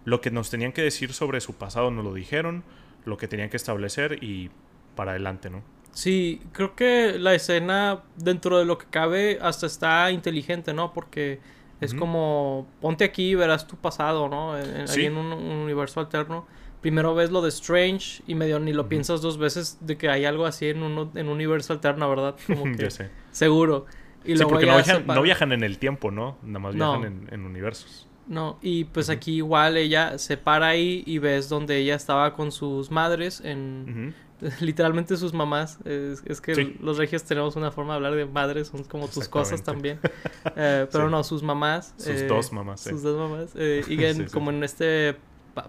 lo 0.04 0.20
que 0.20 0.30
nos 0.30 0.50
tenían 0.50 0.72
que 0.72 0.82
decir 0.82 1.12
sobre 1.12 1.40
su 1.40 1.54
pasado 1.54 1.90
nos 1.90 2.04
lo 2.04 2.12
dijeron, 2.12 2.62
lo 3.04 3.16
que 3.16 3.28
tenían 3.28 3.48
que 3.48 3.56
establecer 3.56 4.22
y 4.22 4.50
para 4.94 5.12
adelante, 5.12 5.48
¿no? 5.48 5.62
Sí, 5.92 6.40
creo 6.52 6.74
que 6.74 7.18
la 7.18 7.34
escena 7.34 8.02
dentro 8.16 8.58
de 8.58 8.64
lo 8.64 8.78
que 8.78 8.86
cabe 8.86 9.38
hasta 9.42 9.66
está 9.66 10.10
inteligente, 10.10 10.72
¿no? 10.72 10.92
Porque 10.92 11.40
es 11.80 11.94
como 11.94 12.66
ponte 12.80 13.04
aquí 13.04 13.30
y 13.30 13.34
verás 13.34 13.66
tu 13.66 13.76
pasado, 13.76 14.28
¿no? 14.28 14.56
En, 14.58 14.88
Ahí 14.88 15.06
en 15.06 15.16
un 15.16 15.32
universo 15.32 16.00
alterno 16.00 16.46
primero 16.82 17.14
ves 17.14 17.30
lo 17.30 17.40
de 17.40 17.48
Strange 17.48 18.22
y 18.26 18.34
medio 18.34 18.58
ni 18.58 18.74
lo 18.74 18.88
piensas 18.88 19.22
dos 19.22 19.38
veces 19.38 19.78
de 19.80 19.96
que 19.96 20.10
hay 20.10 20.26
algo 20.26 20.44
así 20.44 20.66
en 20.66 20.82
un, 20.82 21.10
en 21.14 21.26
un 21.26 21.32
universo 21.32 21.72
alterno, 21.72 22.10
¿verdad? 22.10 22.36
Como 22.46 22.76
que 22.76 22.90
sé. 22.90 23.08
Seguro. 23.30 23.86
Y 24.24 24.36
sí, 24.36 24.44
porque 24.44 24.66
no 24.66 25.22
viajan, 25.22 25.52
en 25.52 25.64
el 25.64 25.78
tiempo, 25.78 26.10
¿no? 26.10 26.36
Nada 26.42 26.58
más 26.58 26.74
viajan 26.74 27.28
en, 27.30 27.44
universos. 27.44 28.06
No, 28.28 28.58
y 28.62 28.84
pues 28.84 29.10
aquí 29.10 29.36
igual 29.36 29.76
ella 29.76 30.16
se 30.18 30.36
para 30.36 30.68
ahí 30.68 31.02
y 31.06 31.18
ves 31.18 31.48
donde 31.48 31.78
ella 31.78 31.96
estaba 31.96 32.34
con 32.34 32.52
sus 32.52 32.90
madres, 32.92 33.40
en 33.44 34.14
literalmente 34.60 35.16
sus 35.16 35.32
mamás. 35.32 35.78
Es, 35.84 36.40
que 36.40 36.76
los 36.80 36.98
regios 36.98 37.24
tenemos 37.24 37.56
una 37.56 37.72
forma 37.72 37.94
de 37.94 37.96
hablar 37.96 38.14
de 38.14 38.26
madres, 38.26 38.68
son 38.68 38.84
como 38.84 39.08
tus 39.08 39.28
cosas 39.28 39.62
también. 39.62 39.98
Eh, 40.56 40.86
pero 40.90 41.10
no, 41.10 41.22
sus 41.24 41.42
mamás. 41.42 41.94
Sus 41.96 42.20
eh, 42.20 42.26
dos 42.26 42.52
mamás. 42.52 42.80
Sus 42.80 43.02
dos 43.02 43.18
mamás. 43.18 43.52
Eh, 43.56 43.82
y 43.88 44.24
como 44.32 44.50
en 44.50 44.62
este 44.62 45.16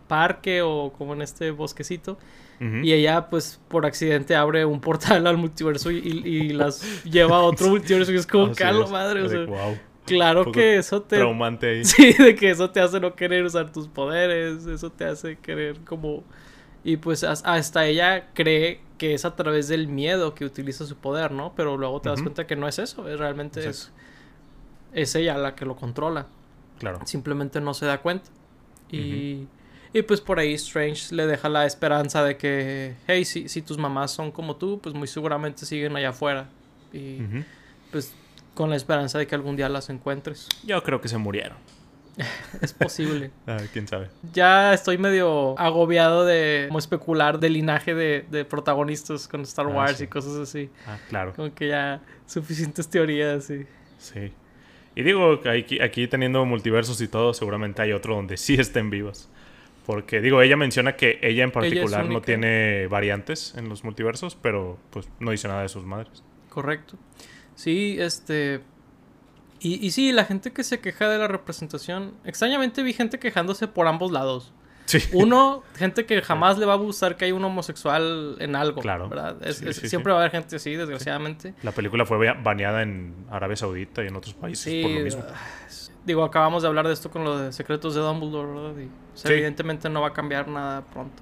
parque 0.08 0.62
o 0.62 0.94
como 0.98 1.14
en 1.14 1.22
este 1.22 1.52
bosquecito. 1.52 2.18
Y 2.60 2.94
ella, 2.94 3.30
pues, 3.30 3.60
por 3.68 3.86
accidente 3.86 4.38
abre 4.38 4.64
un 4.64 4.80
portal 4.80 5.28
al 5.28 5.38
multiverso 5.38 5.92
y, 5.92 6.50
las 6.54 6.82
lleva 7.04 7.38
a 7.38 7.42
otro 7.42 7.68
multiverso. 7.68 8.14
Y 8.14 8.16
es 8.16 8.26
como, 8.26 8.54
calo, 8.54 8.88
madre. 8.88 9.28
Claro 10.06 10.52
que 10.52 10.78
eso 10.78 11.02
te. 11.02 11.18
Traumante 11.18 11.68
ahí. 11.70 11.86
Sí, 11.86 12.14
de 12.14 12.36
que 12.36 12.50
eso 12.50 12.70
te 12.70 12.80
hace 12.80 13.00
no 13.00 13.16
querer 13.16 13.44
usar 13.44 13.72
tus 13.72 13.88
poderes. 13.88 14.66
Eso 14.66 14.90
te 14.92 15.06
hace 15.06 15.38
querer 15.38 15.80
como. 15.86 16.24
Y 16.84 16.98
pues 16.98 17.24
hasta 17.24 17.86
ella 17.86 18.30
cree 18.34 18.82
que 18.98 19.14
es 19.14 19.26
a 19.26 19.36
través 19.36 19.68
del 19.70 19.88
miedo 19.88 20.36
que 20.36 20.46
utiliza 20.46 20.86
su 20.86 20.98
poder, 20.98 21.32
¿no? 21.32 21.54
Pero 21.56 21.78
luego 21.78 22.02
te 22.02 22.10
das 22.10 22.22
cuenta 22.22 22.46
que 22.46 22.56
no 22.56 22.68
es 22.68 22.80
eso. 22.80 23.08
Es, 23.08 23.20
realmente 23.20 23.68
es, 23.68 23.92
es 24.94 25.16
ella 25.16 25.38
la 25.38 25.56
que 25.56 25.66
lo 25.66 25.76
controla. 25.76 26.28
Claro. 26.80 27.00
Simplemente 27.06 27.62
no 27.62 27.74
se 27.74 27.86
da 27.86 28.02
cuenta. 28.02 28.30
Y. 28.92 29.48
Y 29.94 30.02
pues 30.02 30.22
por 30.22 30.40
ahí 30.40 30.54
Strange 30.56 31.14
le 31.14 31.28
deja 31.28 31.50
la 31.50 31.66
esperanza 31.66 32.24
de 32.24 32.36
que, 32.36 32.96
hey, 33.08 33.24
si, 33.26 33.48
si 33.48 33.62
tus 33.62 33.78
mamás 33.78 34.12
son 34.12 34.32
como 34.32 34.56
tú, 34.56 34.80
pues 34.82 34.96
muy 34.96 35.08
seguramente 35.08 35.66
siguen 35.66 35.96
allá 35.96 36.10
afuera. 36.10 36.50
Y 36.92 37.20
pues 37.92 38.14
con 38.56 38.70
la 38.70 38.76
esperanza 38.76 39.18
de 39.20 39.28
que 39.28 39.36
algún 39.36 39.56
día 39.56 39.70
las 39.70 39.90
encuentres. 39.90 40.48
Yo 40.66 40.82
creo 40.84 41.00
que 41.00 41.08
se 41.08 41.18
murieron. 41.18 41.58
es 42.62 42.74
posible. 42.74 43.32
ah, 43.48 43.58
quién 43.72 43.88
sabe. 43.88 44.10
Ya 44.34 44.74
estoy 44.74 44.98
medio 44.98 45.58
agobiado 45.60 46.26
de 46.26 46.66
como 46.68 46.80
especular 46.80 47.40
del 47.40 47.54
linaje 47.54 47.94
de, 47.94 48.26
de 48.30 48.46
protagonistas 48.46 49.28
con 49.28 49.42
Star 49.42 49.68
ah, 49.68 49.70
Wars 49.70 50.02
y 50.02 50.08
cosas 50.08 50.36
así. 50.38 50.70
Ah, 50.88 50.98
claro. 51.10 51.34
Como 51.36 51.54
que 51.54 51.70
ya 51.70 52.02
suficientes 52.26 52.88
teorías 52.88 53.50
y... 53.50 53.66
Sí. 53.98 54.32
Y 54.96 55.02
digo, 55.02 55.40
aquí, 55.50 55.82
aquí 55.82 56.08
teniendo 56.08 56.46
multiversos 56.46 57.02
y 57.02 57.08
todo, 57.08 57.34
seguramente 57.34 57.82
hay 57.82 57.94
otro 57.94 58.16
donde 58.16 58.38
sí 58.38 58.56
estén 58.56 58.90
vivos. 58.92 59.30
Porque, 59.86 60.22
digo, 60.22 60.42
ella 60.42 60.56
menciona 60.56 60.96
que 60.96 61.20
ella 61.22 61.44
en 61.44 61.52
particular 61.52 62.06
no 62.06 62.22
tiene 62.22 62.88
variantes 62.88 63.54
en 63.58 63.68
los 63.68 63.84
multiversos, 63.84 64.36
pero 64.36 64.78
pues 64.90 65.10
no 65.20 65.32
dice 65.32 65.48
nada 65.48 65.62
de 65.62 65.70
sus 65.70 65.86
madres. 65.86 66.24
Correcto. 66.50 66.98
Sí, 67.56 67.98
este. 68.00 68.62
Y, 69.60 69.86
y 69.86 69.92
sí, 69.92 70.12
la 70.12 70.26
gente 70.26 70.52
que 70.52 70.64
se 70.64 70.80
queja 70.80 71.10
de 71.10 71.18
la 71.18 71.28
representación. 71.28 72.14
Extrañamente 72.24 72.82
vi 72.84 72.94
gente 72.94 73.20
quejándose 73.20 73.68
por 73.68 73.88
ambos 73.88 74.12
lados. 74.12 74.54
Sí. 74.86 75.00
Uno, 75.14 75.64
gente 75.76 76.06
que 76.06 76.22
jamás 76.22 76.58
le 76.58 76.66
va 76.66 76.74
a 76.74 76.78
gustar 76.78 77.16
que 77.16 77.26
hay 77.26 77.32
un 77.32 77.44
homosexual 77.44 78.36
en 78.40 78.56
algo. 78.56 78.82
Claro. 78.82 79.10
¿verdad? 79.10 79.38
siempre 79.52 80.12
va 80.12 80.20
a 80.20 80.22
haber 80.22 80.32
gente 80.32 80.58
así, 80.58 80.76
desgraciadamente. 80.76 81.54
La 81.64 81.72
película 81.72 82.06
fue 82.06 82.34
baneada 82.34 82.82
en 82.82 83.14
Arabia 83.30 83.56
Saudita 83.56 84.04
y 84.04 84.08
en 84.08 84.16
otros 84.16 84.34
países 84.34 84.84
por 84.84 84.92
lo 84.92 85.00
mismo. 85.00 85.24
Ah, 85.28 85.34
digo, 86.06 86.24
acabamos 86.24 86.64
de 86.64 86.68
hablar 86.68 86.88
de 86.88 86.94
esto 86.94 87.10
con 87.10 87.24
lo 87.24 87.38
de 87.38 87.54
secretos 87.54 87.96
de 87.96 88.02
Dumbledore, 88.02 88.54
¿verdad? 88.54 88.82
Y, 88.82 89.30
evidentemente 89.30 89.90
no 89.90 90.02
va 90.02 90.10
a 90.10 90.14
cambiar 90.14 90.48
nada 90.48 90.82
pronto. 90.82 91.22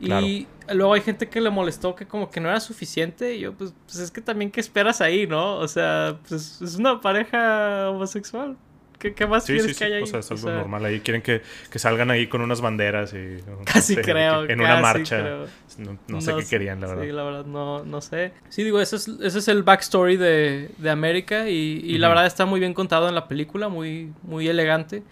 Y 0.00 0.46
luego 0.72 0.94
hay 0.94 1.02
gente 1.02 1.28
que 1.28 1.40
le 1.40 1.50
molestó 1.50 1.94
que 1.94 2.06
como 2.06 2.30
que 2.30 2.40
no 2.40 2.48
era 2.48 2.58
suficiente. 2.60 3.34
Y 3.34 3.40
yo, 3.40 3.52
pues, 3.52 3.74
pues 3.84 3.98
es 3.98 4.10
que 4.10 4.20
también, 4.20 4.50
¿qué 4.50 4.60
esperas 4.60 5.00
ahí, 5.00 5.26
no? 5.26 5.56
O 5.56 5.68
sea, 5.68 6.18
pues 6.28 6.60
es 6.62 6.76
una 6.76 7.00
pareja 7.00 7.90
homosexual. 7.90 8.56
¿Qué, 9.00 9.26
más 9.26 9.46
quieres 9.46 9.78
que 9.78 9.84
haya 9.84 9.96
ahí? 9.96 10.02
O 10.02 10.06
sea, 10.06 10.20
es 10.20 10.30
algo 10.30 10.50
normal 10.50 10.84
ahí. 10.84 11.00
Quieren 11.00 11.22
que, 11.22 11.40
que, 11.70 11.78
salgan 11.78 12.10
ahí 12.10 12.26
con 12.26 12.42
unas 12.42 12.60
banderas 12.60 13.14
y... 13.14 13.38
Casi 13.64 13.96
creo. 13.96 14.44
En 14.44 14.60
una 14.60 14.80
marcha. 14.80 15.46
No, 16.06 16.20
sé 16.20 16.34
qué 16.36 16.44
querían, 16.44 16.80
la 16.80 16.88
verdad. 16.88 17.02
Sí, 17.04 17.12
la 17.12 17.22
verdad, 17.22 17.44
no, 17.46 17.84
no 17.84 18.00
sé. 18.02 18.32
Sí, 18.50 18.62
digo, 18.62 18.78
ese 18.78 18.96
es, 18.96 19.08
ese 19.08 19.38
es 19.38 19.48
el 19.48 19.62
backstory 19.62 20.18
de, 20.18 20.70
de 20.76 20.90
América 20.90 21.48
y, 21.48 21.80
y 21.82 21.96
la 21.96 22.08
verdad 22.08 22.26
está 22.26 22.44
muy 22.44 22.60
bien 22.60 22.74
contado 22.74 23.08
en 23.08 23.14
la 23.14 23.26
película, 23.26 23.68
muy, 23.68 24.12
muy 24.22 24.46
elegante. 24.48 25.02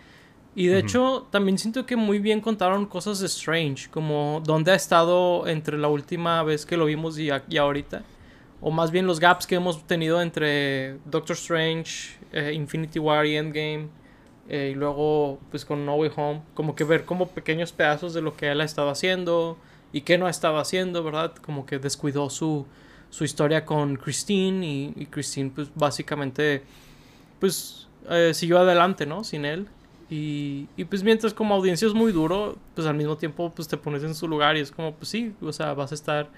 Y 0.55 0.67
de 0.67 0.81
hecho, 0.81 1.29
también 1.31 1.57
siento 1.57 1.87
que 1.87 1.95
muy 1.95 2.19
bien 2.19 2.41
contaron 2.41 2.87
cosas 2.87 3.21
de 3.21 3.27
Strange, 3.27 3.89
como 3.91 4.43
dónde 4.45 4.73
ha 4.73 4.75
estado 4.75 5.47
entre 5.47 5.79
la 5.79 5.87
última 5.87 6.43
vez 6.43 6.67
que 6.67 6.77
lo 6.77 6.87
vimos 6.87 7.17
y, 7.19 7.31
y 7.49 7.57
ahorita. 7.57 8.03
O 8.61 8.71
más 8.71 8.91
bien 8.91 9.07
los 9.07 9.21
gaps 9.21 9.47
que 9.47 9.55
hemos 9.55 9.87
tenido 9.87 10.21
entre 10.21 10.99
Doctor 11.05 11.37
Strange, 11.37 12.19
eh, 12.33 12.53
Infinity 12.53 12.99
War 12.99 13.25
y 13.27 13.37
Endgame. 13.37 13.89
Eh, 14.49 14.71
y 14.73 14.75
luego, 14.75 15.39
pues 15.51 15.65
con 15.65 15.85
No 15.85 15.95
Way 15.97 16.11
Home. 16.17 16.43
Como 16.55 16.75
que 16.75 16.85
ver 16.85 17.05
como 17.05 17.29
pequeños 17.29 17.73
pedazos 17.73 18.15
de 18.15 18.23
lo 18.23 18.37
que 18.37 18.51
él 18.51 18.61
ha 18.61 18.65
estado 18.65 18.91
haciendo 18.91 19.59
y 19.93 20.03
qué 20.03 20.19
no 20.19 20.27
ha 20.27 20.31
estado 20.31 20.59
haciendo, 20.59 21.05
¿verdad? 21.05 21.35
Como 21.37 21.67
que 21.67 21.79
descuidó 21.79 22.31
su, 22.31 22.67
su 23.11 23.25
historia 23.25 23.65
con 23.65 23.97
Christine 23.97 24.93
y, 24.97 25.07
Christine, 25.07 25.51
pues 25.55 25.71
básicamente, 25.75 26.63
pues 27.41 27.89
eh, 28.11 28.33
siguió 28.35 28.59
adelante, 28.59 29.07
¿no? 29.07 29.23
Sin 29.23 29.45
él. 29.45 29.69
Y, 30.11 30.69
y, 30.77 30.85
pues 30.85 31.03
mientras 31.03 31.35
como 31.35 31.55
audiencia 31.55 31.87
es 31.87 31.93
muy 31.93 32.13
duro, 32.13 32.57
pues 32.75 32.87
al 32.87 32.95
mismo 32.95 33.19
tiempo 33.19 33.53
pues 33.55 33.69
te 33.69 33.77
pones 33.77 34.03
en 34.03 34.15
su 34.15 34.27
lugar 34.27 34.57
y 34.57 34.61
es 34.61 34.73
como, 34.73 34.95
pues 34.95 35.11
sí, 35.11 35.35
o 35.43 35.53
sea, 35.53 35.75
vas 35.75 35.93
a 35.93 35.95
estar 35.95 36.31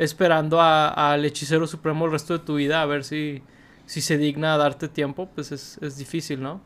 esperando 0.00 0.60
al 0.60 1.24
hechicero 1.24 1.66
supremo 1.66 2.06
el 2.06 2.12
resto 2.12 2.36
de 2.36 2.44
tu 2.44 2.56
vida 2.56 2.82
a 2.82 2.86
ver 2.86 3.04
si 3.04 3.42
si 3.90 4.00
se 4.00 4.18
digna 4.18 4.54
a 4.54 4.56
darte 4.56 4.86
tiempo, 4.86 5.28
pues 5.34 5.50
es, 5.50 5.76
es 5.82 5.96
difícil, 5.96 6.40
¿no? 6.40 6.60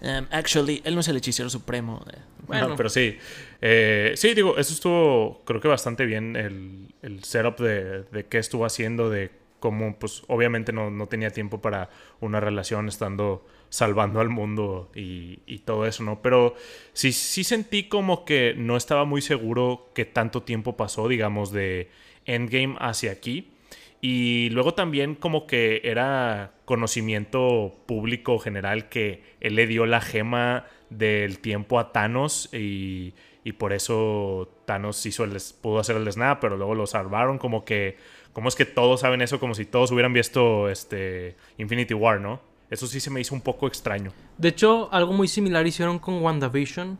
Um, 0.00 0.26
actually, 0.30 0.80
él 0.84 0.94
no 0.94 1.00
es 1.00 1.08
el 1.08 1.18
hechicero 1.18 1.50
supremo. 1.50 2.02
Eh. 2.10 2.16
Bueno, 2.46 2.76
pero 2.76 2.88
sí. 2.88 3.18
Eh, 3.60 4.14
sí, 4.16 4.32
digo, 4.32 4.56
eso 4.56 4.72
estuvo, 4.72 5.42
creo 5.44 5.60
que 5.60 5.68
bastante 5.68 6.06
bien 6.06 6.34
el, 6.34 6.94
el 7.02 7.24
setup 7.24 7.58
de, 7.58 8.04
de, 8.04 8.24
qué 8.24 8.38
estuvo 8.38 8.64
haciendo, 8.64 9.10
de 9.10 9.30
cómo, 9.60 9.98
pues, 9.98 10.22
obviamente 10.28 10.72
no, 10.72 10.90
no, 10.90 11.08
tenía 11.08 11.28
tiempo 11.28 11.60
para 11.60 11.90
una 12.20 12.40
relación 12.40 12.88
estando 12.88 13.46
salvando 13.68 14.20
al 14.20 14.30
mundo 14.30 14.90
y, 14.94 15.40
y, 15.44 15.58
todo 15.58 15.84
eso, 15.84 16.02
¿no? 16.04 16.22
Pero 16.22 16.54
sí, 16.94 17.12
sí 17.12 17.44
sentí 17.44 17.84
como 17.84 18.24
que 18.24 18.54
no 18.56 18.78
estaba 18.78 19.04
muy 19.04 19.20
seguro 19.20 19.90
que 19.94 20.06
tanto 20.06 20.42
tiempo 20.42 20.74
pasó, 20.78 21.06
digamos, 21.06 21.52
de 21.52 21.90
Endgame 22.26 22.76
hacia 22.78 23.12
aquí. 23.12 23.52
Y 24.00 24.50
luego 24.50 24.74
también 24.74 25.14
como 25.14 25.46
que 25.46 25.80
era 25.84 26.52
conocimiento 26.64 27.72
público 27.86 28.38
general 28.38 28.88
que 28.88 29.22
él 29.40 29.54
le 29.54 29.66
dio 29.66 29.86
la 29.86 30.00
gema 30.00 30.66
del 30.90 31.38
tiempo 31.38 31.78
a 31.78 31.92
Thanos 31.92 32.52
y, 32.52 33.14
y 33.44 33.52
por 33.52 33.72
eso 33.72 34.50
Thanos 34.64 35.04
hizo 35.06 35.24
el, 35.24 35.36
pudo 35.60 35.78
hacer 35.78 35.96
el 35.96 36.10
snap, 36.10 36.40
pero 36.40 36.56
luego 36.56 36.74
lo 36.74 36.86
salvaron 36.86 37.38
como 37.38 37.64
que, 37.64 37.96
¿cómo 38.32 38.48
es 38.48 38.56
que 38.56 38.64
todos 38.64 39.00
saben 39.00 39.22
eso? 39.22 39.38
Como 39.38 39.54
si 39.54 39.64
todos 39.64 39.90
hubieran 39.92 40.12
visto 40.12 40.68
este 40.68 41.36
Infinity 41.58 41.94
War, 41.94 42.20
¿no? 42.20 42.40
Eso 42.70 42.86
sí 42.86 43.00
se 43.00 43.10
me 43.10 43.20
hizo 43.20 43.34
un 43.34 43.42
poco 43.42 43.66
extraño. 43.66 44.12
De 44.38 44.48
hecho, 44.48 44.88
algo 44.92 45.12
muy 45.12 45.28
similar 45.28 45.66
hicieron 45.66 45.98
con 45.98 46.22
WandaVision. 46.22 46.98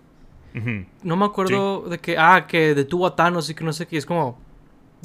Ujú. 0.55 0.85
No 1.03 1.17
me 1.17 1.25
acuerdo 1.25 1.89
de 1.89 1.99
que, 1.99 2.17
ah, 2.19 2.47
que 2.47 2.75
detuvo 2.75 3.07
a 3.07 3.17
Thanos 3.17 3.49
y 3.49 3.55
que 3.55 3.65
no 3.65 3.73
sé 3.73 3.87
qué. 3.87 3.97
Es 3.97 4.05
como, 4.05 4.39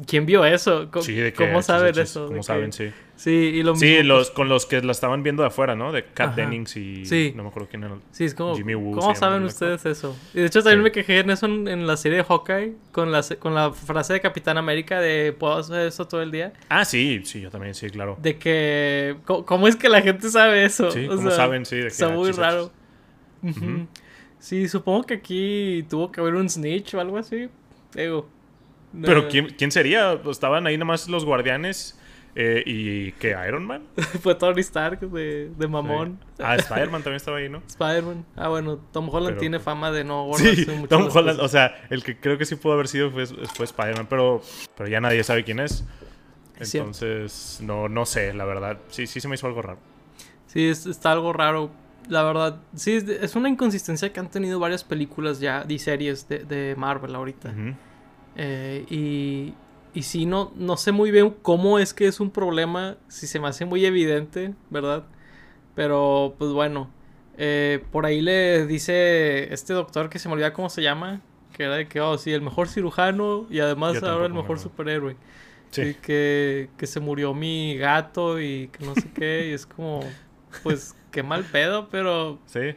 ¿quién 0.06 0.26
vio 0.26 0.44
eso? 0.44 0.90
Co- 0.90 1.02
Sí, 1.02 1.14
de 1.14 1.32
que 1.32 1.46
¿Cómo 1.46 1.62
saben 1.62 1.98
eso? 1.98 2.26
¿Cómo 2.26 2.40
que-? 2.42 2.72
Sí. 2.72 2.90
Sí, 3.16 3.30
y 3.32 3.62
lo 3.64 3.74
Sí, 3.74 3.86
mismo, 3.86 4.04
los, 4.14 4.30
con 4.30 4.48
los 4.48 4.64
que 4.64 4.80
la 4.80 4.92
estaban 4.92 5.24
viendo 5.24 5.42
de 5.42 5.48
afuera, 5.48 5.74
¿no? 5.74 5.90
De 5.90 6.04
Kat 6.04 6.28
Ajá. 6.28 6.36
Dennings 6.36 6.76
y... 6.76 7.04
Sí. 7.04 7.32
No 7.34 7.42
me 7.42 7.48
acuerdo 7.48 7.68
quién 7.68 7.82
era. 7.82 7.96
Sí, 8.12 8.24
es 8.26 8.32
como, 8.34 8.54
Jimmy 8.56 8.76
Woo 8.76 8.94
¿cómo 8.94 9.12
saben 9.16 9.42
ustedes 9.42 9.84
eso? 9.86 10.16
Y 10.34 10.38
de 10.38 10.46
hecho 10.46 10.62
también 10.62 10.78
Sí. 10.80 10.84
me 10.84 10.92
quejé 10.92 11.18
en 11.18 11.30
eso 11.30 11.46
en, 11.46 11.66
en 11.66 11.86
la 11.88 11.96
serie 11.96 12.18
de 12.18 12.24
Hawkeye, 12.24 12.74
con 12.92 13.10
la, 13.10 13.24
se- 13.24 13.36
con 13.38 13.56
la 13.56 13.72
frase 13.72 14.12
de 14.12 14.20
Capitán 14.20 14.56
América 14.56 15.00
de, 15.00 15.32
¿puedo 15.32 15.54
hacer 15.56 15.88
eso 15.88 16.06
todo 16.06 16.22
el 16.22 16.30
día? 16.30 16.52
Ah, 16.68 16.84
sí, 16.84 17.22
sí, 17.24 17.40
yo 17.40 17.50
también, 17.50 17.74
sí, 17.74 17.90
claro. 17.90 18.16
De 18.22 18.38
que, 18.38 19.16
¿cómo, 19.24 19.44
cómo 19.44 19.66
es 19.66 19.74
que 19.74 19.88
la 19.88 20.00
gente 20.00 20.28
sabe 20.30 20.64
eso? 20.64 20.92
Sí, 20.92 21.06
O 21.06 21.16
¿cómo 21.16 21.22
sea, 21.30 21.36
saben? 21.38 21.66
Sí, 21.66 21.74
de 21.74 21.82
que 21.82 21.88
Está 21.88 22.08
muy 22.10 22.30
raro. 22.30 22.70
Sí, 24.38 24.68
supongo 24.68 25.02
que 25.04 25.14
aquí 25.14 25.84
tuvo 25.90 26.12
que 26.12 26.20
haber 26.20 26.34
un 26.34 26.48
snitch 26.48 26.94
o 26.94 27.00
algo 27.00 27.18
así. 27.18 27.48
Digo. 27.94 28.28
Pero 29.02 29.28
¿quién, 29.28 29.48
¿quién 29.56 29.70
sería? 29.70 30.12
Estaban 30.30 30.66
ahí 30.66 30.76
nomás 30.78 31.08
los 31.08 31.24
guardianes 31.24 31.98
eh, 32.34 32.62
y... 32.64 33.12
¿Qué? 33.12 33.36
¿Iron 33.46 33.66
Man? 33.66 33.82
Fue 34.22 34.34
Tony 34.34 34.60
Stark 34.60 35.00
de, 35.00 35.50
de 35.56 35.68
mamón. 35.68 36.18
Sí. 36.36 36.42
Ah, 36.44 36.54
Spider-Man 36.56 37.02
también 37.02 37.16
estaba 37.16 37.38
ahí, 37.38 37.48
¿no? 37.48 37.62
Spider-Man. 37.66 38.24
Ah, 38.36 38.48
bueno, 38.48 38.78
Tom 38.92 39.08
Holland 39.08 39.30
Pero, 39.30 39.40
tiene 39.40 39.58
fama 39.60 39.90
de 39.90 40.04
no 40.04 40.30
Sí, 40.36 40.66
mucho 40.76 40.88
Tom 40.88 41.08
Holland, 41.12 41.38
cosas. 41.38 41.44
o 41.44 41.48
sea, 41.48 41.86
el 41.90 42.02
que 42.02 42.18
creo 42.18 42.38
que 42.38 42.44
sí 42.44 42.56
pudo 42.56 42.74
haber 42.74 42.88
sido 42.88 43.10
fue, 43.10 43.26
fue 43.26 43.64
Spider-Man, 43.64 44.06
pero, 44.08 44.40
pero 44.76 44.88
ya 44.88 45.00
nadie 45.00 45.22
sabe 45.24 45.44
quién 45.44 45.60
es. 45.60 45.84
Entonces, 46.60 47.60
no, 47.62 47.88
no 47.88 48.04
sé, 48.06 48.32
la 48.34 48.44
verdad. 48.44 48.78
Sí, 48.88 49.06
sí 49.06 49.20
se 49.20 49.28
me 49.28 49.34
hizo 49.34 49.46
algo 49.46 49.62
raro. 49.62 49.78
Sí, 50.46 50.66
es- 50.68 50.86
está 50.86 51.12
algo 51.12 51.32
raro. 51.32 51.70
La 52.08 52.22
verdad, 52.22 52.60
sí, 52.74 52.98
es, 53.20 53.36
una 53.36 53.48
inconsistencia 53.50 54.12
que 54.12 54.18
han 54.20 54.30
tenido 54.30 54.58
varias 54.58 54.82
películas 54.82 55.40
ya 55.40 55.64
y 55.68 55.78
series 55.78 56.26
de, 56.28 56.38
de 56.44 56.74
Marvel 56.76 57.14
ahorita. 57.14 57.50
Ujú. 57.50 57.74
Eh, 58.38 58.86
y, 58.88 59.52
y 59.92 60.02
sí, 60.04 60.24
no, 60.24 60.52
no 60.56 60.76
sé 60.76 60.92
muy 60.92 61.10
bien 61.10 61.34
cómo 61.42 61.78
es 61.78 61.92
que 61.92 62.06
es 62.06 62.20
un 62.20 62.30
problema, 62.30 62.96
si 63.08 63.26
se 63.26 63.40
me 63.40 63.48
hace 63.48 63.64
muy 63.64 63.84
evidente, 63.84 64.54
¿verdad? 64.70 65.04
Pero, 65.74 66.34
pues 66.38 66.52
bueno, 66.52 66.90
eh, 67.36 67.84
por 67.92 68.06
ahí 68.06 68.20
le 68.20 68.66
dice 68.66 69.52
este 69.52 69.72
doctor 69.74 70.08
que 70.08 70.18
se 70.18 70.28
me 70.28 70.34
olvida 70.34 70.52
cómo 70.52 70.70
se 70.70 70.82
llama, 70.82 71.20
que 71.52 71.64
era 71.64 71.74
de 71.76 71.88
que, 71.88 72.00
oh, 72.00 72.16
sí, 72.18 72.32
el 72.32 72.42
mejor 72.42 72.68
cirujano 72.68 73.46
y 73.50 73.58
además 73.60 74.02
ahora 74.02 74.26
el 74.26 74.32
me 74.32 74.40
mejor 74.40 74.58
superhéroe. 74.58 75.16
Sí. 75.70 75.82
Y 75.82 75.94
que, 75.94 76.70
que 76.78 76.86
se 76.86 77.00
murió 77.00 77.34
mi 77.34 77.76
gato 77.76 78.40
y 78.40 78.68
que 78.68 78.84
no 78.86 78.94
sé 78.94 79.10
qué, 79.14 79.48
y 79.50 79.52
es 79.52 79.66
como, 79.66 80.00
pues, 80.62 80.94
qué 81.10 81.22
mal 81.22 81.44
pedo, 81.44 81.88
pero 81.90 82.38
Sí. 82.46 82.74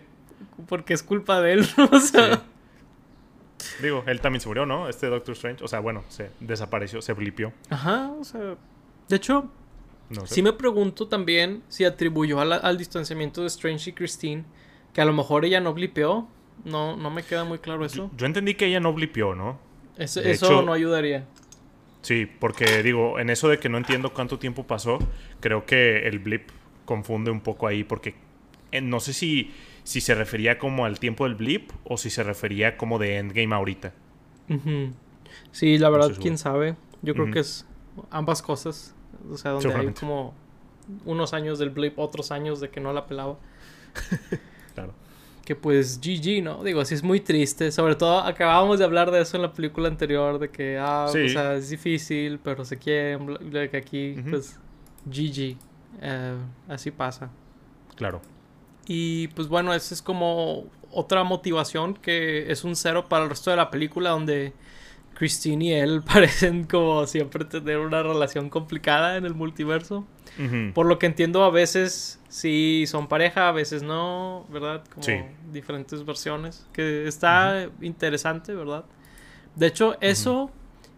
porque 0.67 0.93
es 0.93 1.03
culpa 1.03 1.39
de 1.41 1.53
él. 1.53 1.65
O 1.91 1.99
sea, 1.99 2.41
Digo, 3.81 4.03
él 4.07 4.21
también 4.21 4.41
se 4.41 4.47
murió, 4.47 4.65
¿no? 4.65 4.87
Este 4.89 5.07
Doctor 5.07 5.33
Strange. 5.33 5.63
O 5.63 5.67
sea, 5.67 5.79
bueno, 5.79 6.03
se 6.09 6.29
desapareció, 6.39 7.01
se 7.01 7.13
blipió. 7.13 7.53
ajá, 7.69 8.11
o 8.19 8.23
sea, 8.23 8.55
de 9.09 9.15
hecho, 9.15 9.49
No 10.09 10.25
sé. 10.27 10.35
Sí 10.35 10.41
me 10.43 10.51
pregunto 10.51 11.07
también 11.07 11.63
si 11.69 11.85
atribuyó 11.85 12.41
a 12.41 12.45
la- 12.45 12.57
al 12.57 12.77
distanciamiento 12.77 13.41
de 13.41 13.47
Strange 13.47 13.91
y 13.91 13.93
Christine 13.93 14.43
que 14.93 14.99
a 15.01 15.05
lo 15.05 15.13
mejor 15.13 15.45
ella 15.45 15.61
no 15.61 15.73
blipeó. 15.73 16.27
No, 16.65 16.97
no 16.97 17.09
me 17.09 17.23
queda 17.23 17.43
muy 17.45 17.59
claro 17.59 17.85
eso. 17.85 18.11
yo 18.17 18.25
entendí 18.25 18.53
que 18.55 18.65
ella 18.65 18.79
no 18.81 18.91
blipió, 18.93 19.33
¿no? 19.35 19.57
Eso, 19.97 20.21
de 20.21 20.31
eso 20.31 20.47
hecho- 20.47 20.61
no 20.63 20.73
ayudaría. 20.73 21.25
Sí, 22.01 22.25
porque 22.39 22.83
digo, 22.83 23.19
en 23.19 23.29
eso 23.29 23.47
de 23.47 23.57
que 23.59 23.69
no 23.69 23.77
entiendo 23.77 24.11
cuánto 24.13 24.37
tiempo 24.37 24.65
pasó, 24.67 24.99
creo 25.39 25.65
que 25.65 26.07
el 26.07 26.19
blip 26.19 26.49
confunde 26.85 27.31
un 27.31 27.39
poco 27.41 27.67
ahí 27.67 27.83
porque 27.83 28.15
eh, 28.73 28.81
no 28.81 28.99
sé 28.99 29.13
si, 29.13 29.51
si 29.83 30.01
se 30.01 30.15
refería 30.15 30.57
como 30.59 30.85
al 30.85 30.99
tiempo 30.99 31.23
del 31.25 31.35
blip 31.35 31.71
o 31.83 31.97
si 31.97 32.09
se 32.09 32.23
refería 32.23 32.77
como 32.77 32.99
de 32.99 33.17
Endgame 33.17 33.53
ahorita. 33.55 33.93
Sí, 35.51 35.77
la 35.77 35.89
verdad, 35.89 36.11
quién 36.19 36.37
sabe. 36.37 36.75
Yo 37.01 37.13
creo 37.13 37.31
que 37.31 37.39
es 37.39 37.65
ambas 38.09 38.41
cosas. 38.41 38.95
O 39.29 39.37
sea, 39.37 39.51
donde 39.51 39.73
hay 39.73 39.87
como 39.93 40.33
unos 41.05 41.33
años 41.33 41.59
del 41.59 41.69
blip, 41.69 41.97
otros 41.99 42.31
años 42.31 42.59
de 42.59 42.69
que 42.69 42.79
no 42.79 42.93
la 42.93 43.05
pelaba. 43.05 43.37
Claro. 44.73 44.93
Que 45.43 45.53
pues 45.55 45.99
GG, 45.99 46.41
¿no? 46.43 46.63
Digo, 46.63 46.85
sí 46.85 46.93
es 46.93 47.03
muy 47.03 47.19
triste. 47.19 47.71
Sobre 47.73 47.95
todo 47.95 48.19
acabábamos 48.19 48.79
de 48.79 48.85
hablar 48.85 49.11
de 49.11 49.19
eso 49.21 49.35
en 49.35 49.41
la 49.43 49.51
película 49.51 49.89
anterior, 49.89 50.39
de 50.39 50.49
que, 50.49 50.77
ah, 50.79 51.07
Sí. 51.11 51.25
o 51.25 51.29
sea, 51.29 51.55
es 51.55 51.69
difícil, 51.69 52.39
pero 52.39 52.63
bla- 52.63 53.37
bla, 53.39 53.67
que 53.69 53.75
aquí, 53.77 54.15
pues, 54.29 54.57
GG. 55.05 55.57
Eh, 56.01 56.35
así 56.69 56.91
pasa. 56.91 57.29
Claro. 57.95 58.21
Y 58.93 59.29
pues 59.29 59.47
bueno, 59.47 59.73
esa 59.73 59.93
es 59.93 60.01
como 60.01 60.65
otra 60.91 61.23
motivación 61.23 61.93
que 61.93 62.51
es 62.51 62.65
un 62.65 62.75
cero 62.75 63.05
para 63.07 63.23
el 63.23 63.29
resto 63.29 63.49
de 63.49 63.55
la 63.55 63.71
película 63.71 64.09
donde 64.09 64.51
Christine 65.13 65.63
y 65.65 65.71
él 65.71 66.01
parecen 66.05 66.65
como 66.65 67.07
siempre 67.07 67.45
tener 67.45 67.77
una 67.77 68.03
relación 68.03 68.49
complicada 68.49 69.15
en 69.15 69.25
el 69.25 69.33
multiverso. 69.33 70.05
Ujú. 70.37 70.73
Por 70.73 70.87
lo 70.87 70.99
que 70.99 71.05
entiendo, 71.05 71.45
a 71.45 71.49
veces 71.51 72.19
sí 72.27 72.83
son 72.85 73.07
pareja, 73.07 73.47
a 73.47 73.53
veces 73.53 73.81
no, 73.81 74.45
¿verdad? 74.49 74.83
Como 74.93 75.03
Sí. 75.03 75.13
diferentes 75.53 76.05
versiones. 76.05 76.67
Que 76.73 77.07
está 77.07 77.69
interesante, 77.79 78.53
¿verdad? 78.53 78.83
De 79.55 79.67
hecho, 79.67 79.95
eso 80.01 80.51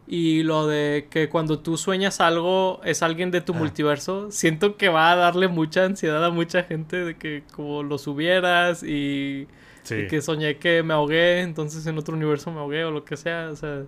y 0.07 0.43
lo 0.43 0.67
de 0.67 1.07
que 1.09 1.29
cuando 1.29 1.59
tú 1.59 1.77
sueñas 1.77 2.19
algo 2.21 2.81
es 2.83 3.01
alguien 3.03 3.31
de 3.31 3.41
tu 3.41 3.53
Ah. 3.53 3.57
multiverso, 3.57 4.31
siento 4.31 4.75
que 4.77 4.89
va 4.89 5.11
a 5.11 5.15
darle 5.15 5.47
mucha 5.47 5.85
ansiedad 5.85 6.23
a 6.25 6.29
mucha 6.29 6.63
gente 6.63 6.97
de 7.05 7.15
que 7.17 7.43
como 7.53 7.83
lo 7.83 7.97
subieras 7.97 8.83
y, 8.83 9.47
Sí. 9.83 9.95
y 9.95 10.07
que 10.07 10.21
soñé 10.21 10.57
que 10.57 10.83
me 10.83 10.93
ahogué, 10.93 11.41
entonces 11.41 11.85
en 11.87 11.97
otro 11.97 12.15
universo 12.15 12.51
me 12.51 12.59
ahogué 12.59 12.83
o 12.85 12.91
lo 12.91 13.03
que 13.05 13.17
sea. 13.17 13.49
O 13.51 13.55
sea. 13.55 13.83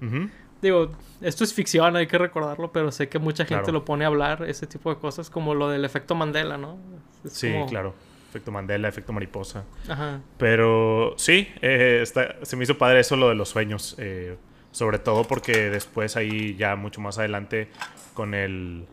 Digo, 0.62 0.92
esto 1.22 1.44
es 1.44 1.54
ficción, 1.54 1.96
hay 1.96 2.08
que 2.08 2.18
recordarlo, 2.18 2.72
pero 2.72 2.92
sé 2.92 3.08
que 3.10 3.20
mucha 3.20 3.46
gente 3.46 3.66
Claro. 3.66 3.80
lo 3.80 3.86
pone 3.86 4.04
a 4.06 4.08
hablar, 4.08 4.44
ese 4.48 4.66
tipo 4.66 4.90
de 4.90 5.00
cosas, 5.00 5.30
como 5.30 5.54
lo 5.54 5.70
del 5.70 5.86
efecto 5.86 6.16
Mandela, 6.16 6.58
¿no? 6.58 6.78
Es 7.24 7.34
Sí, 7.34 7.52
como- 7.52 7.66
claro. 7.68 7.94
Efecto 8.30 8.52
Mandela, 8.52 8.88
efecto 8.88 9.14
mariposa. 9.14 9.64
Ajá. 9.88 10.22
Pero 10.38 11.14
sí, 11.18 11.48
eh, 11.62 12.00
está- 12.02 12.36
se 12.44 12.56
me 12.56 12.64
hizo 12.64 12.78
padre 12.78 13.02
eso 13.02 13.16
lo 13.16 13.30
de 13.30 13.36
los 13.36 13.50
sueños. 13.50 13.96
eh, 14.00 14.38
sobre 14.76 15.00
todo 15.00 15.24
porque 15.24 15.70
después 15.70 16.18
ahí 16.18 16.54
ya 16.58 16.76
mucho 16.76 17.00
más 17.00 17.18
adelante 17.18 17.70
con 18.14 18.34
el 18.34 18.86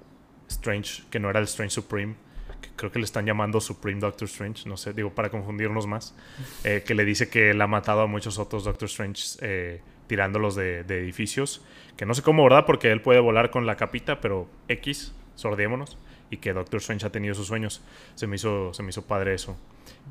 Strange, 0.48 1.02
que 1.10 1.18
no 1.18 1.28
era 1.28 1.40
el 1.40 1.46
Strange 1.46 1.74
Supreme, 1.74 2.14
que 2.60 2.68
creo 2.76 2.92
que 2.92 3.00
le 3.00 3.04
están 3.04 3.26
llamando 3.26 3.60
Supreme 3.60 3.98
Doctor 3.98 4.28
Strange, 4.28 4.68
no 4.68 4.76
sé, 4.76 4.92
digo, 4.92 5.12
para 5.12 5.28
confundirnos 5.28 5.88
más, 5.88 6.14
eh, 6.62 6.84
que 6.86 6.94
le 6.94 7.04
dice 7.04 7.28
que 7.28 7.50
él 7.50 7.60
ha 7.60 7.66
matado 7.66 8.02
a 8.02 8.06
muchos 8.06 8.38
otros 8.38 8.62
Doctor 8.62 8.86
Strange 8.86 9.38
eh, 9.40 9.80
tirándolos 10.06 10.54
de, 10.54 10.84
de 10.84 11.00
edificios, 11.00 11.64
que 11.96 12.06
no 12.06 12.14
sé 12.14 12.22
cómo, 12.22 12.44
¿verdad? 12.44 12.64
Porque 12.64 12.92
él 12.92 13.02
puede 13.02 13.18
volar 13.18 13.50
con 13.50 13.66
la 13.66 13.76
capita, 13.76 14.20
pero 14.20 14.48
X, 14.68 15.12
sordémonos, 15.34 15.98
y 16.30 16.36
que 16.36 16.52
Doctor 16.52 16.78
Strange 16.78 17.06
ha 17.06 17.10
tenido 17.10 17.34
sus 17.34 17.48
sueños. 17.48 17.82
Se 18.14 18.28
me 18.28 18.36
hizo, 18.36 18.72
se 18.72 18.84
me 18.84 18.90
hizo 18.90 19.02
padre 19.02 19.34
eso. 19.34 19.58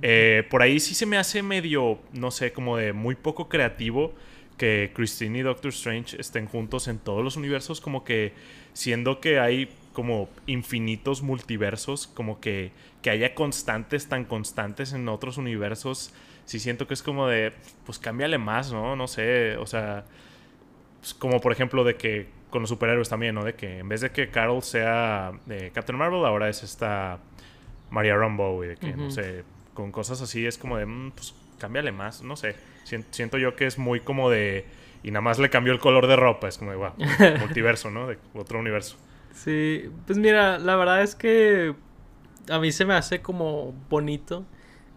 Eh, 0.02 0.46
por 0.50 0.64
ahí 0.64 0.82
sí 0.82 0.96
se 0.96 1.06
me 1.06 1.18
hace 1.18 1.42
medio, 1.42 2.00
no 2.12 2.30
sé, 2.30 2.52
como 2.52 2.76
de 2.76 2.92
muy 2.92 3.16
poco 3.16 3.48
creativo 3.48 4.14
que 4.62 4.92
Christine 4.94 5.40
y 5.40 5.42
Doctor 5.42 5.70
Strange 5.70 6.22
estén 6.22 6.46
juntos 6.46 6.88
en 6.88 7.00
todos 7.00 7.24
los 7.24 7.36
universos, 7.36 7.82
como 7.82 8.04
que 8.04 8.32
siendo 8.74 9.20
que 9.20 9.40
hay 9.40 9.70
como 9.92 10.30
infinitos 10.46 11.24
multiversos, 11.24 12.06
como 12.06 12.40
que, 12.40 12.72
que 13.02 13.10
haya 13.10 13.34
constantes 13.34 14.08
tan 14.08 14.24
constantes 14.24 14.94
en 14.94 15.10
otros 15.10 15.40
universos, 15.40 16.14
sí 16.46 16.60
siento 16.60 16.86
que 16.86 16.94
es 16.94 17.02
como 17.02 17.28
de, 17.28 17.54
pues 17.88 17.98
cámbiale 17.98 18.38
más, 18.38 18.72
¿no? 18.72 18.96
No 18.96 19.08
sé, 19.08 19.58
o 19.58 19.66
sea, 19.66 20.06
pues, 21.00 21.16
como 21.16 21.42
por 21.42 21.52
ejemplo 21.54 21.84
de 21.84 21.96
que 21.96 22.28
con 22.52 22.62
los 22.62 22.70
superhéroes 22.70 23.10
también, 23.10 23.34
¿no? 23.34 23.44
De 23.44 23.56
que 23.56 23.80
en 23.80 23.90
vez 23.90 24.02
de 24.02 24.12
que 24.12 24.30
Carol 24.30 24.62
sea 24.62 25.32
de 25.48 25.72
Captain 25.72 25.98
Marvel, 25.98 26.24
ahora 26.24 26.50
es 26.50 26.62
esta 26.62 27.18
Maria 27.90 28.16
Rambeau 28.16 28.64
y 28.64 28.68
de 28.68 28.78
que, 28.78 28.96
no 28.96 29.10
sé, 29.10 29.44
con 29.74 29.92
cosas 29.92 30.22
así 30.22 30.46
es 30.46 30.60
como 30.60 30.78
de, 30.78 30.86
mm, 30.86 31.14
pues 31.14 31.34
cámbiale 31.62 31.92
más, 31.92 32.22
no 32.24 32.36
sé. 32.36 32.56
Sien- 32.84 33.06
Siento 33.12 33.38
yo 33.38 33.56
que 33.56 33.68
es 33.68 33.78
muy 33.78 34.00
como 34.02 34.30
de, 34.30 34.66
y 35.04 35.12
nada 35.12 35.22
más 35.22 35.40
le 35.40 35.50
cambió 35.50 35.72
el 35.72 35.80
color 35.80 36.08
de 36.08 36.16
ropa, 36.16 36.48
es 36.50 36.58
como 36.58 36.72
de, 36.72 36.78
wow, 36.78 36.92
multiverso, 37.40 37.90
¿no? 37.92 38.08
De 38.08 38.18
otro 38.34 38.60
universo. 38.60 38.98
Sí, 39.34 39.90
pues 40.06 40.18
mira, 40.20 40.60
la 40.60 40.76
verdad 40.76 41.02
es 41.04 41.16
que 41.16 41.74
a 42.50 42.60
mí 42.60 42.72
se 42.72 42.84
me 42.86 42.96
hace 42.96 43.22
como 43.22 43.74
bonito. 43.90 44.44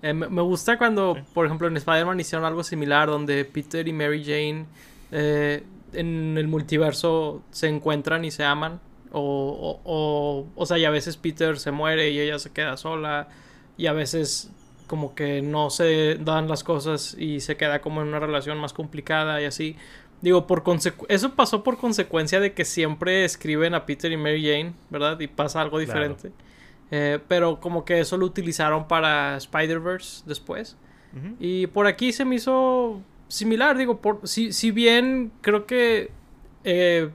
Eh, 0.02 0.12
me, 0.12 0.28
me 0.28 0.42
gusta 0.42 0.76
cuando, 0.76 1.14
Sí. 1.14 1.20
por 1.32 1.46
ejemplo, 1.46 1.68
en 1.68 1.76
Spider-Man 1.76 2.18
hicieron 2.18 2.44
algo 2.44 2.64
similar, 2.64 3.08
donde 3.08 3.44
Peter 3.44 3.86
y 3.86 3.92
Mary 3.92 4.22
Jane 4.24 4.66
eh, 5.12 5.62
en 5.92 6.36
el 6.36 6.48
multiverso 6.48 7.42
se 7.50 7.68
encuentran 7.68 8.24
y 8.24 8.30
se 8.30 8.44
aman. 8.44 8.80
O, 9.12 9.20
o, 9.20 9.80
o, 9.84 10.46
o 10.56 10.66
sea, 10.66 10.76
y 10.76 10.84
a 10.84 10.90
veces 10.90 11.16
Peter 11.16 11.56
se 11.58 11.70
muere 11.70 12.10
y 12.10 12.18
ella 12.18 12.38
se 12.40 12.50
queda 12.52 12.76
sola. 12.76 13.28
Y 13.76 13.86
a 13.86 13.92
veces 13.92 14.50
como 14.86 15.14
que 15.14 15.42
no 15.42 15.70
se 15.70 16.16
dan 16.16 16.48
las 16.48 16.64
cosas 16.64 17.16
y 17.18 17.40
se 17.40 17.56
queda 17.56 17.80
como 17.80 18.02
en 18.02 18.08
una 18.08 18.20
relación 18.20 18.58
más 18.58 18.72
complicada 18.72 19.40
y 19.40 19.44
así. 19.44 19.76
Digo, 20.20 20.46
por 20.46 20.62
eso 21.08 21.34
pasó 21.34 21.62
por 21.62 21.76
consecuencia 21.76 22.40
de 22.40 22.54
que 22.54 22.64
siempre 22.64 23.24
escriben 23.24 23.74
a 23.74 23.84
Peter 23.84 24.10
y 24.10 24.16
Mary 24.16 24.42
Jane, 24.42 24.72
¿verdad? 24.88 25.20
Y 25.20 25.26
pasa 25.26 25.60
algo 25.60 25.78
diferente. 25.78 26.32
Eh, 26.90 27.18
pero 27.28 27.60
como 27.60 27.84
que 27.84 28.00
eso 28.00 28.16
lo 28.16 28.24
utilizaron 28.24 28.88
para 28.88 29.36
Spider-Verse 29.36 30.22
después. 30.26 30.76
Y 31.38 31.68
por 31.68 31.86
aquí 31.86 32.12
se 32.12 32.24
me 32.24 32.36
hizo 32.36 33.00
similar, 33.28 33.76
digo, 33.76 34.00
por, 34.00 34.26
si, 34.26 34.52
si 34.52 34.72
bien 34.72 35.30
creo 35.42 35.64
que 35.64 36.10
eh, 36.64 37.10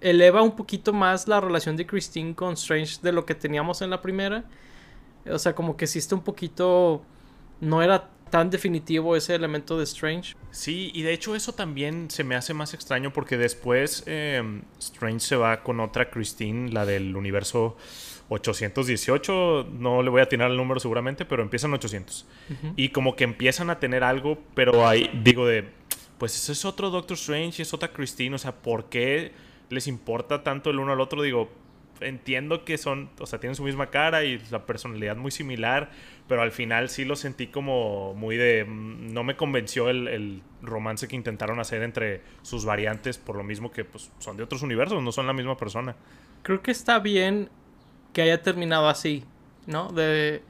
eleva 0.00 0.40
un 0.42 0.56
poquito 0.56 0.92
más 0.92 1.28
la 1.28 1.40
relación 1.40 1.76
de 1.76 1.86
Christine 1.86 2.34
con 2.34 2.54
Strange 2.54 3.00
de 3.02 3.12
lo 3.12 3.26
que 3.26 3.34
teníamos 3.34 3.82
en 3.82 3.90
la 3.90 4.00
primera. 4.00 4.44
O 5.30 5.38
sea, 5.38 5.54
como 5.54 5.76
que 5.76 5.86
está 5.98 6.14
un 6.14 6.22
poquito... 6.22 7.02
No 7.62 7.82
era 7.82 8.10
tan 8.30 8.50
definitivo 8.50 9.14
ese 9.14 9.34
elemento 9.34 9.76
de 9.78 9.84
Strange. 9.84 10.34
Sí, 10.50 10.90
y 10.94 11.02
de 11.02 11.12
hecho 11.12 11.34
eso 11.34 11.52
también 11.52 12.10
se 12.10 12.24
me 12.24 12.34
hace 12.34 12.54
más 12.54 12.72
extraño 12.74 13.12
porque 13.12 13.36
después 13.36 14.04
em, 14.06 14.62
Strange 14.78 15.20
se 15.20 15.36
va 15.36 15.62
con 15.62 15.80
otra 15.80 16.10
Christine, 16.10 16.72
la 16.72 16.86
del 16.86 17.14
universo 17.14 17.76
818, 18.30 19.68
no 19.78 20.02
le 20.02 20.10
voy 20.10 20.20
a 20.20 20.24
atinar 20.24 20.50
el 20.50 20.56
número 20.56 20.80
seguramente, 20.80 21.24
pero 21.24 21.42
empiezan 21.42 21.74
800. 21.74 22.26
Y 22.76 22.88
como 22.88 23.16
que 23.16 23.24
empiezan 23.24 23.68
a 23.70 23.78
tener 23.78 24.02
algo, 24.02 24.38
pero 24.54 24.88
ahí 24.88 25.10
digo 25.22 25.46
de, 25.46 25.68
pues 26.16 26.34
ese 26.34 26.52
es 26.52 26.64
otro 26.64 26.88
Doctor 26.90 27.16
Strange 27.16 27.60
y 27.60 27.62
es 27.62 27.74
otra 27.74 27.92
Christine, 27.92 28.34
o 28.34 28.38
sea, 28.38 28.52
¿por 28.52 28.86
qué 28.86 29.32
les 29.68 29.86
importa 29.86 30.42
tanto 30.42 30.70
el 30.70 30.78
uno 30.78 30.92
al 30.92 31.00
otro? 31.00 31.20
Digo, 31.20 31.50
entiendo 32.04 32.64
que 32.64 32.78
son, 32.78 33.10
o 33.18 33.26
sea, 33.26 33.40
tienen 33.40 33.54
su 33.54 33.64
misma 33.64 33.90
cara 33.90 34.24
y 34.24 34.40
la 34.50 34.66
personalidad 34.66 35.16
muy 35.16 35.30
similar, 35.30 35.90
pero 36.28 36.42
al 36.42 36.52
final 36.52 36.88
sí 36.88 37.04
lo 37.04 37.16
sentí 37.16 37.48
como 37.48 38.14
muy 38.14 38.36
de, 38.36 38.64
mm, 38.64 39.12
no 39.12 39.24
me 39.24 39.36
convenció 39.36 39.88
el, 39.88 40.42
romance 40.62 41.08
que 41.08 41.16
intentaron 41.16 41.58
hacer 41.58 41.82
entre 41.82 42.22
sus 42.42 42.64
variantes, 42.64 43.18
por 43.18 43.36
lo 43.36 43.42
mismo 43.42 43.72
que 43.72 43.84
pues, 43.84 44.12
son 44.20 44.36
de 44.36 44.44
otros 44.44 44.62
universos, 44.62 45.02
no 45.02 45.10
son 45.10 45.26
la 45.26 45.32
misma 45.32 45.56
persona. 45.56 45.96
Creo 46.42 46.62
que 46.62 46.70
está 46.70 47.00
bien 47.00 47.48
que 48.12 48.22
haya 48.22 48.42
terminado 48.42 48.88
así, 48.88 49.24
¿no? 49.66 49.88
De 49.92 50.42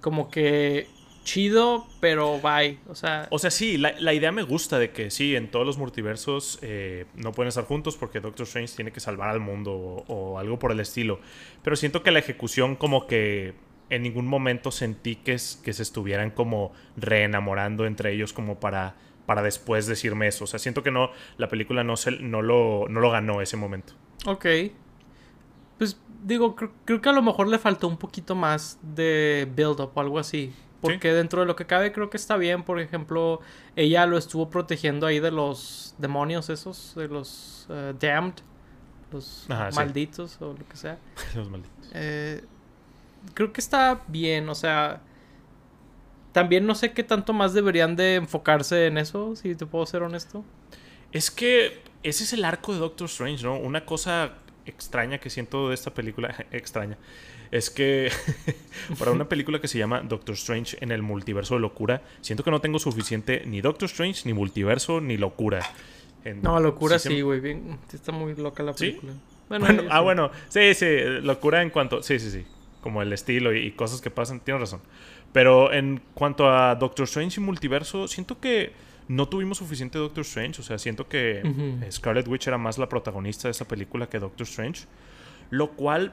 como 0.00 0.30
que 0.30 0.86
chido, 1.26 1.86
pero 2.00 2.40
bye. 2.40 2.78
O 2.88 2.94
sea, 2.94 3.26
o 3.30 3.38
sea 3.38 3.50
sí, 3.50 3.76
la, 3.76 4.14
idea 4.14 4.32
me 4.32 4.42
gusta 4.42 4.78
de 4.78 4.92
que 4.92 5.10
sí, 5.10 5.36
en 5.36 5.50
todos 5.50 5.66
los 5.66 5.76
multiversos 5.76 6.58
eh, 6.62 7.04
no 7.14 7.32
pueden 7.32 7.48
estar 7.48 7.64
juntos 7.64 7.96
porque 7.96 8.20
Doctor 8.20 8.44
Strange 8.44 8.74
tiene 8.76 8.92
que 8.92 9.00
salvar 9.00 9.28
al 9.28 9.40
mundo 9.40 10.04
o, 10.06 10.38
algo 10.38 10.58
por 10.58 10.72
el 10.72 10.80
estilo. 10.80 11.20
Pero 11.62 11.76
siento 11.76 12.02
que 12.02 12.12
la 12.12 12.20
ejecución 12.20 12.76
como 12.76 13.06
que 13.06 13.54
en 13.90 14.02
ningún 14.02 14.26
momento 14.26 14.70
sentí 14.70 15.16
que, 15.16 15.32
que 15.32 15.72
se 15.72 15.82
estuvieran 15.82 16.30
como 16.30 16.72
reenamorando 16.96 17.86
entre 17.86 18.12
ellos 18.12 18.32
como 18.32 18.58
para, 18.58 18.94
para 19.26 19.42
después 19.42 19.86
decirme 19.86 20.28
eso. 20.28 20.44
O 20.44 20.46
sea, 20.46 20.58
siento 20.58 20.82
que 20.82 20.92
no, 20.92 21.10
la 21.38 21.48
película 21.48 21.84
no, 21.84 21.96
se, 21.96 22.12
no, 22.12 22.40
lo, 22.40 22.86
no 22.88 23.00
lo 23.00 23.10
ganó 23.10 23.42
ese 23.42 23.56
momento. 23.56 23.94
Ok. 24.24 24.46
Pues 25.76 26.00
digo, 26.22 26.56
creo, 26.56 27.00
que 27.00 27.08
a 27.08 27.12
lo 27.12 27.22
mejor 27.22 27.48
le 27.48 27.58
faltó 27.58 27.88
un 27.88 27.96
poquito 27.96 28.34
más 28.34 28.78
de 28.82 29.48
build-up 29.54 29.90
o 29.94 30.00
algo 30.00 30.18
así. 30.18 30.52
Porque 30.80 31.12
dentro 31.12 31.40
de 31.40 31.46
lo 31.46 31.56
que 31.56 31.66
cabe 31.66 31.92
creo 31.92 32.10
que 32.10 32.16
está 32.16 32.36
bien. 32.36 32.62
Por 32.62 32.80
ejemplo, 32.80 33.40
ella 33.74 34.06
lo 34.06 34.18
estuvo 34.18 34.50
protegiendo 34.50 35.06
ahí 35.06 35.20
de 35.20 35.30
los 35.30 35.94
demonios 35.98 36.48
esos, 36.50 36.94
de 36.94 37.08
los 37.08 37.66
uh, 37.68 37.96
damned, 37.98 38.34
los 39.12 39.46
malditos 39.74 40.40
o 40.40 40.52
lo 40.52 40.68
que 40.68 40.76
sea. 40.76 40.98
los 41.34 41.50
malditos. 41.50 41.90
Eh, 41.94 42.44
creo 43.34 43.52
que 43.52 43.60
está 43.60 44.02
bien, 44.08 44.48
o 44.48 44.54
sea... 44.54 45.02
También 46.32 46.66
no 46.66 46.74
sé 46.74 46.92
qué 46.92 47.02
tanto 47.02 47.32
más 47.32 47.54
deberían 47.54 47.96
de 47.96 48.16
enfocarse 48.16 48.88
en 48.88 48.98
eso, 48.98 49.34
si 49.36 49.54
te 49.54 49.64
puedo 49.64 49.86
ser 49.86 50.02
honesto. 50.02 50.44
Es 51.10 51.30
que 51.30 51.82
ese 52.02 52.24
es 52.24 52.34
el 52.34 52.44
arco 52.44 52.74
de 52.74 52.78
Doctor 52.78 53.06
Strange, 53.06 53.42
¿no? 53.42 53.56
Una 53.56 53.86
cosa 53.86 54.34
extraña 54.66 55.18
que 55.18 55.30
siento 55.30 55.68
de 55.68 55.74
esta 55.74 55.94
película, 55.94 56.34
extraña, 56.50 56.98
es 57.50 57.70
que 57.70 58.10
para 58.98 59.10
una 59.10 59.28
película 59.28 59.60
que 59.60 59.68
se 59.68 59.78
llama 59.78 60.00
Doctor 60.00 60.34
Strange 60.34 60.76
en 60.80 60.92
el 60.92 61.02
multiverso 61.02 61.54
de 61.54 61.60
locura, 61.60 62.02
siento 62.20 62.44
que 62.44 62.50
no 62.50 62.60
tengo 62.60 62.78
suficiente 62.78 63.42
ni 63.46 63.60
Doctor 63.60 63.86
Strange, 63.88 64.22
ni 64.24 64.32
multiverso, 64.32 65.00
ni 65.00 65.16
locura. 65.16 65.62
no, 66.42 66.60
locura 66.60 66.98
sí, 66.98 67.20
güey, 67.20 67.58
está 67.92 68.12
muy 68.12 68.34
loca 68.34 68.62
la 68.62 68.72
película. 68.72 69.12
Bueno, 69.48 69.82
ah, 69.90 70.00
bueno, 70.00 70.30
sí, 70.48 70.74
sí, 70.74 70.86
locura 71.22 71.62
en 71.62 71.70
cuanto, 71.70 72.02
sí, 72.02 72.18
sí, 72.18 72.30
sí, 72.30 72.44
como 72.80 73.00
el 73.00 73.12
estilo 73.12 73.54
y, 73.54 73.66
y 73.66 73.70
cosas 73.72 74.00
que 74.00 74.10
pasan, 74.10 74.40
tienes 74.40 74.60
razón. 74.60 74.80
Pero 75.32 75.72
en 75.72 76.00
cuanto 76.14 76.50
a 76.50 76.74
Doctor 76.74 77.04
Strange 77.04 77.40
y 77.40 77.44
multiverso, 77.44 78.08
siento 78.08 78.40
que 78.40 78.72
no 79.08 79.28
tuvimos 79.28 79.58
suficiente 79.58 79.98
Doctor 79.98 80.22
Strange. 80.22 80.60
O 80.60 80.64
sea, 80.64 80.78
siento 80.78 81.08
que 81.08 81.42
Scarlet 81.90 82.26
Witch 82.26 82.46
era 82.48 82.58
más 82.58 82.78
la 82.78 82.88
protagonista 82.88 83.48
de 83.48 83.52
esa 83.52 83.66
película 83.66 84.08
que 84.08 84.18
Doctor 84.18 84.46
Strange. 84.46 84.86
Lo 85.50 85.72
cual 85.72 86.12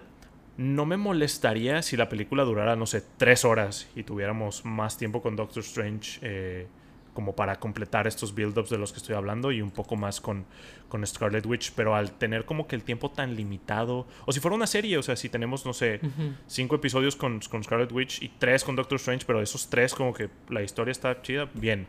no 0.57 0.85
me 0.85 0.97
molestaría 0.97 1.81
si 1.81 1.97
la 1.97 2.09
película 2.09 2.43
durara, 2.43 2.75
no 2.75 2.85
sé, 2.85 3.03
tres 3.17 3.43
horas 3.45 3.87
y 3.95 4.03
tuviéramos 4.03 4.65
más 4.65 4.97
tiempo 4.97 5.21
con 5.21 5.35
Doctor 5.35 5.63
Strange 5.63 6.19
eh, 6.21 6.67
como 7.13 7.35
para 7.35 7.59
completar 7.59 8.07
estos 8.07 8.33
build-ups 8.35 8.69
de 8.69 8.77
los 8.77 8.91
que 8.91 8.97
estoy 8.97 9.15
hablando 9.15 9.51
y 9.51 9.61
un 9.61 9.71
poco 9.71 9.95
más 9.95 10.19
con, 10.19 10.45
con 10.89 11.05
Scarlet 11.05 11.45
Witch. 11.45 11.71
Pero 11.75 11.95
al 11.95 12.11
tener 12.11 12.45
como 12.45 12.67
que 12.67 12.75
el 12.75 12.83
tiempo 12.83 13.11
tan 13.11 13.35
limitado, 13.35 14.07
o 14.25 14.31
si 14.31 14.39
fuera 14.39 14.55
una 14.55 14.67
serie, 14.67 14.97
o 14.97 15.03
sea, 15.03 15.15
si 15.15 15.29
tenemos, 15.29 15.65
no 15.65 15.73
sé, 15.73 15.99
cinco 16.47 16.75
episodios 16.75 17.15
con, 17.15 17.39
con 17.49 17.63
Scarlet 17.63 17.91
Witch 17.91 18.21
y 18.21 18.29
tres 18.29 18.63
con 18.63 18.75
Doctor 18.75 18.97
Strange, 18.97 19.25
pero 19.25 19.41
esos 19.41 19.69
tres 19.69 19.93
como 19.93 20.13
que 20.13 20.29
la 20.49 20.61
historia 20.61 20.91
está 20.91 21.21
chida, 21.21 21.49
bien. 21.53 21.87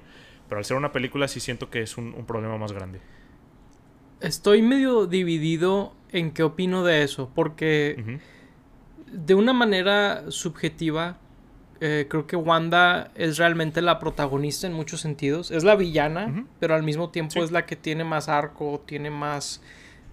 Pero 0.48 0.58
al 0.58 0.64
ser 0.64 0.76
una 0.76 0.92
película 0.92 1.26
sí 1.28 1.40
siento 1.40 1.70
que 1.70 1.82
es 1.82 1.96
un, 1.96 2.12
problema 2.26 2.58
más 2.58 2.72
grande. 2.72 3.00
Estoy 4.20 4.62
medio 4.62 5.06
dividido 5.06 5.94
en 6.12 6.32
qué 6.32 6.42
opino 6.42 6.84
de 6.84 7.02
eso, 7.02 7.30
porque 7.34 8.20
de 9.12 9.34
una 9.34 9.52
manera 9.52 10.30
subjetiva, 10.30 11.18
eh, 11.80 12.06
creo 12.08 12.26
que 12.26 12.36
Wanda 12.36 13.10
es 13.14 13.36
realmente 13.38 13.82
la 13.82 13.98
protagonista 13.98 14.66
en 14.66 14.72
muchos 14.72 15.00
sentidos. 15.00 15.50
Es 15.50 15.64
la 15.64 15.76
villana, 15.76 16.46
pero 16.60 16.74
al 16.74 16.82
mismo 16.82 17.10
tiempo 17.10 17.42
es 17.42 17.50
la 17.50 17.66
que 17.66 17.76
tiene 17.76 18.04
más 18.04 18.28
arco, 18.28 18.82
tiene 18.86 19.10
más 19.10 19.60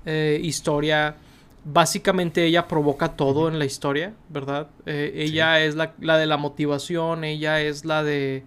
eh, 0.06 0.40
historia. 0.44 1.16
Básicamente 1.64 2.44
ella 2.44 2.68
provoca 2.68 3.10
todo 3.10 3.48
en 3.48 3.60
la 3.60 3.66
historia, 3.66 4.14
¿verdad? 4.30 4.68
Eh, 4.86 5.14
ella 5.16 5.62
es 5.62 5.76
la, 5.76 5.94
la, 6.00 6.18
de 6.18 6.26
la 6.26 6.38
motivación, 6.38 7.24
ella 7.24 7.62
es 7.62 7.86
la 7.86 8.04
de 8.04 8.44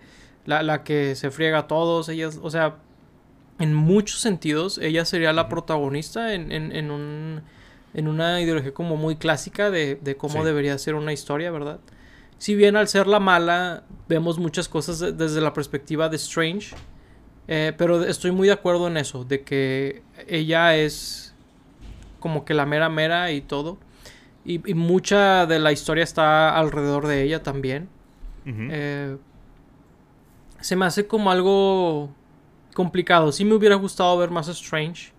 la, 0.46 0.82
que 0.82 1.14
se 1.14 1.30
friega 1.30 1.60
a 1.60 1.66
todos, 1.66 2.08
ella, 2.08 2.28
o 2.42 2.50
sea, 2.50 2.76
en 3.60 3.72
muchos 3.72 4.20
sentidos, 4.20 4.78
ella 4.78 5.04
sería 5.04 5.32
la 5.32 5.48
protagonista 5.48 6.34
en, 6.34 6.50
en, 6.50 6.90
un, 6.90 7.42
en 7.94 8.08
una 8.08 8.40
ideología 8.40 8.74
como 8.74 8.96
muy 8.96 9.16
clásica 9.16 9.70
de, 9.70 10.16
cómo 10.18 10.44
debería 10.44 10.76
ser 10.78 10.94
una 10.94 11.12
historia, 11.12 11.50
¿verdad? 11.50 11.80
Si 12.38 12.54
bien 12.54 12.76
al 12.76 12.88
ser 12.88 13.06
la 13.06 13.20
mala, 13.20 13.84
vemos 14.08 14.38
muchas 14.38 14.68
cosas 14.68 15.16
desde 15.16 15.40
la 15.40 15.52
perspectiva 15.52 16.08
de 16.08 16.16
Strange, 16.16 16.74
eh, 17.48 17.72
pero 17.78 18.04
estoy 18.04 18.32
muy 18.32 18.48
de 18.48 18.54
acuerdo 18.54 18.88
en 18.88 18.96
eso, 18.96 19.24
de 19.24 19.42
que 19.42 20.02
ella 20.26 20.76
es 20.76 21.34
como 22.20 22.44
que 22.44 22.54
la 22.54 22.66
mera 22.66 22.88
mera 22.88 23.30
y 23.30 23.40
todo. 23.40 23.78
Y, 24.44 24.58
mucha 24.74 25.46
de 25.46 25.58
la 25.58 25.72
historia 25.72 26.04
está 26.04 26.58
alrededor 26.58 27.06
de 27.06 27.22
ella 27.22 27.42
también 27.42 27.88
se 30.64 30.76
me 30.76 30.86
hace 30.86 31.06
como 31.06 31.30
algo 31.30 32.08
complicado. 32.72 33.32
Si 33.32 33.44
me 33.44 33.54
hubiera 33.54 33.76
gustado 33.76 34.16
ver 34.16 34.30
más 34.30 34.48
Strange. 34.48 35.12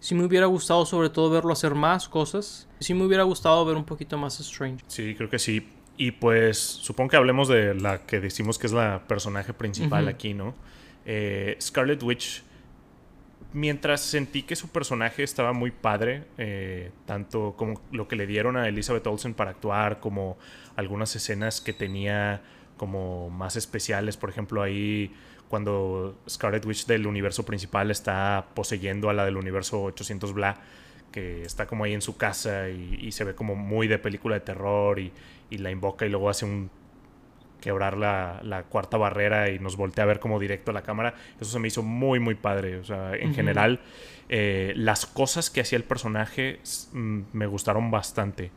Si 0.00 0.14
me 0.14 0.24
hubiera 0.24 0.46
gustado 0.46 0.86
sobre 0.86 1.10
todo 1.10 1.30
verlo 1.30 1.52
hacer 1.52 1.74
más 1.74 2.08
cosas. 2.08 2.68
Si 2.80 2.94
me 2.94 3.04
hubiera 3.04 3.24
gustado 3.24 3.64
ver 3.64 3.76
un 3.76 3.84
poquito 3.84 4.16
más 4.16 4.38
Strange. 4.40 4.84
Sí, 4.86 5.14
creo 5.16 5.28
que 5.28 5.38
sí. 5.38 5.66
Y 5.96 6.12
pues 6.12 6.58
supongo 6.58 7.10
que 7.10 7.16
hablemos 7.16 7.48
de 7.48 7.74
la 7.74 8.06
que 8.06 8.20
decimos 8.20 8.58
que 8.58 8.68
es 8.68 8.72
la 8.72 9.02
personaje 9.08 9.52
principal 9.52 10.06
aquí, 10.06 10.32
¿no? 10.32 10.54
Eh, 11.04 11.56
Scarlet 11.60 12.00
Witch, 12.04 12.44
mientras 13.52 14.02
sentí 14.02 14.42
que 14.44 14.54
su 14.54 14.68
personaje 14.68 15.24
estaba 15.24 15.52
muy 15.52 15.72
padre, 15.72 16.26
eh, 16.38 16.92
tanto 17.04 17.54
como 17.56 17.80
lo 17.90 18.06
que 18.06 18.14
le 18.14 18.28
dieron 18.28 18.56
a 18.56 18.68
Elizabeth 18.68 19.06
Olsen 19.08 19.34
para 19.34 19.50
actuar, 19.50 19.98
como 19.98 20.38
algunas 20.76 21.16
escenas 21.16 21.60
que 21.60 21.72
tenía 21.72 22.42
como 22.76 23.28
más 23.30 23.56
especiales. 23.56 24.16
Por 24.16 24.30
ejemplo, 24.30 24.62
ahí 24.62 25.12
cuando 25.48 26.18
Scarlet 26.28 26.64
Witch 26.64 26.86
del 26.86 27.06
universo 27.06 27.44
principal 27.44 27.90
está 27.90 28.46
poseyendo 28.54 29.10
a 29.10 29.14
la 29.14 29.24
del 29.24 29.36
universo 29.36 29.82
800 29.82 30.32
Bla, 30.32 30.60
que 31.12 31.42
está 31.42 31.66
como 31.66 31.84
ahí 31.84 31.94
en 31.94 32.02
su 32.02 32.16
casa 32.16 32.68
y, 32.68 33.10
se 33.12 33.24
ve 33.24 33.34
como 33.34 33.54
muy 33.54 33.88
de 33.88 33.98
película 33.98 34.34
de 34.34 34.40
terror 34.40 34.98
y, 34.98 35.12
la 35.50 35.70
invoca 35.70 36.04
y 36.04 36.10
luego 36.10 36.28
hace 36.28 36.44
un 36.44 36.70
quebrar 37.60 37.96
la, 37.96 38.64
cuarta 38.68 38.96
barrera 38.96 39.50
y 39.50 39.58
nos 39.58 39.76
voltea 39.76 40.04
a 40.04 40.06
ver 40.06 40.20
como 40.20 40.38
directo 40.38 40.70
a 40.70 40.74
la 40.74 40.82
cámara. 40.82 41.14
Eso 41.40 41.50
se 41.50 41.58
me 41.58 41.68
hizo 41.68 41.82
muy, 41.82 42.20
muy 42.20 42.34
padre. 42.34 42.78
O 42.78 42.84
sea, 42.84 43.14
en 43.16 43.34
general, 43.34 43.80
eh, 44.28 44.72
las 44.76 45.06
cosas 45.06 45.50
que 45.50 45.62
hacía 45.62 45.76
el 45.76 45.84
personaje 45.84 46.60
mm, 46.92 47.20
me 47.32 47.46
gustaron 47.46 47.90
bastante. 47.90 48.50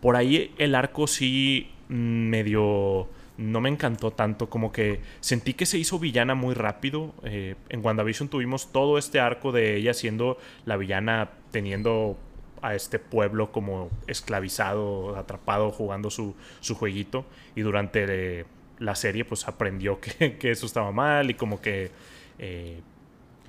Por 0.00 0.16
ahí 0.16 0.54
el 0.58 0.74
arco 0.74 1.06
sí 1.06 1.70
mm, 1.88 1.94
medio 1.94 3.08
no 3.38 3.60
me 3.60 3.70
encantó 3.70 4.10
tanto. 4.10 4.50
Como 4.50 4.72
que 4.72 5.00
sentí 5.20 5.54
que 5.54 5.64
se 5.64 5.78
hizo 5.78 5.98
villana 5.98 6.34
muy 6.34 6.54
rápido. 6.54 7.14
Eh, 7.24 7.54
en 7.70 7.84
WandaVision 7.84 8.28
tuvimos 8.28 8.72
todo 8.72 8.98
este 8.98 9.20
arco 9.20 9.52
de 9.52 9.76
ella 9.76 9.94
siendo 9.94 10.36
la 10.66 10.76
villana, 10.76 11.30
teniendo 11.50 12.18
a 12.60 12.74
este 12.74 12.98
pueblo 12.98 13.52
como 13.52 13.88
esclavizado, 14.08 15.16
atrapado, 15.16 15.70
jugando 15.70 16.10
su, 16.10 16.34
su 16.60 16.74
jueguito. 16.74 17.24
Y 17.54 17.62
durante 17.62 18.44
la 18.78 18.94
serie, 18.94 19.24
pues 19.24 19.46
aprendió 19.48 20.00
que, 20.00 20.36
que, 20.38 20.50
eso 20.50 20.66
estaba 20.66 20.92
mal 20.92 21.30
y 21.30 21.34
como 21.34 21.60
que. 21.62 21.90
Eh, 22.38 22.82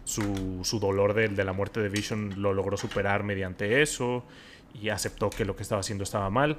su, 0.05 0.61
su, 0.63 0.79
dolor 0.79 1.13
de, 1.13 1.43
la 1.43 1.53
muerte 1.53 1.81
de 1.81 1.89
Vision 1.89 2.41
lo 2.41 2.51
logró 2.51 2.77
superar 2.77 3.21
mediante 3.21 3.83
eso 3.83 4.23
y 4.73 4.89
aceptó 4.89 5.29
que 5.29 5.45
lo 5.45 5.55
que 5.55 5.61
estaba 5.61 5.81
haciendo 5.81 6.03
estaba 6.03 6.31
mal. 6.31 6.57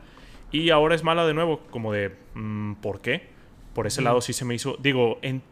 Y 0.52 0.70
ahora 0.70 0.94
es 0.94 1.04
mala 1.04 1.26
de 1.26 1.34
nuevo, 1.34 1.60
como 1.70 1.92
de, 1.92 2.14
mm, 2.34 2.74
¿por 2.74 3.00
qué? 3.00 3.28
Por 3.74 3.86
ese 3.86 4.02
lado 4.02 4.20
sí 4.20 4.32
se 4.32 4.44
me 4.44 4.54
hizo, 4.54 4.76
digo, 4.80 5.18
en, 5.22 5.42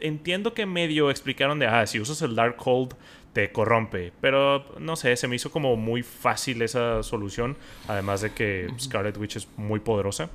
entiendo 0.00 0.54
que 0.54 0.66
medio 0.66 1.10
explicaron 1.10 1.58
de, 1.58 1.66
ah, 1.66 1.86
si 1.86 1.98
usas 2.00 2.22
el 2.22 2.36
Dark 2.36 2.56
Hold 2.64 2.94
te 3.32 3.50
corrompe, 3.50 4.12
pero 4.20 4.64
no 4.78 4.94
sé, 4.94 5.16
se 5.16 5.26
me 5.26 5.34
hizo 5.34 5.50
como 5.50 5.74
muy 5.76 6.04
fácil 6.04 6.62
esa 6.62 7.02
solución, 7.02 7.56
además 7.88 8.20
de 8.20 8.32
que 8.32 8.68
Scarlet 8.78 9.16
Witch 9.16 9.36
es 9.36 9.48
muy 9.56 9.80
poderosa. 9.80 10.30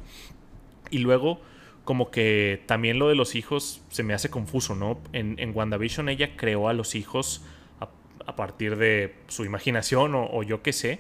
Y 0.91 0.97
luego, 0.97 1.39
como 1.85 2.11
que 2.11 2.61
también 2.65 2.99
lo 2.99 3.07
de 3.07 3.15
los 3.15 3.35
hijos 3.35 3.81
se 3.89 4.03
me 4.03 4.13
hace 4.13 4.29
confuso, 4.29 4.75
¿no? 4.75 4.99
En, 5.13 5.35
en 5.39 5.55
WandaVision 5.55 6.09
ella 6.09 6.35
creó 6.35 6.67
a 6.67 6.73
los 6.73 6.93
hijos 6.93 7.45
a, 7.79 7.87
a 8.25 8.35
partir 8.35 8.75
de 8.75 9.15
su 9.27 9.45
imaginación 9.45 10.13
o, 10.13 10.29
o 10.29 10.43
yo 10.43 10.61
qué 10.61 10.73
sé 10.73 10.99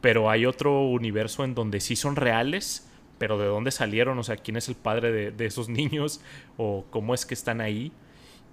pero 0.00 0.30
hay 0.30 0.46
otro 0.46 0.82
universo 0.82 1.44
en 1.44 1.54
donde 1.54 1.80
sí 1.80 1.96
son 1.96 2.16
reales, 2.16 2.88
pero 3.18 3.38
de 3.38 3.46
dónde 3.46 3.70
salieron, 3.70 4.18
o 4.18 4.22
sea, 4.22 4.36
quién 4.36 4.56
es 4.56 4.68
el 4.68 4.74
padre 4.74 5.30
de, 5.30 5.46
esos 5.46 5.68
niños 5.68 6.20
o 6.56 6.86
cómo 6.90 7.12
es 7.12 7.26
que 7.26 7.34
están 7.34 7.60
ahí. 7.60 7.92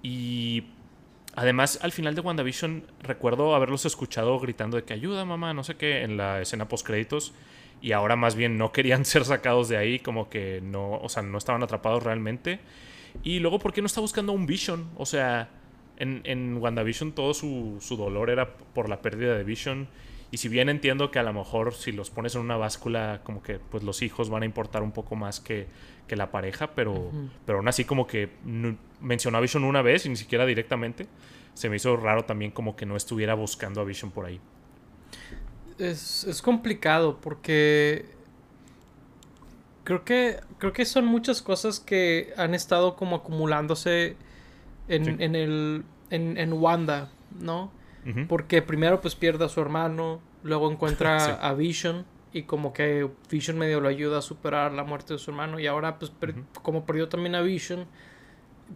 Y 0.04 0.66
además, 1.36 1.80
al 1.82 1.94
final 1.94 2.16
de 2.16 2.22
WandaVision, 2.22 2.84
recuerdo 3.02 3.56
haberlos 3.56 3.86
escuchado 3.86 4.38
gritando 4.40 4.76
de 4.76 4.84
que 4.84 4.94
ayuda, 4.94 5.24
mamá, 5.24 5.54
no 5.54 5.64
sé 5.64 5.76
qué, 5.76 6.04
en 6.04 6.18
la 6.18 6.42
escena 6.42 6.68
post 6.68 6.86
créditos. 6.86 7.34
Y 7.82 7.92
ahora 7.94 8.16
más 8.16 8.36
bien 8.36 8.58
no 8.58 8.72
querían 8.72 9.06
ser 9.06 9.24
sacados 9.24 9.70
de 9.70 9.78
ahí, 9.78 10.00
como 10.00 10.30
que 10.30 10.60
no, 10.62 10.96
o 10.96 11.08
sea, 11.08 11.24
no 11.24 11.38
estaban 11.38 11.64
atrapados 11.64 12.04
realmente. 12.04 12.60
Y 13.24 13.40
luego, 13.40 13.60
¿por 13.60 13.72
qué 13.72 13.82
no 13.82 13.88
está 13.88 14.02
buscando 14.02 14.34
un 14.34 14.46
Vision? 14.46 14.90
O 14.98 15.06
sea, 15.06 15.50
en, 15.98 16.58
WandaVision 16.58 17.14
todo 17.14 17.34
su 17.34 17.80
dolor 17.98 18.30
era 18.30 18.58
por 18.58 18.90
la 18.90 19.02
pérdida 19.02 19.36
de 19.38 19.44
Vision 19.46 19.88
y 20.30 20.38
si 20.38 20.50
bien 20.50 20.68
entiendo 20.70 21.10
que 21.10 21.20
a 21.20 21.24
lo 21.24 21.32
mejor 21.34 21.74
si 21.74 21.92
los 21.92 22.10
pones 22.10 22.36
en 22.36 22.42
una 22.42 22.58
báscula, 22.58 23.22
como 23.24 23.42
que 23.42 23.60
pues 23.60 23.84
los 23.84 24.02
hijos 24.02 24.30
van 24.30 24.44
a 24.44 24.46
importar 24.46 24.84
un 24.84 24.92
poco 24.92 25.16
más 25.16 25.40
que, 25.40 25.68
la 26.10 26.32
pareja, 26.32 26.72
pero, 26.74 27.12
pero 27.46 27.58
aún 27.58 27.68
así 27.68 27.84
como 27.84 28.08
que 28.08 28.30
mencionó 29.02 29.40
a 29.40 29.42
Vision 29.42 29.66
una 29.66 29.82
vez 29.82 30.06
y 30.06 30.10
ni 30.10 30.16
siquiera 30.16 30.46
directamente, 30.46 31.06
se 31.54 31.70
me 31.70 31.76
hizo 31.76 31.98
raro 31.98 32.24
también 32.24 32.52
como 32.52 32.78
que 32.78 32.86
no 32.86 32.96
estuviera 32.96 33.34
buscando 33.34 33.82
a 33.82 33.84
Vision 33.84 34.12
por 34.12 34.26
ahí. 34.26 34.40
Es, 35.78 36.24
es 36.24 36.42
complicado 36.42 37.20
porque 37.20 38.06
creo 39.84 40.06
que, 40.06 40.40
creo 40.60 40.72
que 40.72 40.86
son 40.86 41.06
muchas 41.06 41.42
cosas 41.42 41.80
que 41.80 42.34
han 42.38 42.54
estado 42.56 42.96
como 42.96 43.18
acumulándose 43.18 44.16
en, 44.88 45.22
en 45.22 45.36
el, 45.36 45.84
en, 46.10 46.38
en 46.38 46.54
Wanda, 46.54 47.12
¿no? 47.40 47.72
Porque 48.30 48.62
primero 48.62 49.02
pues 49.02 49.16
pierde 49.16 49.46
a 49.46 49.50
su 49.50 49.60
hermano, 49.60 50.22
luego 50.44 50.72
encuentra 50.72 51.18
a 51.48 51.54
Vision 51.54 52.06
y 52.32 52.44
como 52.44 52.72
que 52.72 53.10
Vision 53.30 53.58
medio 53.58 53.82
lo 53.82 53.90
ayuda 53.90 54.20
a 54.20 54.22
superar 54.22 54.72
la 54.74 54.84
muerte 54.84 55.14
de 55.14 55.20
su 55.20 55.32
hermano 55.32 55.60
y 55.60 55.68
ahora 55.68 56.00
pues 56.00 56.12
como 56.62 56.86
perdió 56.86 57.10
también 57.10 57.36
a 57.36 57.42
Vision 57.42 57.86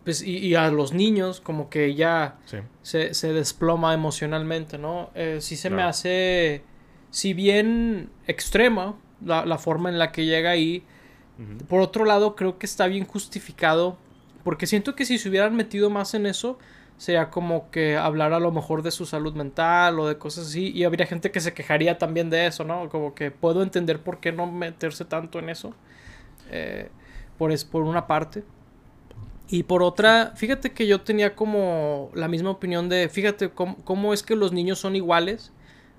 pues 0.04 0.22
y, 0.22 0.56
a 0.56 0.70
los 0.72 0.94
niños 0.94 1.41
como 1.41 1.70
que 1.70 1.96
ya 1.96 2.39
se, 2.82 3.13
se, 3.13 3.34
desploma 3.34 3.94
emocionalmente, 3.94 4.78
¿no? 4.78 5.12
Eh, 5.15 5.39
sí 5.41 5.58
se 5.58 5.70
me 5.70 5.82
hace, 5.82 6.63
si 7.10 7.34
bien 7.34 8.10
extrema 8.26 8.96
la, 9.24 9.46
la, 9.46 9.58
forma 9.58 9.89
en 9.89 10.00
la 10.00 10.12
que 10.13 10.26
llega 10.26 10.52
ahí, 10.52 10.86
por 11.67 11.82
otro 11.82 12.06
lado 12.06 12.36
creo 12.36 12.58
que 12.58 12.65
está 12.65 12.88
bien 12.88 13.06
justificado 13.06 13.98
porque 14.44 14.67
siento 14.67 14.96
que 14.96 15.06
si 15.06 15.17
se 15.17 15.30
hubieran 15.30 15.56
metido 15.56 15.89
más 15.89 16.13
en 16.13 16.26
eso, 16.26 16.58
sería 17.02 17.32
como 17.32 17.72
que 17.72 17.98
hablar 17.98 18.32
a 18.32 18.40
lo 18.40 18.52
mejor 18.52 18.84
de 18.84 18.92
su 18.92 19.08
salud 19.08 19.34
mental 19.34 20.00
o 20.00 20.08
de 20.08 20.20
cosas 20.20 20.46
así. 20.46 20.72
Y 20.72 20.84
habría 20.84 21.08
gente 21.08 21.32
que 21.32 21.40
se 21.40 21.52
quejaría 21.52 21.98
también 21.98 22.30
de 22.30 22.46
eso, 22.46 22.64
¿no? 22.64 22.90
Como 22.90 23.16
que 23.16 23.32
puedo 23.32 23.64
entender 23.64 24.04
por 24.04 24.20
qué 24.20 24.32
no 24.32 24.46
meterse 24.46 25.04
tanto 25.04 25.40
en 25.40 25.50
eso. 25.50 25.74
Eh, 26.52 26.90
por, 27.40 27.52
es, 27.52 27.66
por 27.66 27.82
una 27.82 28.06
parte. 28.06 28.44
Y 29.50 29.64
por 29.64 29.82
otra, 29.82 30.34
fíjate 30.36 30.74
que 30.74 30.86
yo 30.86 31.02
tenía 31.02 31.36
como 31.36 32.12
la 32.14 32.28
misma 32.28 32.52
opinión 32.52 32.88
de, 32.88 33.10
fíjate 33.10 33.50
cómo, 33.50 34.14
es 34.14 34.22
que 34.22 34.36
los 34.36 34.52
niños 34.52 34.78
son 34.78 34.96
iguales 34.96 35.52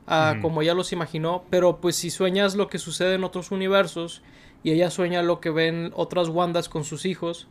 a 0.06 0.36
como 0.40 0.62
ella 0.62 0.72
los 0.72 0.92
imaginó, 0.92 1.42
pero 1.50 1.80
pues 1.80 1.96
si 1.96 2.10
sueñas 2.10 2.54
lo 2.54 2.68
que 2.68 2.78
sucede 2.78 3.14
en 3.14 3.24
otros 3.24 3.50
universos 3.50 4.22
y 4.62 4.70
ella 4.70 4.88
sueña 4.88 5.22
lo 5.22 5.40
que 5.40 5.50
ven 5.50 5.90
otras 5.96 6.28
Wandas 6.28 6.68
con 6.68 6.84
sus 6.84 7.06
hijos, 7.06 7.48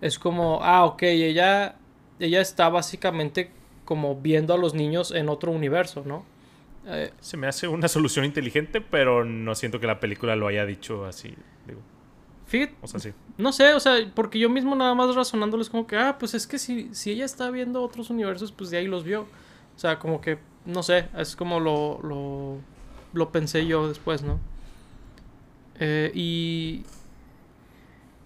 es 0.00 0.18
como, 0.18 0.60
ah, 0.62 0.86
ok, 0.86 1.02
ella 1.02 1.76
ella 2.20 2.40
está 2.40 2.68
básicamente 2.68 3.50
como 3.84 4.16
viendo 4.16 4.54
a 4.54 4.58
los 4.58 4.74
niños 4.74 5.12
en 5.12 5.28
otro 5.28 5.50
universo, 5.50 6.02
¿no? 6.04 6.24
Eh, 6.86 7.12
Se 7.20 7.36
me 7.36 7.46
hace 7.46 7.68
una 7.68 7.88
solución 7.88 8.24
inteligente, 8.24 8.80
pero 8.80 9.24
no 9.24 9.54
siento 9.54 9.80
que 9.80 9.86
la 9.86 10.00
película 10.00 10.36
lo 10.36 10.46
haya 10.46 10.66
dicho 10.66 11.04
así. 11.04 11.34
Digo. 11.66 11.80
Fíjate. 12.46 12.74
O 12.80 12.86
sea, 12.86 13.00
sí. 13.00 13.12
No 13.36 13.52
sé, 13.52 13.74
o 13.74 13.80
sea, 13.80 13.96
porque 14.14 14.38
yo 14.38 14.48
mismo 14.48 14.74
nada 14.74 14.94
más 14.94 15.14
razonándoles 15.14 15.70
como 15.70 15.86
que, 15.86 15.96
ah, 15.96 16.16
pues 16.18 16.34
es 16.34 16.46
que 16.46 16.58
si, 16.58 16.94
si 16.94 17.10
ella 17.12 17.24
está 17.24 17.50
viendo 17.50 17.82
otros 17.82 18.10
universos, 18.10 18.52
pues 18.52 18.70
de 18.70 18.78
ahí 18.78 18.86
los 18.86 19.04
vio. 19.04 19.22
O 19.76 19.78
sea, 19.78 19.98
como 19.98 20.20
que, 20.20 20.38
no 20.64 20.82
sé, 20.82 21.08
es 21.16 21.36
como 21.36 21.60
lo, 21.60 22.00
lo, 22.02 22.56
lo 23.12 23.32
pensé 23.32 23.66
yo 23.66 23.88
después, 23.88 24.22
¿no? 24.22 24.40
Eh, 25.78 26.10
y... 26.14 26.82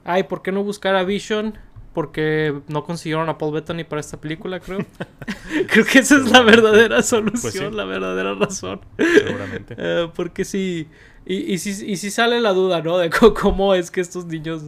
Ay, 0.05 0.25
¿por 0.25 0.43
qué 0.43 0.51
no 0.51 0.65
buscar 0.65 0.97
a 0.97 1.05
Vision? 1.05 1.59
Porque 1.95 2.61
no 2.69 2.85
consiguieron 2.85 3.29
a 3.29 3.39
Paul 3.39 3.53
Bettany 3.53 3.85
para 3.85 4.01
esta 4.01 4.21
película, 4.21 4.61
creo. 4.61 4.79
creo 5.69 5.85
que 5.85 5.99
esa 5.99 6.17
es 6.17 6.31
la 6.31 6.43
verdadera 6.43 6.97
pues 6.97 7.09
solución, 7.09 7.77
la 7.77 7.85
verdadera 7.85 8.35
razón. 8.35 8.81
Seguramente. 8.97 9.77
Eh, 9.85 10.09
porque 10.15 10.45
sí, 10.45 10.89
y, 11.25 11.53
y, 11.53 11.59
sí, 11.59 11.85
y 11.87 11.97
sí 11.97 12.11
sale 12.11 12.41
la 12.41 12.53
duda, 12.53 12.83
¿no? 12.83 12.99
De 12.99 13.11
cómo 13.11 13.75
es 13.75 13.91
que 13.91 14.01
estos 14.01 14.27
niños 14.27 14.63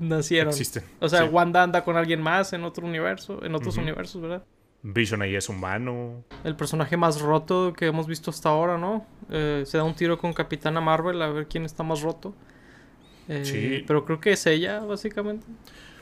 nacieron. 0.00 0.48
Existen. 0.48 0.82
O 1.00 1.08
sea, 1.08 1.24
Wanda 1.24 1.62
anda 1.62 1.84
con 1.84 1.96
alguien 1.96 2.20
más 2.20 2.52
en 2.52 2.64
otro 2.64 2.86
universo, 2.86 3.44
en 3.44 3.54
otros 3.54 3.76
universos, 3.76 4.20
¿verdad? 4.20 4.42
Vision 4.82 5.22
ahí 5.22 5.34
es 5.34 5.48
humano. 5.48 6.24
El 6.44 6.56
personaje 6.56 6.96
más 6.96 7.20
roto 7.20 7.72
que 7.72 7.86
hemos 7.86 8.06
visto 8.06 8.30
hasta 8.30 8.48
ahora, 8.48 8.78
¿no? 8.78 9.06
Eh, 9.30 9.64
se 9.66 9.76
da 9.76 9.84
un 9.84 9.94
tiro 9.94 10.18
con 10.18 10.32
Capitana 10.32 10.80
Marvel 10.80 11.20
a 11.20 11.28
ver 11.28 11.46
quién 11.46 11.64
está 11.64 11.82
más 11.82 12.00
roto. 12.02 12.34
Eh, 13.28 13.44
sí. 13.44 13.84
Pero 13.86 14.04
creo 14.04 14.20
que 14.20 14.32
es 14.32 14.46
ella, 14.46 14.80
básicamente. 14.80 15.46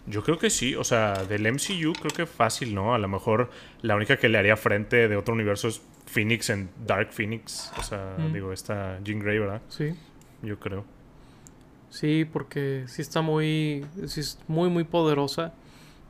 Yo 0.07 0.23
creo 0.23 0.39
que 0.39 0.51
sí, 0.51 0.75
o 0.77 0.85
sea, 0.85 1.25
del 1.25 1.43
MCU 1.53 1.93
creo 1.93 2.11
que 2.15 2.27
fácil, 2.27 2.75
¿no? 2.75 2.95
A 2.95 2.99
lo 2.99 3.09
mejor 3.09 3.51
la 3.83 3.97
única 3.97 4.17
que 4.17 4.29
le 4.29 4.39
haría 4.39 4.57
frente 4.57 5.09
de 5.09 5.17
otro 5.17 5.35
universo 5.35 5.69
es 5.69 5.83
Phoenix 6.07 6.51
en 6.51 6.71
Dark 6.87 7.13
Phoenix. 7.13 7.73
O 7.79 7.83
sea, 7.83 8.15
mm. 8.17 8.33
digo, 8.33 8.53
esta 8.53 9.01
Jean 9.03 9.19
Grey, 9.19 9.39
¿verdad? 9.39 9.61
Sí. 9.69 9.95
Yo 10.43 10.59
creo. 10.61 10.85
Sí, 11.91 12.25
porque 12.31 12.85
sí 12.87 13.03
está 13.03 13.21
muy, 13.21 13.85
sí 14.07 14.21
es 14.21 14.39
muy, 14.47 14.69
muy 14.69 14.85
poderosa. 14.85 15.55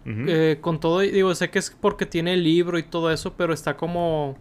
Eh, 0.09 0.59
con 0.61 0.79
todo, 0.79 1.01
digo, 1.01 1.35
sé 1.35 1.51
que 1.51 1.59
es 1.59 1.71
porque 1.81 2.07
tiene 2.07 2.35
el 2.35 2.45
libro 2.45 2.79
y 2.79 2.85
todo 2.85 3.11
eso, 3.11 3.35
pero 3.37 3.53
está 3.53 3.77
como 3.77 4.37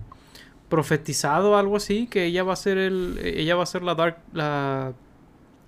profetizado 0.70 1.58
algo 1.58 1.78
así, 1.78 2.06
que 2.06 2.26
ella 2.26 2.44
va 2.44 2.54
a 2.54 2.56
ser 2.56 2.78
el, 2.78 3.20
ella 3.24 3.56
va 3.56 3.64
a 3.64 3.66
ser 3.66 3.82
la 3.82 3.96
Dark, 3.96 4.20
la 4.32 4.94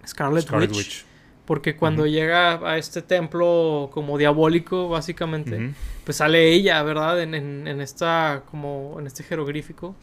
Scarlet, 0.06 0.52
Witch. 0.52 1.04
Porque 1.48 1.78
cuando 1.78 2.06
llega 2.06 2.56
a 2.70 2.78
este 2.78 3.02
templo 3.02 3.90
como 3.94 4.18
diabólico, 4.18 4.90
básicamente, 4.90 5.72
pues 6.04 6.18
sale 6.18 6.52
ella, 6.52 6.84
¿verdad? 6.84 7.22
En, 7.22 7.34
en, 7.34 7.80
esta, 7.80 8.44
como, 8.52 8.98
en 9.00 9.08
este 9.08 9.24
jeroglífico. 9.24 9.96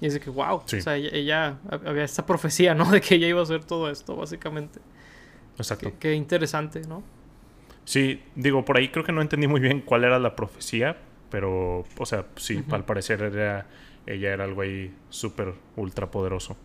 Y 0.00 0.06
dice 0.06 0.18
que, 0.18 0.28
wow, 0.28 0.56
o 0.56 0.64
sea, 0.66 0.96
ella, 0.96 1.58
había 1.70 2.02
esta 2.02 2.26
profecía, 2.26 2.74
¿no? 2.74 2.84
De 2.90 3.00
que 3.00 3.14
ella 3.14 3.28
iba 3.28 3.38
a 3.38 3.44
hacer 3.44 3.62
todo 3.62 3.88
esto, 3.88 4.16
básicamente. 4.16 4.80
Exacto. 5.56 5.92
Qué, 6.00 6.14
interesante, 6.14 6.82
¿no? 6.88 7.04
Sí, 7.84 8.20
digo, 8.34 8.64
por 8.64 8.76
ahí 8.76 8.88
creo 8.88 9.04
que 9.04 9.12
no 9.12 9.22
entendí 9.22 9.46
muy 9.46 9.60
bien 9.60 9.82
cuál 9.82 10.02
era 10.02 10.18
la 10.18 10.34
profecía, 10.34 10.96
pero, 11.30 11.84
o 11.96 12.06
sea, 12.06 12.26
sí, 12.34 12.64
al 12.72 12.84
parecer 12.84 13.22
era, 13.22 13.68
ella 14.04 14.32
era 14.32 14.42
algo 14.42 14.62
ahí 14.62 14.92
súper, 15.10 15.54
ultra 15.76 16.10
poderoso. 16.10 16.56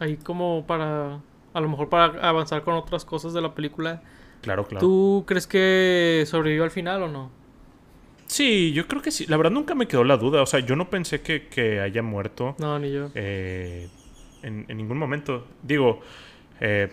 Ahí 0.00 0.16
como 0.16 0.66
para 0.66 1.20
a 1.58 1.60
lo 1.60 1.68
mejor 1.68 1.88
para 1.88 2.26
avanzar 2.26 2.62
con 2.62 2.74
otras 2.74 3.04
cosas 3.04 3.32
de 3.34 3.40
la 3.40 3.54
película. 3.54 4.02
Claro, 4.40 4.66
claro. 4.66 4.80
¿Tú 4.80 5.24
crees 5.26 5.46
que 5.46 6.24
sobrevivió 6.26 6.64
al 6.64 6.70
final 6.70 7.02
o 7.02 7.08
no? 7.08 7.30
Sí, 8.26 8.72
yo 8.72 8.86
creo 8.86 9.02
que 9.02 9.10
sí. 9.10 9.26
La 9.26 9.36
verdad 9.36 9.50
nunca 9.50 9.74
me 9.74 9.88
quedó 9.88 10.04
la 10.04 10.16
duda. 10.16 10.42
O 10.42 10.46
sea, 10.46 10.60
yo 10.60 10.76
no 10.76 10.88
pensé 10.90 11.20
que, 11.22 11.80
haya 11.80 12.02
muerto. 12.02 12.54
No, 12.58 12.78
ni 12.78 12.92
yo. 12.92 13.10
Eh, 13.14 13.88
en, 14.42 14.66
ningún 14.68 14.98
momento. 14.98 15.46
Digo, 15.62 16.00
eh, 16.60 16.92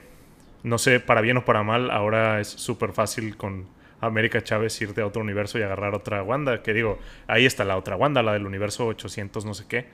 no 0.63 0.77
sé, 0.77 0.99
para 0.99 1.21
bien 1.21 1.37
o 1.37 1.45
para 1.45 1.61
mal, 1.63 1.91
ahora 1.91 2.39
es 2.39 2.47
súper 2.47 2.93
fácil 2.93 3.37
con 3.37 3.67
América 4.01 4.43
Chávez 4.43 4.81
irte 4.81 5.01
a 5.01 5.07
otro 5.07 5.21
universo 5.21 5.59
y 5.59 5.61
agarrar 5.61 5.93
otra 5.93 6.23
Wanda. 6.23 6.63
Que 6.63 6.73
digo, 6.73 6.99
ahí 7.27 7.45
está 7.45 7.65
la 7.65 7.77
otra 7.77 7.97
Wanda, 7.97 8.23
la 8.23 8.33
del 8.33 8.45
universo 8.45 8.87
800, 8.87 9.45
no 9.45 9.53
sé 9.53 9.65
qué. 9.67 9.87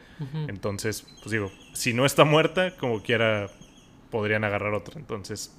Entonces, 0.48 1.08
pues 1.22 1.32
digo, 1.32 1.52
si 1.74 1.94
no 1.94 2.06
está 2.06 2.24
muerta, 2.24 2.78
como 2.78 3.02
quiera, 3.02 3.50
podrían 4.12 4.44
agarrar 4.44 4.74
otra. 4.76 5.00
Entonces, 5.00 5.58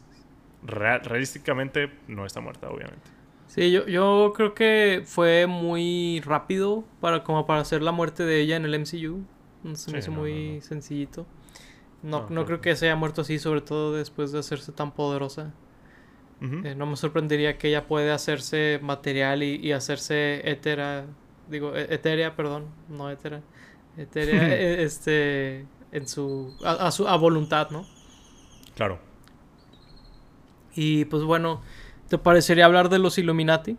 real- 0.63 1.03
realísticamente, 1.05 1.91
no 2.09 2.27
está 2.27 2.41
muerta, 2.41 2.71
obviamente. 2.71 3.11
Sí, 3.47 3.71
yo, 3.71 3.87
yo 3.87 4.33
creo 4.35 4.55
que 4.55 5.03
fue 5.05 5.47
muy 5.47 6.21
rápido 6.25 6.85
para 7.01 7.23
como 7.23 7.47
para 7.47 7.61
hacer 7.61 7.83
la 7.83 7.93
muerte 7.93 8.25
de 8.25 8.41
ella 8.41 8.57
en 8.57 8.65
el 8.65 8.75
MCU. 8.75 9.25
Se 9.75 9.91
me 9.93 9.99
hizo 9.99 10.11
no, 10.11 10.19
muy 10.21 10.33
no, 10.49 10.55
no. 10.57 10.63
sencillito. 10.63 11.27
No, 12.03 12.29
No, 12.31 12.45
creo 12.47 12.61
que- 12.61 12.75
se 12.77 12.87
haya 12.87 12.97
muerto 12.97 13.21
así, 13.23 13.39
sobre 13.39 13.61
todo 13.61 13.95
después 13.95 14.33
de 14.33 14.39
hacerse 14.41 14.73
tan 14.73 14.93
poderosa. 14.93 15.53
Eh, 16.41 16.75
no 16.75 16.87
me 16.87 16.97
sorprendería 16.97 17.57
que 17.57 17.69
ella 17.69 17.87
puede 17.87 18.11
hacerse 18.11 18.81
material 18.83 19.45
y, 19.45 19.57
y 19.57 19.71
hacerse 19.73 20.43
etera, 20.51 21.07
digo, 21.49 21.77
e- 21.77 21.95
etérea, 21.95 22.35
perdón, 22.35 22.67
no 22.89 23.11
etera, 23.11 23.43
etérea, 23.97 24.49
eh, 24.57 24.83
este, 24.83 25.67
en 25.93 26.09
su 26.09 26.57
a, 26.65 26.89
a 26.89 26.91
su, 26.91 27.07
a 27.07 27.17
voluntad, 27.17 27.71
¿no? 27.71 27.87
Claro. 28.77 28.99
Y 30.75 31.05
pues 31.07 31.23
bueno, 31.23 31.63
¿te 32.09 32.19
parecería 32.19 32.65
hablar 32.65 32.89
de 32.89 32.99
los 32.99 33.19
Illuminati? 33.19 33.77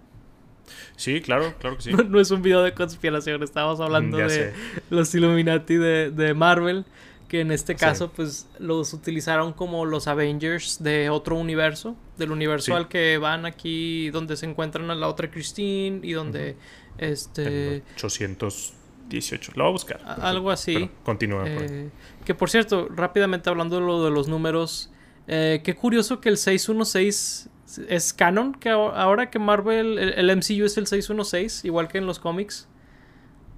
Sí, 0.96 1.22
claro, 1.22 1.54
claro 1.60 1.78
que 1.78 1.84
sí. 1.84 1.92
No, 2.08 2.20
es 2.20 2.32
un 2.32 2.42
video 2.42 2.62
de 2.62 2.74
conspiración, 2.74 3.44
estábamos 3.44 3.80
mm, 3.80 3.84
hablando 3.84 4.18
de 4.18 4.54
los 4.90 5.14
Illuminati 5.14 5.76
de, 5.76 6.12
de, 6.12 6.34
Marvel, 6.34 6.86
que 7.28 7.42
en 7.42 7.52
este 7.52 7.76
caso 7.76 8.12
pues 8.12 8.48
los 8.60 8.94
utilizaron 8.94 9.54
como 9.54 9.86
los 9.86 10.08
Avengers 10.08 10.82
de 10.84 11.10
otro 11.10 11.36
universo, 11.36 11.96
del 12.18 12.32
universo 12.32 12.76
al 12.76 12.88
que 12.88 13.18
van 13.18 13.46
aquí, 13.46 14.10
donde 14.12 14.38
se 14.38 14.46
encuentran 14.46 14.90
a 14.92 14.96
la 14.96 15.08
otra 15.08 15.30
Christine 15.30 16.00
y 16.04 16.14
donde... 16.14 16.56
Este... 17.00 17.78
En 17.78 17.84
800 17.96 18.74
18. 19.10 19.54
Lo 19.56 19.64
voy 19.64 19.70
a 19.70 19.72
buscar. 19.72 20.02
Algo 20.22 20.52
así. 20.52 20.90
Continúa. 21.04 21.48
Eh, 21.48 21.56
pues. 21.56 22.26
que 22.26 22.36
por 22.36 22.50
cierto, 22.50 22.88
rápidamente 22.90 23.50
hablando 23.50 23.80
de 23.80 23.86
lo 23.86 24.04
de 24.04 24.12
los 24.12 24.28
números, 24.28 24.92
eh, 25.28 25.62
qué 25.64 25.76
curioso 25.76 26.20
que 26.22 26.30
el 26.30 26.38
616 26.38 27.50
es 27.88 28.14
canon, 28.14 28.54
que 28.54 28.70
ahora 28.70 29.30
que 29.30 29.40
Marvel, 29.40 29.98
el, 29.98 30.36
MCU 30.36 30.66
es 30.66 30.78
el 30.78 30.88
616, 30.88 31.66
igual 31.66 31.88
que 31.88 31.98
en 31.98 32.06
los 32.06 32.20
cómics, 32.20 32.68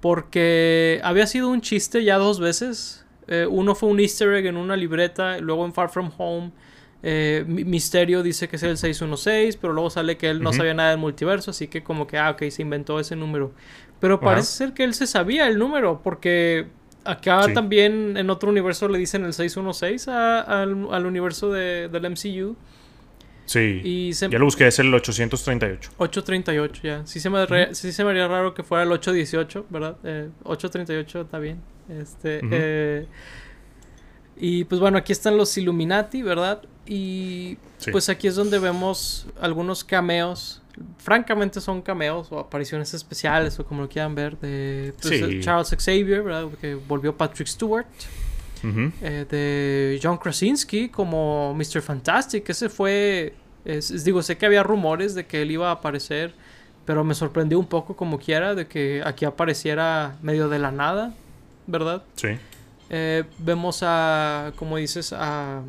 porque 0.00 1.00
había 1.02 1.26
sido 1.26 1.48
un 1.48 1.60
chiste 1.60 2.04
ya 2.04 2.16
dos 2.18 2.40
veces. 2.40 3.04
Eh, 3.28 3.46
uno 3.50 3.74
fue 3.74 3.88
un 3.88 3.98
easter 3.98 4.34
egg 4.34 4.46
en 4.46 4.56
una 4.56 4.76
libreta, 4.76 5.38
luego 5.38 5.66
en 5.66 5.72
Far 5.72 5.88
From 5.88 6.10
Home 6.16 6.52
eh, 7.08 7.44
Mi- 7.46 7.64
Misterio 7.64 8.24
dice 8.24 8.48
que 8.48 8.56
es 8.56 8.62
el 8.64 8.76
616, 8.76 9.56
pero 9.58 9.72
luego 9.72 9.90
sale 9.90 10.16
que 10.16 10.28
él 10.28 10.42
no 10.42 10.52
sabía 10.52 10.74
nada 10.74 10.90
del 10.90 10.98
multiverso, 10.98 11.52
así 11.52 11.68
que 11.68 11.84
como 11.84 12.08
que, 12.08 12.18
ah, 12.18 12.30
ok, 12.30 12.42
se 12.50 12.62
inventó 12.62 12.98
ese 12.98 13.14
número. 13.14 13.52
Pero 14.00 14.18
parece 14.18 14.48
ser 14.48 14.72
que 14.74 14.82
él 14.82 14.92
se 14.92 15.06
sabía 15.06 15.46
el 15.46 15.56
número, 15.58 16.00
porque 16.02 16.66
acá 17.04 17.44
Sí. 17.44 17.54
también 17.54 18.16
en 18.16 18.28
otro 18.28 18.50
universo 18.50 18.88
le 18.88 18.98
dicen 18.98 19.24
el 19.24 19.32
616 19.34 20.08
a- 20.08 20.40
al, 20.40 20.88
al 20.90 21.06
universo 21.06 21.52
de- 21.52 21.88
del 21.88 22.06
MCU. 22.06 22.56
Sí. 23.44 23.80
Y 23.84 24.12
se, 24.12 24.28
Ya 24.28 24.40
lo 24.40 24.44
busqué, 24.46 24.66
es 24.66 24.78
el 24.80 24.92
838. 24.92 25.92
838 25.98 26.82
ya. 26.82 27.06
Sí 27.06 27.20
se, 27.20 27.30
me 27.30 27.46
re- 27.46 27.72
sí 27.76 27.92
se 27.92 28.02
me 28.02 28.10
haría 28.10 28.26
raro 28.26 28.52
que 28.54 28.64
fuera 28.64 28.82
el 28.82 28.90
818, 28.90 29.66
¿verdad? 29.70 29.96
Eh, 30.02 30.28
838 30.42 31.20
está 31.20 31.38
bien. 31.38 31.60
Este, 31.88 32.40
eh, 32.50 33.06
y 34.36 34.64
pues 34.64 34.80
bueno, 34.80 34.98
aquí 34.98 35.12
están 35.12 35.36
los 35.36 35.56
Illuminati, 35.56 36.22
¿verdad? 36.22 36.62
Y 36.86 37.58
Sí. 37.78 37.90
pues 37.90 38.08
aquí 38.08 38.26
es 38.28 38.36
donde 38.36 38.58
vemos 38.58 39.26
algunos 39.40 39.82
cameos. 39.84 40.62
Francamente 40.98 41.60
son 41.60 41.80
cameos 41.82 42.28
o 42.30 42.38
apariciones 42.38 42.92
especiales 42.94 43.58
o 43.58 43.64
como 43.66 43.82
lo 43.82 43.88
quieran 43.88 44.14
ver 44.14 44.38
de 44.38 44.92
pues, 45.00 45.18
Sí. 45.20 45.40
Charles 45.40 45.68
Xavier, 45.78 46.22
¿verdad? 46.22 46.48
Que 46.60 46.74
volvió 46.74 47.16
Patrick 47.16 47.48
Stewart. 47.48 47.86
Eh, 49.02 49.24
de 49.30 50.00
John 50.02 50.16
Krasinski 50.18 50.88
como 50.88 51.54
Mr. 51.54 51.80
Fantastic. 51.82 52.48
Ese 52.50 52.68
fue. 52.68 53.34
es- 53.64 54.04
digo, 54.04 54.22
sé 54.22 54.36
que 54.38 54.46
había 54.46 54.62
rumores 54.62 55.14
de 55.16 55.26
que 55.26 55.42
él 55.42 55.50
iba 55.50 55.68
a 55.70 55.72
aparecer, 55.72 56.34
pero 56.84 57.02
me 57.02 57.14
sorprendió 57.14 57.58
un 57.58 57.66
poco 57.66 57.96
como 57.96 58.16
quiera 58.18 58.54
de 58.54 58.68
que 58.68 59.02
aquí 59.04 59.24
apareciera 59.24 60.16
medio 60.22 60.48
de 60.48 60.58
la 60.60 60.70
nada, 60.70 61.12
¿verdad? 61.66 62.02
Sí. 62.14 62.28
Eh, 62.90 63.24
vemos 63.38 63.80
a, 63.82 64.52
como 64.56 64.76
dices, 64.76 65.12
a, 65.12 65.62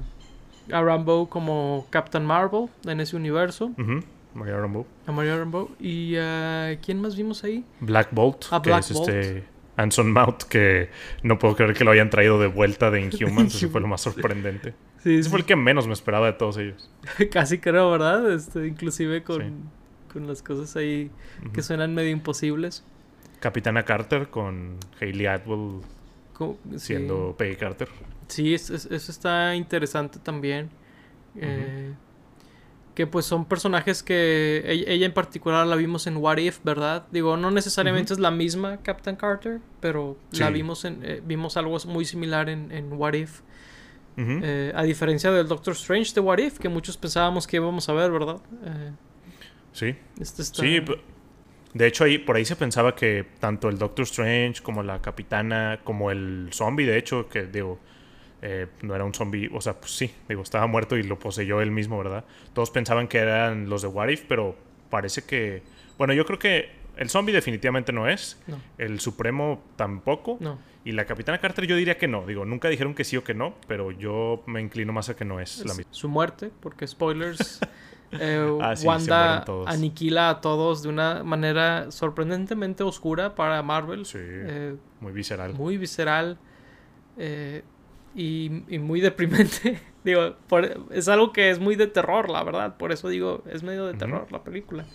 a 0.71 0.81
Rambo 0.81 1.29
como 1.29 1.87
Captain 1.89 2.25
Marvel 2.25 2.67
en 2.85 2.99
ese 2.99 3.15
universo, 3.15 3.71
Ujú. 3.77 3.99
Maria 4.33 4.57
Rambeau. 4.57 4.85
a 5.05 5.11
Mario 5.11 5.37
Rambo. 5.39 5.71
¿Y 5.79 6.15
a 6.17 6.77
quién 6.83 7.01
más 7.01 7.15
vimos 7.15 7.43
ahí? 7.43 7.65
Black 7.79 8.09
Bolt, 8.11 8.45
Ah, 8.51 8.61
que 8.61 8.69
Black 8.69 8.81
es 8.81 8.93
Bolt. 8.93 9.09
este 9.09 9.43
Anson 9.77 10.11
Mount, 10.11 10.43
que 10.43 10.89
no 11.23 11.37
puedo 11.39 11.55
creer 11.55 11.73
que 11.73 11.83
lo 11.83 11.91
hayan 11.91 12.09
traído 12.09 12.39
de 12.39 12.47
vuelta 12.47 12.89
de 12.91 13.01
Inhumans. 13.01 13.55
Eso 13.55 13.69
fue 13.69 13.81
lo 13.81 13.87
más 13.87 14.01
sorprendente. 14.01 14.73
Sí, 15.03 15.15
Ese 15.19 15.29
fue 15.29 15.39
el 15.39 15.45
que 15.45 15.55
menos 15.55 15.87
me 15.87 15.93
esperaba 15.93 16.25
de 16.27 16.33
todos 16.33 16.57
ellos. 16.57 16.89
Casi 17.31 17.59
creo, 17.59 17.91
¿verdad? 17.91 18.31
Este, 18.33 18.67
inclusive 18.67 19.23
con, 19.23 19.41
Sí. 19.41 19.53
con 20.13 20.27
las 20.27 20.41
cosas 20.41 20.75
ahí 20.75 21.11
que 21.53 21.61
suenan 21.61 21.93
medio 21.95 22.09
imposibles. 22.11 22.83
Capitana 23.39 23.83
Carter 23.83 24.29
con 24.29 24.77
Hayley 24.99 25.27
Atwell 25.27 25.81
siendo 26.77 27.35
Peggy 27.37 27.55
Carter. 27.55 27.87
Sí, 28.27 28.53
es- 28.53 28.69
es- 28.69 28.85
eso 28.85 29.11
está 29.11 29.55
interesante 29.55 30.19
también. 30.19 30.69
Eh, 31.39 31.93
que 32.95 33.05
pues 33.05 33.25
son 33.27 33.45
personajes 33.45 34.01
que 34.01 34.63
ella, 34.65 35.05
en 35.05 35.13
particular 35.13 35.67
la 35.67 35.75
vimos 35.75 36.07
en 36.07 36.17
What 36.17 36.37
If, 36.37 36.59
¿verdad? 36.63 37.05
Digo, 37.11 37.37
no 37.37 37.51
necesariamente 37.51 38.11
es 38.13 38.19
la 38.19 38.31
misma 38.31 38.77
Captain 38.77 39.15
Carter, 39.15 39.59
pero 39.79 40.17
la 40.31 40.49
vimos 40.49 40.83
en 40.83 40.99
eh, 41.03 41.21
vimos 41.23 41.57
algo 41.57 41.77
muy 41.85 42.05
similar 42.05 42.49
en, 42.49 42.71
en 42.71 42.91
What 42.93 43.13
If. 43.13 43.41
Eh, 44.19 44.71
a 44.75 44.81
diferencia 44.81 45.31
del 45.31 45.47
Doctor 45.47 45.73
Strange 45.75 46.11
de 46.15 46.21
What 46.21 46.39
If, 46.39 46.57
que 46.57 46.69
muchos 46.69 46.97
pensábamos 46.97 47.45
que 47.45 47.57
íbamos 47.57 47.87
a 47.87 47.93
ver, 47.93 48.09
¿verdad? 48.09 48.37
Eh, 48.65 48.91
sí. 49.73 49.95
este 50.19 50.41
está... 50.41 50.63
Sí, 50.63 50.79
de 51.75 51.85
hecho 51.85 52.03
ahí 52.03 52.17
por 52.17 52.35
ahí 52.35 52.45
se 52.45 52.55
pensaba 52.55 52.95
que 52.95 53.27
tanto 53.39 53.69
el 53.69 53.77
Doctor 53.77 54.05
Strange 54.05 54.63
como 54.63 54.81
la 54.81 55.03
Capitana, 55.03 55.81
como 55.83 56.09
el 56.09 56.49
zombie, 56.51 56.87
de 56.87 56.97
hecho, 56.97 57.29
que 57.29 57.43
digo, 57.45 57.77
eh, 58.41 58.67
no 58.81 58.93
era 58.95 59.03
un 59.03 59.13
zombie, 59.13 59.49
o 59.53 59.61
sea, 59.61 59.73
pues 59.79 59.91
sí, 59.95 60.11
digo, 60.29 60.41
estaba 60.43 60.67
muerto 60.67 60.95
y 60.97 61.03
lo 61.03 61.17
poseyó 61.19 61.61
él 61.61 61.71
mismo, 61.71 61.97
¿verdad? 61.97 62.23
Todos 62.53 62.69
pensaban 62.71 63.07
que 63.07 63.17
eran 63.19 63.69
los 63.69 63.81
de 63.81 63.87
What 63.87 64.09
If, 64.09 64.23
pero 64.27 64.55
parece 64.89 65.23
que, 65.23 65.63
bueno, 65.97 66.13
yo 66.13 66.25
creo 66.25 66.39
que 66.39 66.69
el 66.97 67.09
zombie 67.09 67.33
definitivamente 67.33 67.91
no 67.93 68.07
es, 68.07 68.41
No, 68.47 68.59
el 68.77 68.99
Supremo 68.99 69.61
tampoco, 69.75 70.37
no. 70.39 70.57
y 70.85 70.91
la 70.93 71.05
Capitana 71.05 71.37
Carter 71.39 71.65
yo 71.67 71.75
diría 71.75 71.97
que 71.97 72.07
no, 72.07 72.25
digo, 72.25 72.45
nunca 72.45 72.69
dijeron 72.69 72.93
que 72.95 73.03
sí 73.03 73.17
o 73.17 73.23
que 73.23 73.33
no, 73.33 73.55
pero 73.67 73.91
yo 73.91 74.43
me 74.47 74.61
inclino 74.61 74.93
más 74.93 75.09
a 75.09 75.15
que 75.15 75.25
no 75.25 75.39
es 75.39 75.59
la 75.65 75.73
misma. 75.75 75.91
su 75.93 76.07
muerte, 76.09 76.51
porque 76.59 76.87
spoilers, 76.87 77.59
eh, 78.13 78.57
Ah, 78.61 78.75
sí, 78.75 78.87
Wanda 78.87 79.43
aniquila 79.67 80.29
a 80.29 80.41
todos 80.41 80.81
de 80.83 80.89
una 80.89 81.23
manera 81.23 81.91
sorprendentemente 81.91 82.81
oscura 82.83 83.35
para 83.35 83.61
Marvel, 83.63 84.05
Sí, 84.05 84.17
eh, 84.21 84.75
muy 85.01 85.11
visceral. 85.11 85.53
muy 85.53 85.77
visceral 85.77 86.37
eh, 87.17 87.63
y, 88.15 88.63
y 88.67 88.79
muy 88.79 89.01
deprimente. 89.01 89.79
digo, 90.03 90.35
por- 90.47 90.85
es 90.91 91.07
algo 91.07 91.33
que 91.33 91.49
es 91.49 91.59
muy 91.59 91.75
de 91.75 91.87
terror, 91.87 92.29
la 92.29 92.43
verdad, 92.43 92.77
por 92.77 92.91
eso 92.91 93.09
digo, 93.09 93.43
es 93.51 93.63
medio 93.63 93.85
de 93.85 93.93
terror 93.93 94.31
la 94.31 94.43
película, 94.43 94.85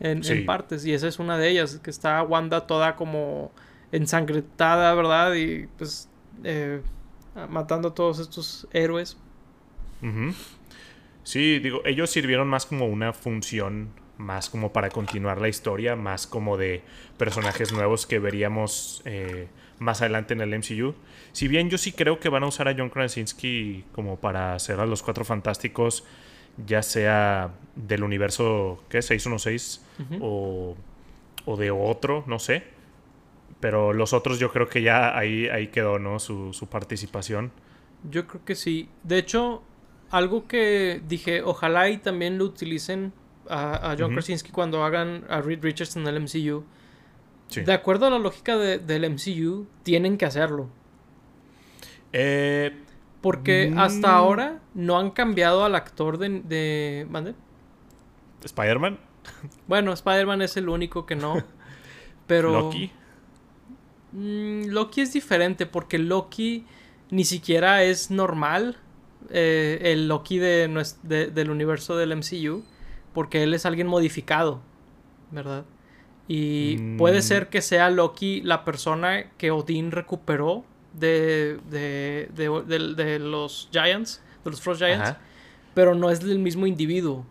en, 0.00 0.22
partes, 0.46 0.84
y 0.86 0.92
esa 0.94 1.08
es 1.08 1.18
una 1.18 1.36
de 1.38 1.48
ellas, 1.50 1.80
que 1.82 1.90
está 1.90 2.22
Wanda 2.22 2.66
toda 2.66 2.96
como 2.96 3.52
ensangrentada, 3.92 4.94
¿verdad? 4.94 5.34
Y 5.34 5.66
pues 5.78 6.08
eh, 6.44 6.80
matando 7.50 7.88
a 7.88 7.94
todos 7.94 8.18
estos 8.18 8.66
héroes. 8.72 9.16
Sí, 11.22 11.58
digo, 11.58 11.80
ellos 11.84 12.10
sirvieron 12.10 12.48
más 12.48 12.66
como 12.66 12.86
una 12.86 13.12
función, 13.12 13.90
más 14.18 14.48
como 14.50 14.72
para 14.72 14.90
continuar 14.90 15.40
la 15.40 15.48
historia, 15.48 15.96
más 15.96 16.26
como 16.26 16.56
de 16.56 16.82
personajes 17.18 17.72
nuevos 17.72 18.06
que 18.06 18.18
veríamos 18.18 19.02
eh, 19.04 19.48
más 19.78 20.00
adelante 20.00 20.34
en 20.34 20.40
el 20.40 20.58
MCU. 20.58 20.94
Si 21.32 21.48
bien 21.48 21.68
yo 21.70 21.78
sí 21.78 21.92
creo 21.92 22.18
que 22.18 22.28
van 22.28 22.42
a 22.42 22.46
usar 22.46 22.68
a 22.68 22.74
John 22.76 22.88
Krasinski 22.90 23.84
como 23.92 24.16
para 24.16 24.54
hacer 24.54 24.80
a 24.80 24.86
los 24.86 25.02
Cuatro 25.02 25.24
Fantásticos, 25.24 26.04
ya 26.66 26.82
sea 26.82 27.50
del 27.74 28.02
universo, 28.02 28.82
¿qué? 28.88 29.02
616 29.02 29.84
Ujú. 30.00 30.18
o, 30.22 30.76
o 31.44 31.56
de 31.56 31.70
otro, 31.70 32.24
no 32.26 32.38
sé. 32.38 32.64
Pero 33.60 33.92
los 33.92 34.12
otros 34.12 34.38
yo 34.38 34.52
creo 34.52 34.68
que 34.68 34.82
ya 34.82 35.16
ahí, 35.16 35.48
ahí 35.48 35.68
quedó, 35.68 35.98
¿no? 35.98 36.18
Su, 36.18 36.52
su 36.52 36.66
participación. 36.68 37.52
Yo 38.10 38.26
creo 38.26 38.44
que 38.44 38.54
sí. 38.54 38.88
De 39.02 39.18
hecho, 39.18 39.62
algo 40.10 40.46
que 40.46 41.00
dije, 41.06 41.42
ojalá 41.42 41.88
y 41.88 41.98
también 41.98 42.38
lo 42.38 42.44
utilicen 42.44 43.12
a, 43.50 43.92
a 43.92 43.96
John. 43.98 44.12
Krasinski 44.12 44.50
cuando 44.50 44.84
hagan 44.84 45.24
a 45.28 45.40
Reed 45.40 45.62
Richards 45.62 45.96
en 45.96 46.06
el 46.06 46.20
MCU. 46.20 46.64
Sí. 47.48 47.60
De 47.62 47.72
acuerdo 47.72 48.06
a 48.06 48.10
la 48.10 48.18
lógica 48.18 48.56
de- 48.56 48.78
del 48.78 49.04
MCU, 49.10 49.66
tienen 49.82 50.18
que 50.18 50.24
hacerlo. 50.26 50.68
Eh, 52.12 52.76
Porque 53.20 53.70
Mm. 53.72 53.78
hasta 53.78 54.14
ahora 54.14 54.60
no 54.74 54.98
han 54.98 55.10
cambiado 55.10 55.64
al 55.64 55.74
actor 55.74 56.18
de... 56.18 56.40
de 56.42 57.06
¿mande? 57.10 57.34
Spider-Man, 58.44 58.98
Bueno, 59.66 59.92
Spider-Man 59.92 60.42
es 60.42 60.56
el 60.56 60.68
único 60.68 61.06
que 61.06 61.16
no. 61.16 61.42
Pero... 62.28 62.52
Loki. 62.52 62.92
Mm, 64.12 64.66
Loki 64.68 65.00
es 65.00 65.12
diferente 65.12 65.66
porque 65.66 65.98
Loki 65.98 66.64
ni 67.10 67.24
siquiera 67.24 67.82
es 67.82 68.10
normal. 68.10 68.76
eh, 69.30 69.80
el 69.82 70.06
Loki 70.06 70.38
de- 70.38 70.68
del 71.32 71.50
universo 71.50 71.96
del 71.96 72.12
MCU. 72.16 72.62
Porque 73.16 73.42
él 73.42 73.54
es 73.54 73.64
alguien 73.64 73.86
modificado. 73.86 74.60
¿Verdad? 75.32 75.64
Y 76.28 76.76
Mm. 76.78 76.96
puede 76.98 77.22
ser 77.22 77.48
que 77.48 77.62
sea 77.62 77.88
Loki 77.90 78.42
la 78.42 78.64
persona 78.64 79.30
que 79.38 79.50
Odín 79.50 79.90
recuperó 79.90 80.64
de, 80.92 81.58
de, 81.70 82.28
de- 82.36 83.18
los 83.18 83.68
Giants, 83.72 84.22
de 84.44 84.50
los 84.50 84.60
Frost 84.60 84.80
Giants. 84.82 85.08
Ajá. 85.10 85.18
Pero 85.74 85.94
no 85.94 86.10
es 86.10 86.20
el 86.20 86.38
mismo 86.38 86.66
individuo. 86.66 87.24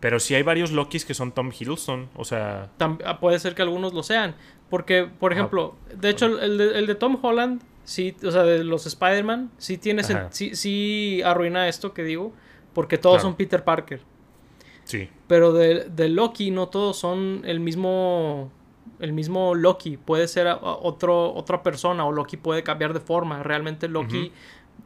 Pero 0.00 0.20
sí 0.20 0.34
hay 0.34 0.42
varios 0.42 0.70
Lokis 0.70 1.04
que 1.06 1.14
son 1.14 1.32
Tom 1.32 1.50
Hiddleston. 1.58 2.10
O 2.14 2.24
sea, 2.24 2.68
Tam- 2.78 3.00
ah, 3.06 3.18
puede 3.20 3.38
ser 3.38 3.54
que 3.54 3.62
algunos 3.62 3.94
lo 3.94 4.02
sean. 4.02 4.34
Porque, 4.68 5.04
por 5.18 5.32
ejemplo, 5.32 5.76
de 5.96 6.10
hecho, 6.10 6.40
el 6.40 6.58
de, 6.58 6.78
el 6.78 6.86
de 6.86 6.94
Tom 6.94 7.18
Holland, 7.22 7.62
sí, 7.84 8.14
o 8.24 8.30
sea, 8.30 8.42
de 8.42 8.64
los 8.64 8.86
Spider-Man, 8.86 9.50
sí 9.58 9.78
tiene 9.78 10.02
sí, 10.30 10.54
sí 10.56 11.22
arruina 11.24 11.68
esto 11.68 11.92
que 11.94 12.02
digo. 12.02 12.32
Porque 12.74 12.98
todos 12.98 13.16
Claro. 13.16 13.28
son 13.30 13.36
Peter 13.36 13.62
Parker. 13.64 14.00
Sí. 14.84 15.08
Pero 15.26 15.52
de, 15.52 15.84
de 15.90 16.08
Loki, 16.08 16.50
no 16.50 16.68
todos 16.68 16.96
son 16.98 17.42
el 17.44 17.60
mismo. 17.60 18.50
El 19.00 19.12
mismo 19.12 19.54
Loki. 19.54 19.96
Puede 19.96 20.28
ser 20.28 20.46
otro, 20.62 21.32
otra 21.34 21.62
persona. 21.62 22.04
O 22.06 22.12
Loki 22.12 22.36
puede 22.36 22.62
cambiar 22.62 22.92
de 22.94 23.00
forma. 23.00 23.42
Realmente 23.42 23.88
Loki. 23.88 24.32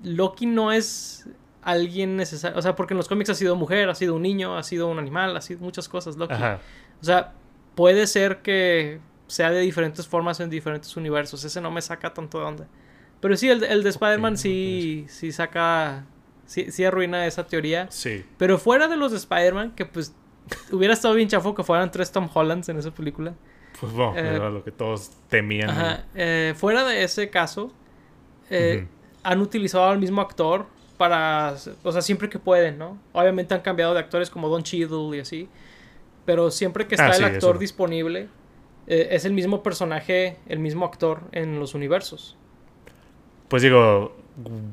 Loki 0.03 0.46
no 0.46 0.72
es 0.72 1.28
alguien 1.62 2.16
necesario. 2.16 2.57
O 2.59 2.62
sea, 2.62 2.74
porque 2.74 2.94
en 2.94 2.99
los 2.99 3.09
cómics 3.09 3.30
ha 3.30 3.34
sido 3.34 3.55
mujer, 3.57 3.88
ha 3.90 3.94
sido 3.94 4.14
un 4.14 4.22
niño, 4.22 4.57
ha 4.57 4.62
sido 4.62 4.88
un 4.88 4.99
animal, 4.99 5.36
ha 5.36 5.40
sido 5.40 5.61
muchas 5.61 5.88
cosas. 5.88 6.16
Loki. 6.16 6.34
Ajá. 6.34 6.61
O 7.01 7.05
sea, 7.05 7.32
puede 7.74 8.07
ser 8.07 8.38
que 8.38 9.01
sea 9.26 9.51
de 9.51 9.61
diferentes 9.61 10.07
formas 10.07 10.40
en 10.40 10.49
diferentes 10.49 10.96
universos. 10.96 11.44
Ese 11.44 11.61
no 11.61 11.70
me 11.70 11.82
saca 11.82 12.14
tanto 12.14 12.38
de 12.38 12.44
onda. 12.44 12.66
Pero 13.20 13.36
sí, 13.36 13.49
el, 13.51 13.61
de- 13.61 13.66
el 13.68 13.82
de 13.82 13.90
Spider-Man 13.90 14.34
Ok, 14.34 14.38
sí, 14.38 15.05
sí 15.09 15.32
saca. 15.32 16.07
Sí, 16.49 16.72
sí 16.72 16.82
arruina 16.84 17.26
esa 17.26 17.46
teoría. 17.46 17.86
Sí. 17.90 18.24
Pero 18.38 18.59
fuera 18.59 18.88
de 18.88 18.96
los 18.96 19.12
de 19.12 19.18
Spider-Man, 19.18 19.72
que 19.76 19.84
pues 19.86 20.14
hubiera 20.72 20.94
estado 20.94 21.14
bien 21.14 21.28
chafo 21.28 21.55
que 21.55 21.62
fueran 21.62 21.90
tres 21.90 22.11
Tom 22.11 22.28
Hollands 22.32 22.68
en 22.70 22.78
esa 22.78 22.90
película. 22.90 23.34
Pues 23.78 23.92
bueno, 23.92 24.16
Eh, 24.16 24.34
era 24.36 24.49
lo 24.51 24.64
que 24.64 24.72
todos 24.72 25.11
temían. 25.28 25.68
Ajá. 25.70 26.05
eh, 26.14 26.55
fuera 26.57 26.84
de 26.84 27.05
ese 27.05 27.28
caso, 27.30 27.70
eh, 28.51 28.86
han 29.22 29.40
utilizado 29.42 29.84
al 29.90 29.99
mismo 29.99 30.20
actor 30.22 30.66
para. 30.96 31.55
O 31.84 31.92
sea, 31.92 32.01
siempre 32.03 32.28
que 32.30 32.38
pueden, 32.38 32.78
¿no? 32.78 32.99
Obviamente 33.12 33.55
han 33.55 33.61
cambiado 33.61 33.92
de 33.94 34.01
actores 34.01 34.30
como 34.30 34.49
Don 34.49 34.62
Cheadle 34.62 35.16
y 35.16 35.20
así. 35.20 35.49
Pero 36.24 36.51
siempre 36.51 36.86
que 36.86 36.94
está 36.94 37.09
Ah, 37.09 37.11
el 37.11 37.14
sí, 37.16 37.24
actor 37.24 37.51
eso. 37.57 37.61
disponible, 37.61 38.28
eh, 38.86 39.09
es 39.12 39.24
el 39.26 39.32
mismo 39.34 39.62
personaje, 39.62 40.38
el 40.49 40.59
mismo 40.59 40.86
actor 40.86 41.20
en 41.32 41.61
los 41.61 41.74
universos. 41.74 42.36
Pues 43.49 43.62
digo, 43.62 44.14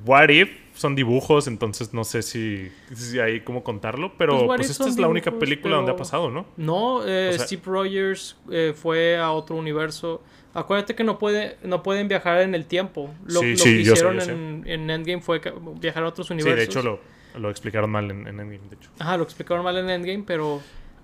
What 0.05 0.29
If 0.29 0.49
son 0.75 0.93
dibujos, 0.95 1.47
entonces 1.47 1.93
no 1.93 2.03
sé 2.03 2.21
si, 2.21 2.69
si 2.93 3.17
hay 3.19 3.41
cómo 3.41 3.63
contarlo, 3.63 4.13
pero 4.17 4.45
Pues, 4.45 4.57
pues, 4.57 4.69
esta 4.71 4.87
es 4.87 4.97
la 4.99 5.07
única 5.07 5.31
película 5.31 5.77
donde 5.77 5.91
ha 5.91 5.95
pasado, 5.95 6.29
¿no? 6.29 6.45
No, 6.57 7.05
eh, 7.07 7.31
O 7.33 7.37
sea- 7.37 7.47
Steve 7.47 7.61
Rogers 7.65 8.35
eh, 8.51 8.73
fue 8.75 9.17
a 9.17 9.31
otro 9.31 9.55
universo. 9.55 10.21
Acuérdate 10.53 10.93
que 10.95 11.03
no 11.03 11.17
puede, 11.17 11.57
no 11.63 11.81
pueden 11.83 12.07
viajar 12.07 12.41
en 12.41 12.53
el 12.55 12.65
tiempo. 12.65 13.09
Lo, 13.25 13.39
Sí, 13.39 13.51
lo 13.51 13.57
sí, 13.57 13.63
que 13.75 13.81
hicieron 13.91 14.21
sé. 14.21 14.31
en, 14.31 14.63
en 14.67 14.89
Endgame 14.89 15.21
fue 15.21 15.41
viajar 15.79 16.03
a 16.03 16.07
otros 16.09 16.27
Sí, 16.27 16.33
universos. 16.33 16.57
de 16.59 16.63
hecho 16.65 16.81
lo, 16.83 16.99
lo 17.39 17.49
explicaron 17.49 17.89
mal 17.89 18.05
en, 18.11 18.27
en 18.27 18.39
Endgame, 18.39 18.69
de 18.69 18.75
hecho. 18.75 18.89
Ajá, 18.99 19.17
lo 19.17 19.23
explicaron 19.23 19.63
mal 19.63 19.77
en 19.77 19.89
Endgame, 19.89 20.23
pero 20.27 20.61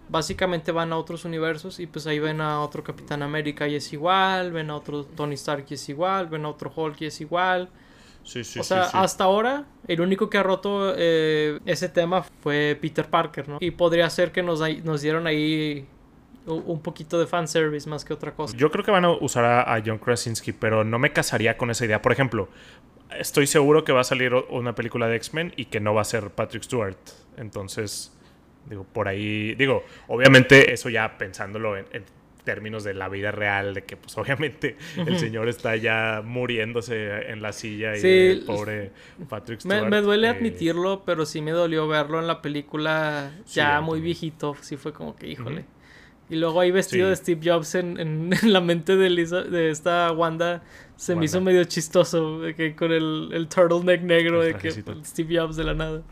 básicamente 0.09 0.71
van 0.71 0.91
a 0.91 0.97
otros 0.97 1.23
universos 1.25 1.79
y 1.79 1.87
pues 1.87 2.05
ahí 2.07 2.19
ven 2.19 2.41
a 2.41 2.61
otro 2.61 2.83
Capitán 2.83 3.23
América 3.23 3.67
y 3.67 3.75
es 3.75 3.91
igual, 3.93 4.51
ven 4.51 4.69
a 4.69 4.75
otro 4.75 5.05
Tony 5.05 5.35
Stark 5.35 5.65
y 5.69 5.75
es 5.75 5.87
igual, 5.89 6.27
ven 6.27 6.43
a 6.45 6.49
otro 6.49 6.71
Hulk 6.75 6.99
y 7.01 7.05
es 7.05 7.21
igual. 7.21 7.69
Sí, 8.23 8.43
sí, 8.43 8.59
o 8.59 8.63
sea, 8.63 8.85
sí, 8.85 8.91
hasta 8.93 9.23
ahora 9.23 9.65
el 9.87 9.99
único 10.01 10.29
que 10.29 10.37
ha 10.37 10.43
roto 10.43 10.93
eh, 10.95 11.59
ese 11.65 11.89
tema 11.89 12.23
fue 12.23 12.77
Peter 12.79 13.05
Parker, 13.05 13.49
¿no? 13.49 13.57
Y 13.59 13.71
podría 13.71 14.09
ser 14.09 14.31
que 14.31 14.43
nos, 14.43 14.61
nos 14.83 15.01
dieron 15.01 15.27
ahí 15.27 15.85
un 16.45 16.81
poquito 16.81 17.19
de 17.19 17.27
fanservice 17.27 17.89
más 17.89 18.05
que 18.05 18.13
otra 18.13 18.33
cosa. 18.33 18.55
Yo 18.57 18.71
creo 18.71 18.83
que 18.83 18.91
van 18.91 19.05
a 19.05 19.11
usar 19.11 19.45
a, 19.45 19.73
a 19.73 19.81
John 19.85 19.97
Krasinski, 19.97 20.53
pero 20.53 20.83
no 20.83 20.99
me 20.99 21.11
casaría 21.13 21.57
con 21.57 21.69
esa 21.69 21.85
idea. 21.85 22.01
Por 22.01 22.11
ejemplo, 22.11 22.49
estoy 23.17 23.47
seguro 23.47 23.83
que 23.83 23.91
va 23.91 24.01
a 24.01 24.05
salir 24.05 24.33
una 24.33 24.73
película 24.73 25.07
de 25.07 25.15
X-Men 25.17 25.53
y 25.55 25.65
que 25.65 25.79
no 25.79 25.93
va 25.93 26.01
a 26.01 26.05
ser 26.05 26.29
Patrick 26.31 26.63
Stewart. 26.63 26.97
Entonces, 27.37 28.17
digo, 28.65 28.85
por 28.91 29.07
ahí, 29.07 29.55
digo, 29.55 29.83
obviamente 30.07 30.73
eso 30.73 30.89
ya 30.89 31.17
pensándolo 31.17 31.77
en, 31.77 31.85
en 31.91 32.05
términos 32.43 32.83
de 32.83 32.93
la 32.93 33.07
vida 33.09 33.31
real, 33.31 33.73
de 33.73 33.83
que 33.83 33.97
pues 33.97 34.17
obviamente 34.17 34.77
el 34.97 35.17
señor 35.19 35.47
está 35.49 35.75
ya 35.75 36.21
muriéndose 36.23 37.29
en 37.31 37.41
la 37.41 37.51
silla 37.53 37.95
y 37.97 38.01
el 38.05 38.43
pobre 38.45 38.91
Patrick 39.29 39.63
Me, 39.65 39.75
Stewart. 39.75 39.89
me 39.91 40.01
duele 40.01 40.27
eh, 40.27 40.31
admitirlo, 40.31 41.03
pero 41.05 41.25
sí 41.25 41.41
me 41.41 41.51
dolió 41.51 41.87
verlo 41.87 42.19
en 42.19 42.27
la 42.27 42.41
película 42.41 43.31
ya 43.47 43.79
muy 43.81 43.97
también. 43.97 44.03
viejito. 44.05 44.55
Sí 44.61 44.77
fue 44.77 44.93
como 44.93 45.15
que, 45.15 45.27
híjole. 45.27 45.65
Y 46.29 46.35
luego 46.37 46.61
ahí 46.61 46.71
vestido 46.71 47.07
Sí. 47.07 47.09
de 47.09 47.15
Steve 47.17 47.41
Jobs 47.51 47.75
en, 47.75 47.99
en- 47.99 48.29
en 48.41 48.53
la 48.53 48.61
mente 48.61 48.95
de, 48.95 49.09
Lisa- 49.09 49.43
de 49.43 49.69
esta 49.69 50.11
Wanda 50.13 50.63
se 50.95 51.15
me 51.15 51.25
hizo 51.25 51.41
medio 51.41 51.63
chistoso 51.65 52.39
de 52.41 52.55
que 52.55 52.75
con 52.75 52.91
el, 52.91 53.29
el 53.33 53.47
turtleneck 53.47 54.01
negro 54.03 54.41
El 54.43 54.53
de 54.53 54.59
que. 54.59 54.71
Steve 54.71 55.37
Jobs 55.39 55.55
de 55.57 55.63
la 55.65 55.73
nada. 55.73 56.03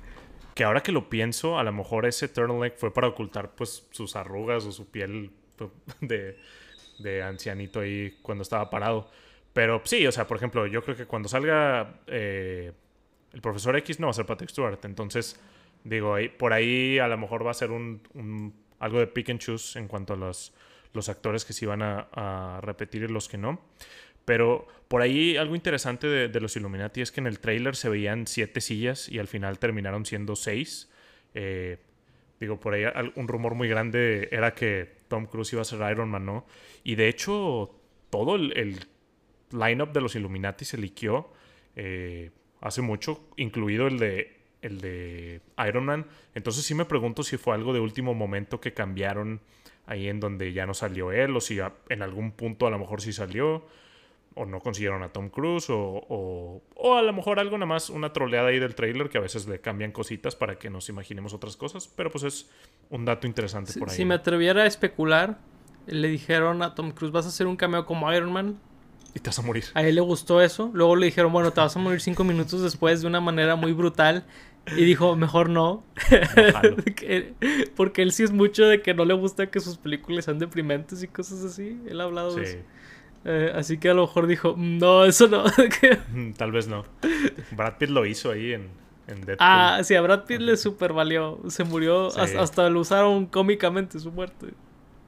Que 0.56 0.66
ahora 0.66 0.82
que 0.82 0.92
lo 0.92 1.10
pienso, 1.10 1.58
a 1.58 1.64
lo 1.64 1.72
mejor 1.72 2.06
ese 2.06 2.28
turtleneck 2.28 2.76
fue 2.76 2.92
para 2.94 3.08
ocultar 3.08 3.52
pues 3.56 3.88
sus 3.92 4.18
arrugas 4.18 4.66
o 4.66 4.74
su 4.74 4.88
piel 4.90 5.32
de, 6.02 7.24
ancianito 7.24 7.80
ahí 7.80 8.18
cuando 8.22 8.42
estaba 8.44 8.70
parado. 8.70 9.10
Pero 9.54 9.82
sí, 9.86 10.06
o 10.06 10.12
sea, 10.12 10.28
por 10.28 10.38
ejemplo, 10.38 10.68
yo 10.68 10.84
creo 10.84 10.96
que 10.96 11.06
cuando 11.06 11.28
salga 11.28 12.02
eh, 12.08 12.72
el 13.34 13.42
profesor 13.42 13.76
X 13.78 14.00
no 14.00 14.08
va 14.08 14.12
a 14.12 14.14
ser 14.14 14.26
Patrick 14.26 14.50
Stewart. 14.50 14.84
Entonces, 14.86 15.40
digo, 15.84 16.16
ahí, 16.16 16.30
por 16.30 16.54
ahí 16.54 17.00
a 17.00 17.08
lo 17.08 17.18
mejor 17.18 17.46
va 17.46 17.52
a 17.52 17.56
ser 17.56 17.72
un, 17.72 18.54
algo 18.80 19.00
de 19.00 19.08
pick 19.08 19.30
and 19.30 19.40
choose 19.40 19.78
en 19.78 19.88
cuanto 19.88 20.14
a 20.14 20.16
los, 20.16 20.54
los 20.94 21.10
actores 21.10 21.46
que 21.46 21.54
sí 21.54 21.66
van 21.66 21.82
a, 21.82 22.60
repetir 22.62 23.04
y 23.04 23.08
los 23.08 23.28
que 23.28 23.38
no. 23.38 23.62
Pero 24.26 24.68
por 24.88 25.02
ahí 25.02 25.38
algo 25.38 25.56
interesante 25.56 26.08
de, 26.08 26.28
de 26.28 26.40
los 26.40 26.56
Illuminati 26.56 27.02
es 27.02 27.12
que 27.12 27.20
en 27.20 27.28
el 27.28 27.40
trailer 27.40 27.76
se 27.76 27.90
veían 27.90 28.28
siete 28.28 28.62
sillas 28.62 29.10
y 29.10 29.18
al 29.18 29.28
final 29.28 29.58
terminaron 29.58 30.06
siendo 30.06 30.36
seis. 30.36 30.90
Eh, 31.34 31.78
digo, 32.40 32.60
por 32.60 32.74
ahí 32.74 32.84
un 33.16 33.28
rumor 33.28 33.56
muy 33.56 33.68
grande 33.68 34.30
era 34.32 34.54
que 34.54 34.90
Tom 35.08 35.26
Cruise 35.26 35.54
iba 35.54 35.62
a 35.62 35.66
ser 35.66 35.80
Iron 35.92 36.10
Man, 36.10 36.26
¿no? 36.26 36.46
Y 36.84 36.96
de 36.96 37.08
hecho, 37.08 37.76
todo 38.10 38.36
el, 38.36 38.58
el 38.58 38.80
lineup 39.52 39.92
de 39.92 40.02
los 40.02 40.16
Illuminati 40.16 40.66
se 40.66 40.78
liqueó 40.78 41.32
eh, 41.76 42.32
hace 42.62 42.82
mucho, 42.82 43.30
incluido 43.38 43.88
el 43.88 44.00
de, 44.00 44.38
el 44.62 44.82
de 44.82 45.42
Iron 45.68 45.86
Man. 45.86 46.06
Entonces 46.36 46.66
sí 46.66 46.74
me 46.76 46.86
pregunto 46.86 47.24
si 47.24 47.38
fue 47.38 47.56
algo 47.56 47.74
de 47.74 47.80
último 47.80 48.14
momento 48.14 48.60
que 48.60 48.74
cambiaron 48.74 49.42
ahí 49.86 50.08
en 50.08 50.20
donde 50.20 50.54
ya 50.54 50.66
no 50.66 50.74
salió 50.74 51.12
él, 51.12 51.36
o 51.36 51.42
si 51.42 51.60
en 51.90 52.02
algún 52.02 52.32
punto 52.32 52.68
a 52.68 52.70
lo 52.70 52.78
mejor 52.78 53.02
sí 53.02 53.12
salió, 53.12 53.66
o 54.40 54.46
no 54.46 54.62
consiguieron 54.62 55.04
a 55.04 55.10
Tom 55.10 55.30
Cruise, 55.30 55.70
o, 55.70 55.78
o, 55.78 56.62
o 56.76 56.96
a 56.96 57.02
lo 57.02 57.12
mejor 57.12 57.40
algo 57.40 57.58
nada 57.58 57.66
más, 57.66 57.90
una 57.90 58.14
troleada 58.14 58.48
ahí 58.50 58.60
del 58.60 58.74
trailer 58.74 59.10
que 59.10 59.18
a 59.18 59.22
veces 59.22 59.48
le 59.48 59.60
cambian 59.60 59.92
cositas 59.92 60.36
para 60.38 60.58
que 60.58 60.70
nos 60.70 60.88
imaginemos 60.88 61.34
otras 61.34 61.58
cosas, 61.58 61.90
pero 61.90 62.10
pues 62.10 62.24
es 62.24 62.50
un 62.90 63.04
dato 63.04 63.28
interesante 63.28 63.74
Si, 63.74 63.80
por 63.80 63.90
ahí. 63.90 63.96
si 63.98 64.06
me 64.06 64.14
atreviera 64.16 64.64
a 64.64 64.66
especular, 64.66 65.40
le 65.88 66.08
dijeron 66.08 66.62
a 66.64 66.74
Tom 66.74 66.92
Cruise, 66.92 67.12
vas 67.12 67.26
a 67.26 67.30
hacer 67.30 67.48
un 67.48 67.58
cameo 67.58 67.86
como 67.86 68.12
Iron 68.14 68.32
Man. 68.32 68.60
Y 69.14 69.20
te 69.20 69.30
vas 69.30 69.40
a 69.40 69.42
morir. 69.42 69.66
A 69.74 69.82
él 69.84 69.96
le 69.96 70.02
gustó 70.02 70.40
eso. 70.40 70.70
Luego 70.72 70.96
le 70.96 71.08
dijeron, 71.08 71.34
bueno, 71.34 71.52
te 71.52 71.60
vas 71.60 71.76
a 71.76 71.80
morir 71.80 72.00
cinco 72.00 72.24
minutos 72.24 72.62
después 72.62 73.02
de 73.02 73.08
una 73.08 73.20
manera 73.20 73.56
muy 73.56 73.74
brutal. 73.74 74.24
Y 74.78 74.86
dijo, 74.86 75.16
mejor 75.16 75.50
no. 75.50 75.84
Porque 77.76 78.02
él 78.02 78.12
sí 78.12 78.24
es 78.24 78.32
mucho 78.32 78.66
de 78.68 78.82
que 78.82 78.94
no 78.94 79.06
le 79.06 79.14
gusta 79.14 79.50
que 79.50 79.60
sus 79.60 79.78
películas 79.78 80.26
sean 80.26 80.40
deprimentes 80.40 81.02
y 81.04 81.08
cosas 81.08 81.44
así. 81.44 81.80
Él 81.88 82.00
ha 82.02 82.04
hablado 82.06 82.36
de 82.36 82.44
eso. 82.44 82.58
Eh, 83.26 83.52
así 83.54 83.78
que 83.78 83.90
a 83.90 83.94
lo 83.94 84.04
mejor 84.04 84.28
dijo, 84.28 84.56
"Mm, 84.56 84.78
no, 84.78 85.06
eso 85.06 85.28
no. 85.28 85.44
Tal 86.38 86.52
vez 86.52 86.68
no. 86.68 86.86
Brad 87.52 87.78
Pitt 87.78 87.90
lo 87.90 88.06
hizo 88.06 88.32
ahí 88.32 88.54
en, 88.54 88.70
en 89.08 89.22
Deadpool. 89.22 89.38
ah, 89.40 89.80
sí, 89.84 89.96
a 89.96 90.02
Brad 90.02 90.24
Pitt 90.26 90.40
le 90.42 90.56
super 90.58 90.94
valió. 90.94 91.40
Se 91.48 91.64
murió, 91.64 92.10
Sí. 92.12 92.20
hasta, 92.22 92.42
hasta 92.42 92.70
lo 92.70 92.80
usaron 92.80 93.26
cómicamente 93.26 94.00
su 94.00 94.12
muerte. 94.12 94.48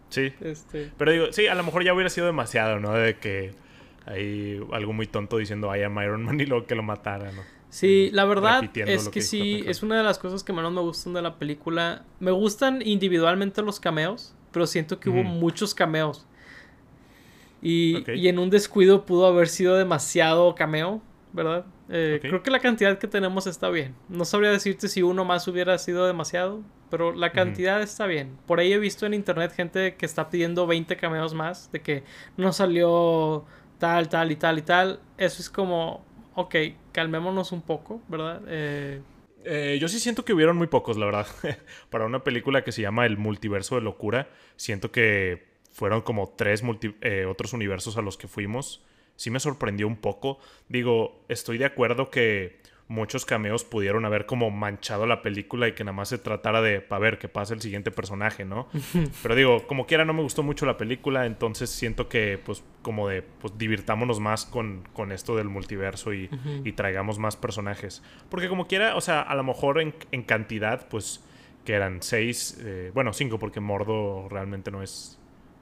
Sí. 0.10 0.34
Este, 0.42 0.92
Pero 0.98 1.12
digo, 1.12 1.26
sí, 1.32 1.48
a 1.48 1.56
lo 1.56 1.64
mejor 1.64 1.84
ya 1.86 1.94
hubiera 1.94 2.10
sido 2.10 2.28
demasiado, 2.28 2.80
¿no? 2.80 2.92
De 2.94 3.16
que 3.18 3.54
hay 4.06 4.60
algo 4.74 4.92
muy 4.94 5.08
tonto 5.08 5.38
diciendo 5.38 5.74
I 5.76 5.84
am 5.84 5.98
Iron 6.02 6.24
Man 6.26 6.40
y 6.42 6.46
luego 6.46 6.66
que 6.66 6.76
lo 6.76 6.84
matara, 6.84 7.32
¿no? 7.32 7.42
Sí, 7.70 8.10
la 8.12 8.26
verdad 8.26 8.70
es 8.76 9.08
que, 9.08 9.22
sí, 9.22 9.64
es 9.66 9.82
una 9.82 9.96
de 9.96 10.04
las 10.04 10.20
cosas 10.20 10.44
que 10.44 10.52
menos 10.52 10.74
me 10.74 10.82
gustan 10.82 11.14
de 11.14 11.22
la 11.22 11.36
película. 11.38 12.04
Me 12.20 12.32
gustan 12.32 12.82
individualmente 12.86 13.62
los 13.62 13.80
cameos, 13.80 14.36
pero 14.52 14.68
siento 14.68 15.00
que 15.00 15.10
hubo 15.10 15.24
muchos 15.24 15.74
cameos. 15.74 16.28
Y, 17.62 18.28
en 18.28 18.40
un 18.40 18.50
descuido 18.50 19.06
pudo 19.06 19.28
haber 19.28 19.48
sido 19.48 19.78
demasiado 19.78 20.56
cameo, 20.56 21.02
¿verdad? 21.32 21.66
Eh. 21.90 22.20
Creo 22.22 22.42
que 22.42 22.50
la 22.50 22.60
cantidad 22.60 22.98
que 22.98 23.08
tenemos 23.08 23.46
está 23.48 23.70
bien. 23.70 23.96
No 24.10 24.26
sabría 24.26 24.50
decirte 24.50 24.88
si 24.88 25.04
uno 25.04 25.26
más 25.26 25.48
hubiera 25.48 25.78
sido 25.78 26.08
demasiado, 26.08 26.64
pero 26.90 27.14
la 27.14 27.32
cantidad 27.32 27.82
está 27.82 28.08
bien. 28.08 28.38
Por 28.48 28.60
ahí 28.60 28.74
he 28.74 28.80
visto 28.80 29.06
en 29.06 29.14
internet 29.14 29.54
gente 29.54 29.96
que 29.96 30.06
está 30.06 30.30
pidiendo 30.30 30.66
20 30.66 30.98
cameos 30.98 31.34
más, 31.34 31.72
de 31.72 31.82
que 31.82 32.04
no 32.38 32.52
salió 32.52 33.46
tal, 33.78 34.10
tal 34.10 34.32
y 34.32 34.36
tal 34.36 34.58
y 34.58 34.62
tal. 34.64 35.00
Eso 35.18 35.42
es 35.42 35.50
como, 35.50 36.04
ok, 36.36 36.56
calmémonos 36.92 37.52
un 37.52 37.62
poco, 37.62 38.02
¿verdad? 38.08 38.42
Eh, 38.48 39.02
Eh, 39.44 39.80
yo 39.82 39.88
sí 39.88 40.00
siento 40.00 40.24
que 40.24 40.34
hubieron 40.34 40.56
muy 40.58 40.68
pocos, 40.68 40.98
la 40.98 41.06
verdad. 41.06 41.28
Para 41.90 42.06
una 42.06 42.24
película 42.24 42.64
que 42.64 42.72
se 42.72 42.82
llama 42.82 43.06
El 43.06 43.18
Multiverso 43.18 43.76
de 43.76 43.82
Locura, 43.82 44.30
siento 44.56 44.92
que 44.92 45.51
fueron 45.72 46.02
como 46.02 46.30
tres 46.36 46.64
multi- 46.64 46.96
eh, 47.02 47.26
otros 47.26 47.54
universos 47.54 47.98
a 47.98 48.02
los 48.02 48.18
que 48.18 48.28
fuimos. 48.28 48.84
Sí 49.16 49.30
me 49.30 49.40
sorprendió 49.40 49.88
un 49.88 49.98
poco. 49.98 50.40
Digo, 50.70 51.24
estoy 51.30 51.58
de 51.58 51.66
acuerdo 51.66 52.10
que 52.10 52.60
muchos 52.88 53.26
cameos 53.26 53.64
pudieron 53.64 54.04
haber 54.04 54.26
como 54.26 54.52
manchado 54.52 55.06
la 55.06 55.22
película 55.22 55.66
y 55.70 55.72
que 55.74 55.86
nada 55.86 55.96
más 55.96 56.10
se 56.10 56.18
tratara 56.18 56.62
de, 56.62 56.82
para 56.82 57.00
ver 57.00 57.20
qué 57.20 57.30
pasa 57.30 57.54
el 57.54 57.62
siguiente 57.62 57.90
personaje, 57.90 58.44
¿no? 58.44 58.68
Pero 59.24 59.36
digo, 59.36 59.66
como 59.66 59.86
quiera 59.86 60.04
no 60.04 60.12
me 60.14 60.22
gustó 60.24 60.44
mucho 60.44 60.66
la 60.66 60.76
película, 60.76 61.26
entonces 61.26 61.70
siento 61.70 62.10
que 62.10 62.38
pues 62.44 62.64
como 62.82 63.08
de, 63.08 63.22
pues 63.22 63.58
divirtámonos 63.58 64.20
más 64.20 64.46
con, 64.46 64.84
con 64.92 65.14
esto 65.14 65.38
del 65.38 65.48
multiverso 65.48 66.14
y, 66.14 66.30
y 66.66 66.74
traigamos 66.74 67.18
más 67.18 67.38
personajes. 67.38 68.04
Porque 68.30 68.50
como 68.50 68.68
quiera, 68.68 68.98
o 68.98 69.02
sea, 69.02 69.22
a 69.22 69.36
lo 69.36 69.44
mejor 69.44 69.80
en, 69.80 69.96
en 70.12 70.24
cantidad, 70.24 70.90
pues 70.90 71.24
que 71.64 71.74
eran 71.74 72.02
seis, 72.02 72.60
eh, 72.66 72.92
bueno, 72.94 73.14
cinco, 73.14 73.40
porque 73.40 73.62
Mordo 73.62 74.28
realmente 74.30 74.70
no 74.72 74.84
es, 74.84 75.18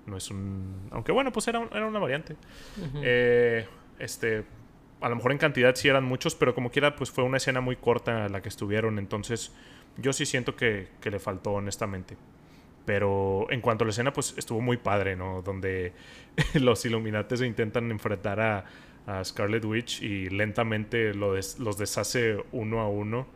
no 0.09 0.17
es 0.17 0.29
un... 0.31 0.89
Aunque 0.91 1.11
bueno, 1.11 1.31
pues 1.31 1.47
era, 1.47 1.59
un- 1.59 1.69
era 1.71 1.85
una 1.85 1.99
variante. 1.99 2.35
Eh, 3.03 3.65
este, 3.99 4.43
a 5.01 5.09
lo 5.09 5.15
mejor 5.15 5.31
en 5.31 5.37
cantidad 5.37 5.75
sí 5.75 5.87
eran 5.87 6.03
muchos, 6.03 6.35
pero 6.35 6.53
como 6.55 6.71
quiera, 6.71 6.95
pues 6.95 7.11
fue 7.11 7.23
una 7.23 7.37
escena 7.37 7.61
muy 7.61 7.75
corta 7.75 8.27
la 8.29 8.41
que 8.41 8.49
estuvieron. 8.49 8.99
Entonces, 8.99 9.53
yo 9.97 10.11
sí 10.13 10.25
siento 10.25 10.55
que, 10.55 10.87
que 11.01 11.11
le 11.11 11.19
faltó, 11.19 11.51
honestamente. 11.53 12.17
Pero 12.85 13.45
en 13.51 13.61
cuanto 13.61 13.83
a 13.83 13.85
la 13.87 13.91
escena, 13.91 14.11
pues 14.13 14.33
estuvo 14.37 14.61
muy 14.61 14.77
padre, 14.77 15.15
¿no? 15.15 15.41
Donde 15.43 15.93
los 16.55 16.83
Illuminates 16.85 17.39
se 17.39 17.45
intentan 17.45 17.91
enfrentar 17.91 18.39
a, 18.39 18.65
a 19.05 19.23
Scarlet 19.23 19.63
Witch 19.63 20.01
y 20.01 20.29
lentamente 20.29 21.13
lo 21.13 21.33
des- 21.33 21.59
los 21.59 21.77
deshace 21.77 22.37
uno 22.51 22.79
a 22.81 22.87
uno. 22.89 23.27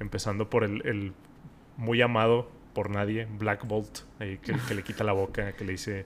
Empezando 0.00 0.48
por 0.50 0.64
el, 0.64 0.84
el 0.86 1.12
muy 1.76 2.00
amado 2.02 2.48
por 2.74 2.90
nadie, 2.90 3.26
Black 3.38 3.66
Bolt, 3.66 4.00
ahí 4.18 4.38
que, 4.38 4.54
que 4.68 4.74
le 4.74 4.82
quita 4.82 5.04
la 5.04 5.12
boca, 5.12 5.52
que 5.52 5.64
le 5.64 5.72
dice 5.72 6.04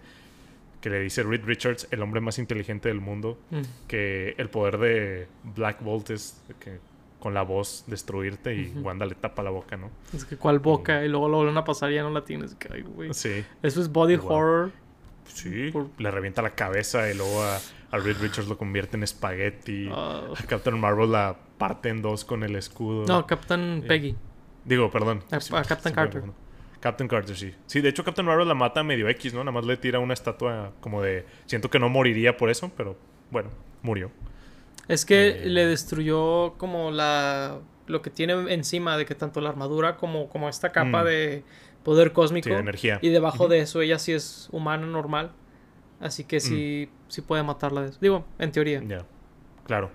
que 0.80 0.90
le 0.90 1.00
dice 1.00 1.24
Reed 1.24 1.44
Richards, 1.44 1.88
el 1.90 2.00
hombre 2.02 2.20
más 2.20 2.38
inteligente 2.38 2.88
del 2.88 3.00
mundo, 3.00 3.36
mm. 3.50 3.62
que 3.88 4.36
el 4.38 4.48
poder 4.48 4.78
de 4.78 5.26
Black 5.56 5.82
Bolt 5.82 6.10
es 6.10 6.40
que 6.60 6.78
con 7.18 7.34
la 7.34 7.42
voz 7.42 7.82
destruirte 7.88 8.54
y 8.54 8.68
Ujú. 8.68 8.80
Wanda 8.82 9.04
le 9.04 9.16
tapa 9.16 9.42
la 9.42 9.50
boca, 9.50 9.76
¿no? 9.76 9.90
Es 10.14 10.24
que 10.24 10.36
cuál 10.36 10.60
boca 10.60 11.04
y 11.04 11.08
luego 11.08 11.28
lo 11.28 11.38
vuelven 11.38 11.56
a 11.56 11.64
pasar 11.64 11.90
y 11.90 11.96
ya 11.96 12.04
no 12.04 12.10
la 12.10 12.24
tienes. 12.24 12.54
Que, 12.54 12.68
ay, 12.72 12.82
güey. 12.82 13.12
Sí, 13.12 13.44
Eso 13.60 13.80
es 13.80 13.90
body 13.90 14.14
horror. 14.14 14.70
sí. 15.26 15.70
Por- 15.72 15.88
Le 15.98 16.12
revienta 16.12 16.42
la 16.42 16.50
cabeza 16.54 17.10
y 17.10 17.14
luego 17.16 17.42
a, 17.42 17.56
a 17.90 17.98
Reed 17.98 18.18
Richards 18.20 18.48
lo 18.48 18.56
convierte 18.56 18.96
en 18.96 19.02
espagueti. 19.02 19.88
Ah. 19.90 20.28
A 20.38 20.42
Captain 20.46 20.78
Marvel 20.78 21.10
la 21.10 21.36
parte 21.58 21.88
en 21.88 22.02
dos 22.02 22.24
con 22.24 22.44
el 22.44 22.54
escudo. 22.54 23.04
no, 23.06 23.26
Captain 23.26 23.82
Eh, 23.82 23.88
Peggy. 23.88 24.14
Digo, 24.64 24.88
perdón. 24.92 25.24
A- 25.32 25.58
a 25.58 25.64
Captain 25.64 25.92
Carter. 25.92 26.22
Captain 26.80 27.08
Carter, 27.08 27.36
sí. 27.36 27.54
Sí, 27.66 27.80
de 27.80 27.88
hecho 27.88 28.04
Captain 28.04 28.24
Marvel 28.26 28.46
la 28.46 28.54
mata 28.54 28.82
medio 28.84 29.08
X, 29.08 29.34
¿no? 29.34 29.40
Nada 29.40 29.52
más 29.52 29.64
le 29.64 29.76
tira 29.76 29.98
una 29.98 30.14
estatua 30.14 30.72
como 30.80 31.02
de... 31.02 31.24
Siento 31.46 31.70
que 31.70 31.78
no 31.78 31.88
moriría 31.88 32.36
por 32.36 32.50
eso, 32.50 32.70
pero 32.76 32.96
bueno, 33.30 33.50
murió. 33.82 34.10
Es 34.86 35.04
que 35.04 35.28
Eh. 35.28 35.46
le 35.46 35.66
destruyó 35.66 36.54
como 36.54 36.90
la 36.90 37.58
lo 37.86 38.02
que 38.02 38.10
tiene 38.10 38.34
encima 38.52 38.96
de 38.98 39.06
que 39.06 39.14
tanto 39.14 39.40
la 39.40 39.48
armadura 39.48 39.96
como, 39.96 40.28
como 40.28 40.48
esta 40.50 40.72
capa 40.72 41.02
Mm. 41.02 41.06
de 41.06 41.44
poder 41.84 42.12
cósmico 42.12 42.44
Sí, 42.48 42.50
de 42.54 42.58
energía. 42.60 42.98
y 43.00 43.08
debajo 43.08 43.48
de 43.48 43.60
eso 43.60 43.80
ella 43.80 43.98
sí 43.98 44.12
es 44.12 44.48
humana 44.52 44.86
normal. 44.86 45.32
Así 46.00 46.24
que 46.24 46.38
sí, 46.38 46.90
sí 47.08 47.22
puede 47.22 47.42
matarla 47.42 47.80
de 47.82 47.88
eso. 47.88 47.98
Digo, 48.00 48.24
en 48.38 48.52
teoría. 48.52 48.82
Ya, 48.86 49.04
claro. 49.66 49.90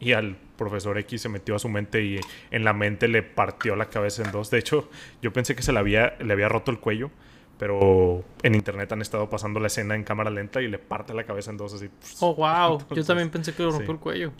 Y 0.00 0.12
al 0.12 0.36
profesor 0.58 0.98
X 0.98 1.22
se 1.22 1.30
metió 1.30 1.56
a 1.56 1.58
su 1.58 1.70
mente 1.70 2.04
y 2.04 2.20
en 2.50 2.64
la 2.64 2.74
mente 2.74 3.08
le 3.08 3.22
partió 3.22 3.76
la 3.76 3.86
cabeza 3.86 4.22
en 4.22 4.32
dos. 4.32 4.50
De 4.50 4.58
hecho, 4.58 4.90
yo 5.22 5.32
pensé 5.32 5.56
que 5.56 5.62
se 5.62 5.72
le 5.72 5.78
había, 5.78 6.16
le 6.18 6.30
había 6.34 6.50
roto 6.50 6.70
el 6.70 6.80
cuello, 6.80 7.10
pero 7.58 8.22
en 8.42 8.54
internet 8.54 8.92
han 8.92 9.00
estado 9.00 9.30
pasando 9.30 9.60
la 9.60 9.68
escena 9.68 9.94
en 9.94 10.04
cámara 10.04 10.28
lenta 10.30 10.60
y 10.60 10.68
le 10.68 10.78
parte 10.78 11.14
la 11.14 11.24
cabeza 11.24 11.50
en 11.50 11.56
dos 11.56 11.72
así. 11.72 11.88
Oh, 12.20 12.34
wow. 12.34 12.82
Yo 12.94 13.04
también 13.04 13.30
pensé 13.30 13.54
que 13.54 13.62
le 13.62 13.70
rompió 13.70 13.86
sí. 13.86 13.92
el 13.92 13.98
cuello. 13.98 14.32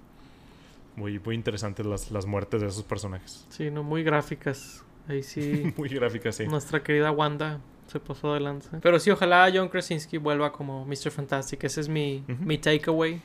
Muy, 0.97 1.19
muy 1.21 1.35
interesantes 1.37 1.87
las, 1.87 2.11
las 2.11 2.27
muertes 2.27 2.61
de 2.61 2.67
esos 2.67 2.83
personajes. 2.83 3.47
Sí, 3.49 3.71
no, 3.71 3.83
muy 3.83 4.03
gráficas. 4.03 4.85
Ahí 5.09 5.23
sí. 5.23 5.73
Muy 5.79 5.89
gráficas, 5.89 6.37
sí. 6.37 6.47
Nuestra 6.47 6.83
querida 6.83 7.11
Wanda 7.11 7.61
se 7.87 7.99
pasó 7.99 8.35
de 8.35 8.41
lanza. 8.41 8.79
Pero 8.83 9.01
sí, 9.01 9.11
ojalá 9.11 9.51
John 9.53 9.69
Krasinski 9.69 10.19
vuelva 10.19 10.53
como 10.53 10.85
Mr. 10.85 11.11
Fantastic. 11.11 11.65
Ese 11.65 11.81
es 11.81 11.89
mi, 11.89 12.23
mi 12.27 12.59
takeaway. 12.59 13.23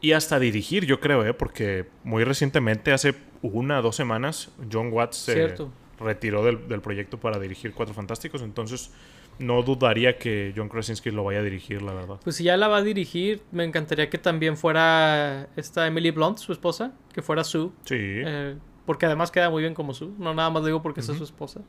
Y 0.00 0.12
hasta 0.12 0.38
dirigir, 0.38 0.86
yo 0.86 0.98
creo, 1.00 1.24
¿eh? 1.26 1.34
Porque 1.34 1.86
muy 2.04 2.24
recientemente, 2.24 2.92
hace 2.92 3.14
una 3.42 3.80
o 3.80 3.82
dos 3.82 3.96
semanas, 3.96 4.50
John 4.72 4.90
Watts 4.92 5.16
se 5.16 5.54
retiró 5.98 6.42
del, 6.44 6.68
del 6.68 6.80
proyecto 6.80 7.18
para 7.20 7.38
dirigir 7.38 7.72
Cuatro 7.74 7.94
Fantásticos. 7.94 8.40
Entonces, 8.42 8.90
no 9.38 9.62
dudaría 9.62 10.16
que 10.18 10.52
John 10.56 10.68
Krasinski 10.70 11.10
lo 11.10 11.24
vaya 11.24 11.40
a 11.40 11.42
dirigir, 11.42 11.82
la 11.82 11.92
verdad. 11.92 12.18
Pues 12.24 12.36
si 12.36 12.44
ya 12.44 12.56
la 12.56 12.68
va 12.68 12.78
a 12.78 12.82
dirigir, 12.82 13.42
me 13.52 13.64
encantaría 13.64 14.08
que 14.08 14.16
también 14.18 14.56
fuera 14.56 15.48
esta 15.56 15.86
Emily 15.86 16.10
Blunt, 16.10 16.38
su 16.38 16.52
esposa, 16.52 16.92
que 17.12 17.20
fuera 17.22 17.44
Sue. 17.44 17.70
Sí. 17.84 17.96
eh, 17.98 18.56
porque 18.86 19.06
además 19.06 19.30
queda 19.30 19.50
muy 19.50 19.62
bien 19.62 19.74
como 19.74 19.92
Sue. 19.94 20.10
No 20.18 20.34
nada 20.34 20.48
más 20.50 20.64
digo 20.64 20.82
porque 20.82 21.00
esa 21.00 21.12
es 21.12 21.18
su 21.18 21.24
esposa. 21.24 21.60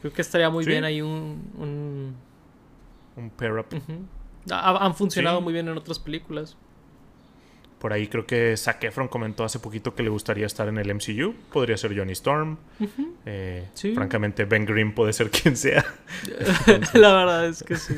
Creo 0.00 0.12
que 0.12 0.20
estaría 0.22 0.50
muy 0.50 0.64
Sí. 0.64 0.70
bien 0.70 0.84
ahí 0.84 1.00
un... 1.00 1.50
un- 1.56 2.16
un 3.16 3.30
pair 3.30 3.52
up. 3.52 3.66
han 4.50 4.94
funcionado 4.94 5.38
Sí. 5.38 5.44
muy 5.44 5.52
bien 5.52 5.68
en 5.68 5.76
otras 5.78 5.98
películas. 5.98 6.56
Por 7.82 7.92
ahí 7.92 8.06
creo 8.06 8.24
que 8.26 8.56
Zac 8.56 8.84
Efron 8.84 9.08
comentó 9.08 9.42
hace 9.42 9.58
poquito 9.58 9.96
que 9.96 10.04
le 10.04 10.08
gustaría 10.08 10.46
estar 10.46 10.68
en 10.68 10.78
el 10.78 10.88
MCU. 10.94 11.34
Podría 11.52 11.76
ser 11.76 11.98
Johnny 11.98 12.12
Storm. 12.12 12.56
Eh, 13.26 13.66
Sí. 13.74 13.92
Francamente, 13.92 14.44
Ben 14.44 14.64
Grimm 14.64 14.92
puede 14.94 15.12
ser 15.12 15.30
quien 15.42 15.56
sea. 15.56 15.84
la 16.94 17.12
verdad 17.12 17.46
es 17.46 17.64
que 17.64 17.74
sí. 17.76 17.94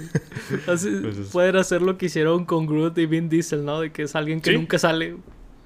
Así- 0.66 0.88
Pues 1.02 1.18
es- 1.18 1.28
Pueden 1.28 1.56
hacer 1.56 1.82
lo 1.82 1.98
que 1.98 2.06
hicieron 2.06 2.46
con 2.46 2.66
Groot 2.66 2.96
y 2.96 3.04
Vin 3.04 3.28
Diesel, 3.28 3.62
¿no? 3.66 3.80
De 3.80 3.92
que 3.92 4.04
es 4.04 4.14
alguien 4.16 4.40
que 4.40 4.52
Sí. 4.52 4.56
nunca 4.56 4.78
sale. 4.78 5.16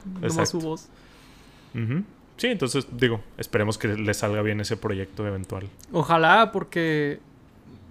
Nomás 0.05 0.33
Exacto. 0.33 0.61
su 0.61 0.61
voz. 0.66 0.89
Sí, 2.37 2.47
entonces 2.49 2.87
digo, 2.93 3.21
esperemos 3.37 3.79
que 3.79 3.89
le 3.89 4.14
salga 4.14 4.43
bien 4.43 4.61
ese 4.61 4.77
proyecto 4.77 5.27
eventual. 5.27 5.69
Ojalá, 5.93 6.51
porque 6.53 7.21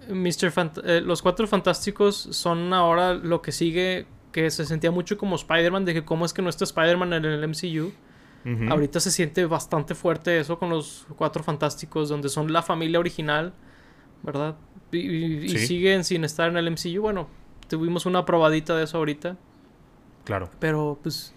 Mr. 0.09 0.51
Fant- 0.53 0.81
eh, 0.85 1.01
los 1.01 1.21
Cuatro 1.21 1.47
Fantásticos 1.47 2.15
son 2.31 2.73
ahora 2.73 3.13
lo 3.13 3.41
que 3.41 3.51
sigue, 3.51 4.05
que 4.31 4.49
se 4.51 4.65
sentía 4.65 4.91
mucho 4.91 5.17
como 5.17 5.35
Spider-Man, 5.35 5.83
de 5.85 5.93
que 5.93 6.05
cómo 6.05 6.25
es 6.25 6.33
que 6.33 6.41
no 6.41 6.49
está 6.49 6.63
Spider-Man 6.65 7.13
en 7.13 7.25
el 7.25 7.43
MCU. 7.47 7.91
Ahorita 8.69 9.01
se 9.01 9.11
siente 9.11 9.45
bastante 9.45 9.93
fuerte 9.93 10.39
eso 10.39 10.57
con 10.57 10.69
los 10.69 11.05
Cuatro 11.17 11.43
Fantásticos, 11.43 12.07
donde 12.07 12.29
son 12.29 12.53
la 12.53 12.61
familia 12.61 12.97
original, 12.99 13.51
¿verdad? 14.23 14.55
Y, 14.93 14.99
y- 14.99 15.49
siguen 15.59 16.05
sin 16.05 16.23
estar 16.23 16.49
en 16.49 16.55
el 16.55 16.71
MCU. 16.71 17.01
Bueno, 17.01 17.27
tuvimos 17.67 18.05
una 18.05 18.23
probadita 18.25 18.73
de 18.77 18.85
eso 18.85 18.99
ahorita, 18.99 19.35
Claro. 20.23 20.49
pero 20.59 20.97
pues 21.03 21.33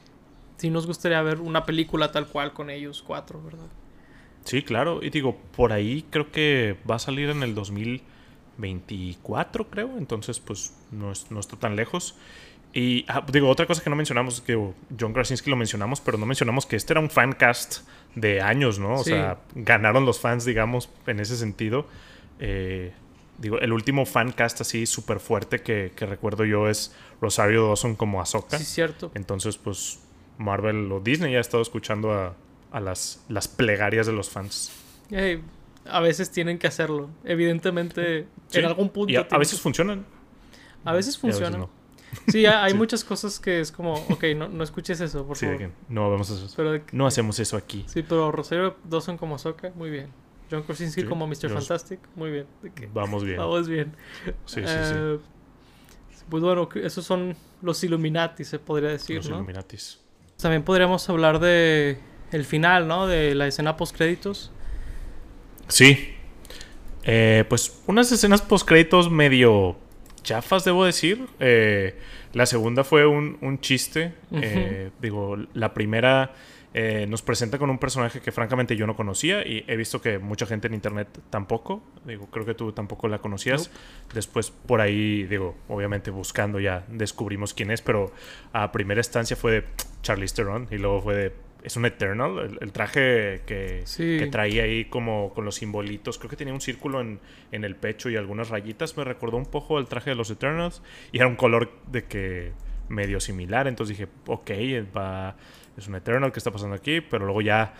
sí 0.56 0.70
nos 0.70 0.86
gustaría 0.86 1.20
ver 1.22 1.40
una 1.40 1.64
película 1.66 2.12
tal 2.12 2.28
cual 2.28 2.52
con 2.52 2.70
ellos 2.70 3.02
cuatro, 3.04 3.42
¿verdad? 3.42 3.66
Sí, 4.44 4.62
claro. 4.62 5.00
Y 5.02 5.10
digo, 5.10 5.36
por 5.56 5.72
ahí 5.72 6.04
creo 6.10 6.30
que 6.30 6.76
va 6.88 6.94
a 6.94 6.98
salir 7.00 7.28
en 7.30 7.42
el 7.42 7.56
2024, 7.56 9.68
creo. 9.68 9.98
Entonces, 9.98 10.40
pues 10.40 10.74
no, 10.90 11.12
es- 11.12 11.30
no 11.30 11.40
está 11.40 11.56
tan 11.56 11.76
lejos. 11.76 12.14
Y 12.72 13.04
ah, 13.08 13.24
digo, 13.32 13.48
otra 13.48 13.66
cosa 13.66 13.82
que 13.82 13.90
no 13.90 13.96
mencionamos 13.96 14.40
que 14.40 14.54
oh, 14.54 14.74
John 14.98 15.12
Krasinski 15.12 15.50
lo 15.50 15.56
mencionamos, 15.56 16.00
pero 16.00 16.18
no 16.18 16.26
mencionamos 16.26 16.66
que 16.66 16.76
este 16.76 16.92
era 16.92 17.00
un 17.00 17.10
fan 17.10 17.32
cast 17.32 17.78
de 18.14 18.40
años, 18.40 18.78
¿no? 18.78 18.94
O 18.94 19.04
Sí. 19.04 19.10
sea, 19.10 19.38
ganaron 19.54 20.04
los 20.06 20.20
fans, 20.20 20.44
digamos, 20.44 20.88
en 21.06 21.18
ese 21.20 21.36
sentido. 21.36 21.86
Eh, 22.38 22.92
digo, 23.38 23.58
el 23.58 23.72
último 23.72 24.06
fan 24.06 24.30
cast 24.32 24.60
así 24.60 24.86
súper 24.86 25.18
fuerte 25.20 25.62
que, 25.62 25.92
que 25.96 26.06
recuerdo 26.06 26.44
yo 26.44 26.68
es 26.68 26.94
Rosario 27.20 27.66
Dawson 27.66 27.96
como 27.96 28.20
Ahsoka. 28.20 28.58
Sí, 28.58 28.64
cierto. 28.64 29.10
Entonces, 29.14 29.58
pues 29.58 30.00
Marvel 30.38 30.90
o 30.92 31.00
Disney 31.00 31.32
ya 31.32 31.38
ha 31.38 31.40
estado 31.40 31.62
escuchando 31.62 32.12
a, 32.12 32.34
a 32.70 32.80
las, 32.80 33.24
las 33.28 33.48
plegarias 33.48 34.06
de 34.06 34.12
los 34.12 34.30
fans. 34.30 34.70
A 35.86 36.00
veces 36.00 36.30
tienen 36.30 36.58
que 36.58 36.66
hacerlo. 36.68 37.10
Evidentemente, 37.24 38.26
Sí. 38.48 38.58
en 38.60 38.66
algún 38.66 38.90
punto. 38.90 39.12
Y 39.12 39.16
a, 39.16 39.24
veces 39.38 39.60
funcionan. 39.60 40.04
a 40.84 40.92
veces 40.92 41.14
y 41.16 41.18
a 41.18 41.20
funciona. 41.20 41.58
no. 41.58 41.79
Sí, 42.28 42.44
hay 42.46 42.72
Sí. 42.72 42.76
muchas 42.76 43.04
cosas 43.04 43.38
que 43.38 43.60
es 43.60 43.70
como, 43.72 43.94
ok, 43.94 44.24
no, 44.36 44.48
no 44.48 44.64
escuches 44.64 45.00
eso, 45.00 45.26
por 45.26 45.36
Sí, 45.36 45.46
favor. 45.46 45.58
que 45.60 45.70
no 45.88 46.10
vemos 46.10 46.28
eso. 46.30 46.52
Pero 46.56 46.72
de 46.72 46.82
que- 46.82 46.96
No 46.96 47.06
hacemos 47.06 47.38
eso 47.38 47.56
aquí. 47.56 47.84
Sí, 47.88 48.02
pero 48.02 48.32
Rosario 48.32 48.76
Dawson 48.84 49.16
como 49.16 49.36
Ahsoka, 49.36 49.70
muy 49.76 49.90
bien. 49.90 50.08
John 50.50 50.62
Krasinski 50.64 51.02
Sí, 51.02 51.06
como 51.06 51.26
Mr. 51.28 51.48
Fantastic, 51.50 52.00
muy 52.16 52.30
bien. 52.30 52.46
Vamos 52.92 53.22
bien. 53.24 53.36
Vamos 53.38 53.68
bien. 53.68 53.94
Sí, 54.46 54.60
sí, 54.60 54.66
sí. 54.66 54.66
Eh, 54.66 55.18
Pues 56.28 56.42
bueno, 56.44 56.68
esos 56.76 57.04
son 57.04 57.36
los 57.62 57.82
Illuminati, 57.82 58.44
se 58.44 58.58
podría 58.60 58.90
decir, 58.90 59.16
Los 59.16 59.28
¿no? 59.30 59.36
Illuminatis. 59.36 60.00
También 60.40 60.62
podríamos 60.62 61.08
hablar 61.08 61.40
de 61.40 61.98
el 62.32 62.44
final, 62.44 62.86
¿no? 62.86 63.06
De 63.08 63.34
la 63.34 63.46
escena 63.48 63.76
post 63.76 63.96
créditos. 63.96 64.52
Sí. 65.68 66.14
Eh, 67.02 67.44
pues 67.48 67.82
unas 67.86 68.12
escenas 68.12 68.42
post 68.42 68.66
créditos 68.66 69.10
medio 69.10 69.76
chafas, 70.22 70.64
debo 70.64 70.84
decir. 70.84 71.26
Eh, 71.38 71.96
la 72.32 72.46
segunda 72.46 72.84
fue 72.84 73.06
un, 73.06 73.38
un 73.40 73.60
chiste. 73.60 74.14
Eh, 74.32 74.90
digo, 75.00 75.36
la 75.54 75.74
primera 75.74 76.32
eh, 76.72 77.06
nos 77.08 77.22
presenta 77.22 77.58
con 77.58 77.68
un 77.68 77.78
personaje 77.78 78.20
que 78.20 78.30
francamente 78.30 78.76
yo 78.76 78.86
no 78.86 78.94
conocía 78.94 79.44
y 79.44 79.64
he 79.66 79.74
visto 79.74 80.00
que 80.00 80.20
mucha 80.20 80.46
gente 80.46 80.68
en 80.68 80.74
internet 80.74 81.08
tampoco. 81.28 81.82
Digo, 82.06 82.26
creo 82.26 82.46
que 82.46 82.54
tú 82.54 82.72
tampoco 82.72 83.08
la 83.08 83.18
conocías. 83.18 83.70
Después 84.14 84.50
por 84.50 84.80
ahí, 84.80 85.24
digo, 85.24 85.56
obviamente 85.68 86.10
buscando 86.10 86.60
ya 86.60 86.84
descubrimos 86.88 87.54
quién 87.54 87.72
es, 87.72 87.82
pero 87.82 88.12
a 88.52 88.70
primera 88.70 89.00
instancia 89.00 89.36
fue 89.36 89.52
de 89.52 89.64
Charlize 90.02 90.36
Theron 90.36 90.68
y 90.70 90.78
luego 90.78 91.02
fue 91.02 91.14
de 91.16 91.32
es 91.62 91.76
un 91.76 91.84
Eternal, 91.84 92.58
el, 92.60 92.72
traje 92.72 93.42
que, 93.46 93.82
Sí. 93.84 94.18
que 94.18 94.26
traía 94.28 94.62
ahí 94.64 94.86
como 94.86 95.32
con 95.34 95.44
los 95.44 95.56
simbolitos. 95.56 96.18
Creo 96.18 96.30
que 96.30 96.36
tenía 96.36 96.54
un 96.54 96.60
círculo 96.60 97.00
en, 97.00 97.20
en 97.52 97.64
el 97.64 97.76
pecho 97.76 98.08
y 98.10 98.16
algunas 98.16 98.48
rayitas. 98.48 98.96
Me 98.96 99.04
recordó 99.04 99.36
un 99.36 99.46
poco 99.46 99.78
el 99.78 99.86
traje 99.86 100.10
de 100.10 100.16
los 100.16 100.30
Eternals. 100.30 100.82
Y 101.12 101.18
era 101.18 101.26
un 101.26 101.36
color 101.36 101.70
de 101.86 102.04
que 102.04 102.52
medio 102.88 103.20
similar. 103.20 103.66
Entonces 103.68 103.98
dije, 103.98 104.10
ok, 104.26 104.50
va, 104.96 105.36
es 105.76 105.86
un 105.88 105.94
Eternal 105.96 106.32
que 106.32 106.38
está 106.38 106.50
pasando 106.50 106.74
aquí. 106.76 107.00
Pero 107.00 107.24
luego 107.26 107.42
ya 107.42 107.74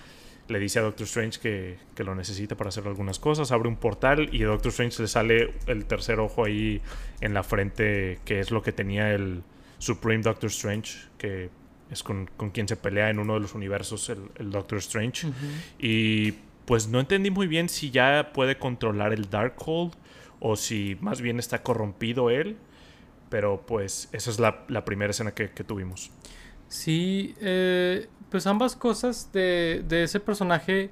le 0.49 0.59
dice 0.59 0.81
a 0.81 0.83
Doctor 0.83 1.05
Strange 1.07 1.39
que, 1.41 1.79
que 1.95 2.05
lo 2.05 2.15
necesita 2.15 2.57
para 2.57 2.69
hacer 2.69 2.87
algunas 2.87 3.19
cosas. 3.19 3.53
Abre 3.53 3.69
un 3.69 3.77
portal 3.77 4.29
y 4.33 4.43
a 4.43 4.47
Doctor 4.49 4.71
Strange 4.71 5.03
le 5.03 5.09
sale 5.09 5.55
el 5.67 5.87
tercer 5.87 6.19
ojo 6.21 6.45
ahí 6.45 6.83
en 7.21 7.35
la 7.35 7.43
frente, 7.43 8.19
que 8.25 8.41
es 8.41 8.51
lo 8.51 8.63
que 8.63 8.73
tenía 8.73 9.13
el 9.13 9.43
Supreme 9.79 10.23
Doctor 10.23 10.51
Strange, 10.51 10.99
que 11.17 11.49
es 11.91 12.03
con, 12.03 12.31
con 12.37 12.51
quien 12.51 12.69
se 12.69 12.77
pelea 12.77 13.11
en 13.11 13.19
uno 13.19 13.35
de 13.35 13.41
los 13.41 13.55
universos, 13.55 14.09
el, 14.11 14.19
el 14.37 14.51
Doctor 14.51 14.79
Strange. 14.79 15.29
Y 15.79 16.33
pues 16.65 16.89
no 16.89 17.01
entendí 17.01 17.31
muy 17.31 17.47
bien 17.47 17.69
si 17.69 17.91
ya 17.91 18.31
puede 18.33 18.59
controlar 18.59 19.13
el 19.13 19.29
Darkhold 19.29 19.93
o 20.39 20.57
si 20.57 20.97
más 21.01 21.21
bien 21.21 21.39
está 21.39 21.63
corrompido 21.63 22.31
él. 22.31 22.57
Pero 23.29 23.65
pues 23.67 24.09
esa 24.13 24.31
es 24.31 24.39
la, 24.39 24.65
la 24.69 24.85
primera 24.85 25.11
escena 25.11 25.33
que, 25.33 25.51
que 25.51 25.65
tuvimos. 25.65 26.11
Sí, 26.69 27.35
eh, 27.41 28.09
pues 28.31 28.47
ambas 28.47 28.77
cosas 28.77 29.31
de, 29.33 29.85
de 29.87 30.05
ese 30.05 30.21
personaje. 30.21 30.91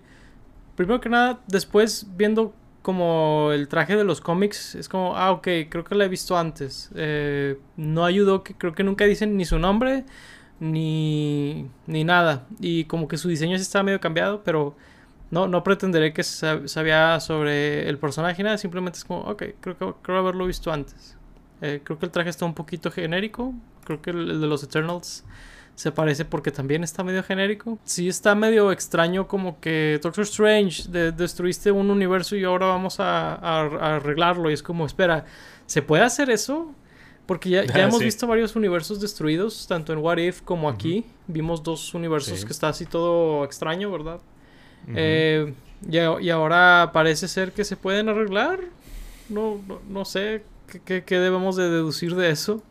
Primero 0.76 1.00
que 1.00 1.08
nada, 1.08 1.40
después 1.48 2.06
viendo 2.16 2.54
como 2.82 3.50
el 3.52 3.68
traje 3.68 3.96
de 3.96 4.04
los 4.04 4.20
cómics, 4.20 4.74
es 4.76 4.88
como, 4.88 5.16
ah, 5.16 5.32
ok, 5.32 5.48
creo 5.68 5.84
que 5.84 5.94
lo 5.94 6.04
he 6.04 6.08
visto 6.08 6.38
antes. 6.38 6.90
Eh, 6.94 7.58
no 7.76 8.04
ayudó 8.04 8.42
que 8.42 8.54
creo 8.54 8.72
que 8.72 8.84
nunca 8.84 9.04
dicen 9.04 9.36
ni 9.36 9.44
su 9.44 9.58
nombre 9.58 10.04
ni, 10.60 11.68
ni 11.86 12.04
nada. 12.04 12.46
Y 12.60 12.84
como 12.84 13.08
que 13.08 13.16
su 13.16 13.28
diseño 13.28 13.56
sí 13.56 13.62
está 13.62 13.82
medio 13.82 14.00
cambiado, 14.00 14.42
pero 14.44 14.76
no, 15.30 15.46
no 15.48 15.62
pretenderé 15.62 16.12
que 16.12 16.22
sab- 16.22 16.66
sabía 16.68 17.20
sobre 17.20 17.88
el 17.88 17.98
personaje, 17.98 18.42
nada. 18.42 18.58
Simplemente 18.58 18.98
es 18.98 19.04
como, 19.04 19.20
ok, 19.22 19.42
creo 19.60 19.78
que 19.78 19.92
creo 20.02 20.18
haberlo 20.18 20.46
visto 20.46 20.72
antes. 20.72 21.16
Eh, 21.60 21.80
creo 21.84 21.98
que 21.98 22.06
el 22.06 22.12
traje 22.12 22.30
está 22.30 22.44
un 22.44 22.54
poquito 22.54 22.90
genérico. 22.90 23.54
Creo 23.84 24.00
que 24.02 24.10
el, 24.10 24.40
de 24.40 24.46
los 24.46 24.62
Eternals 24.62 25.24
se 25.74 25.92
parece 25.92 26.24
porque 26.24 26.50
también 26.50 26.82
está 26.82 27.04
medio 27.04 27.22
genérico. 27.22 27.78
Sí 27.84 28.08
está 28.08 28.34
medio 28.34 28.72
extraño 28.72 29.28
como 29.28 29.60
que 29.60 30.00
Doctor 30.02 30.24
Strange 30.24 30.88
de- 30.90 31.12
destruiste 31.12 31.70
un 31.72 31.90
universo 31.90 32.34
y 32.36 32.44
ahora 32.44 32.66
vamos 32.66 32.98
a- 33.00 33.34
a 33.34 33.96
arreglarlo. 33.96 34.50
Y 34.50 34.54
es 34.54 34.62
como, 34.62 34.86
espera, 34.86 35.24
¿se 35.66 35.82
puede 35.82 36.02
hacer 36.04 36.30
eso? 36.30 36.74
Porque 37.28 37.50
ya, 37.50 37.64
ya 37.66 37.84
hemos 37.84 37.98
sí. 37.98 38.04
visto 38.06 38.26
varios 38.26 38.56
universos 38.56 39.00
destruidos, 39.00 39.66
tanto 39.68 39.92
en 39.92 40.00
What 40.00 40.16
If 40.18 40.40
como 40.42 40.68
aquí. 40.68 41.04
Vimos 41.28 41.62
dos 41.62 41.94
universos 41.94 42.40
Sí. 42.40 42.46
que 42.46 42.52
está 42.52 42.70
así 42.70 42.86
todo 42.86 43.44
extraño, 43.44 43.92
¿verdad? 43.92 44.18
Eh, 44.96 45.52
y, 45.88 45.98
a- 45.98 46.20
y 46.20 46.30
ahora 46.30 46.90
parece 46.92 47.28
ser 47.28 47.52
que 47.52 47.64
se 47.64 47.76
pueden 47.76 48.08
arreglar. 48.08 48.60
No, 49.28 49.60
no, 49.68 49.78
no 49.88 50.04
sé 50.06 50.42
qué, 50.66 50.80
qué- 50.80 51.04
qué 51.04 51.18
debemos 51.20 51.54
de 51.56 51.68
deducir 51.70 52.14
de 52.16 52.30
eso. 52.30 52.62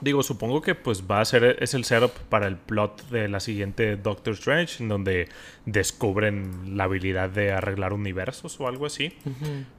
Digo, 0.00 0.22
supongo 0.22 0.60
que 0.60 0.74
pues 0.74 1.04
va 1.10 1.20
a 1.20 1.24
ser, 1.24 1.56
es 1.60 1.72
el 1.72 1.84
setup 1.84 2.12
para 2.28 2.46
el 2.46 2.56
plot 2.56 3.08
de 3.08 3.28
la 3.28 3.40
siguiente 3.40 3.96
Doctor 3.96 4.34
Strange, 4.34 4.82
en 4.82 4.88
donde 4.88 5.28
descubren 5.64 6.76
la 6.76 6.84
habilidad 6.84 7.30
de 7.30 7.52
arreglar 7.52 7.92
universos 7.92 8.60
o 8.60 8.68
algo 8.68 8.86
así. 8.86 9.14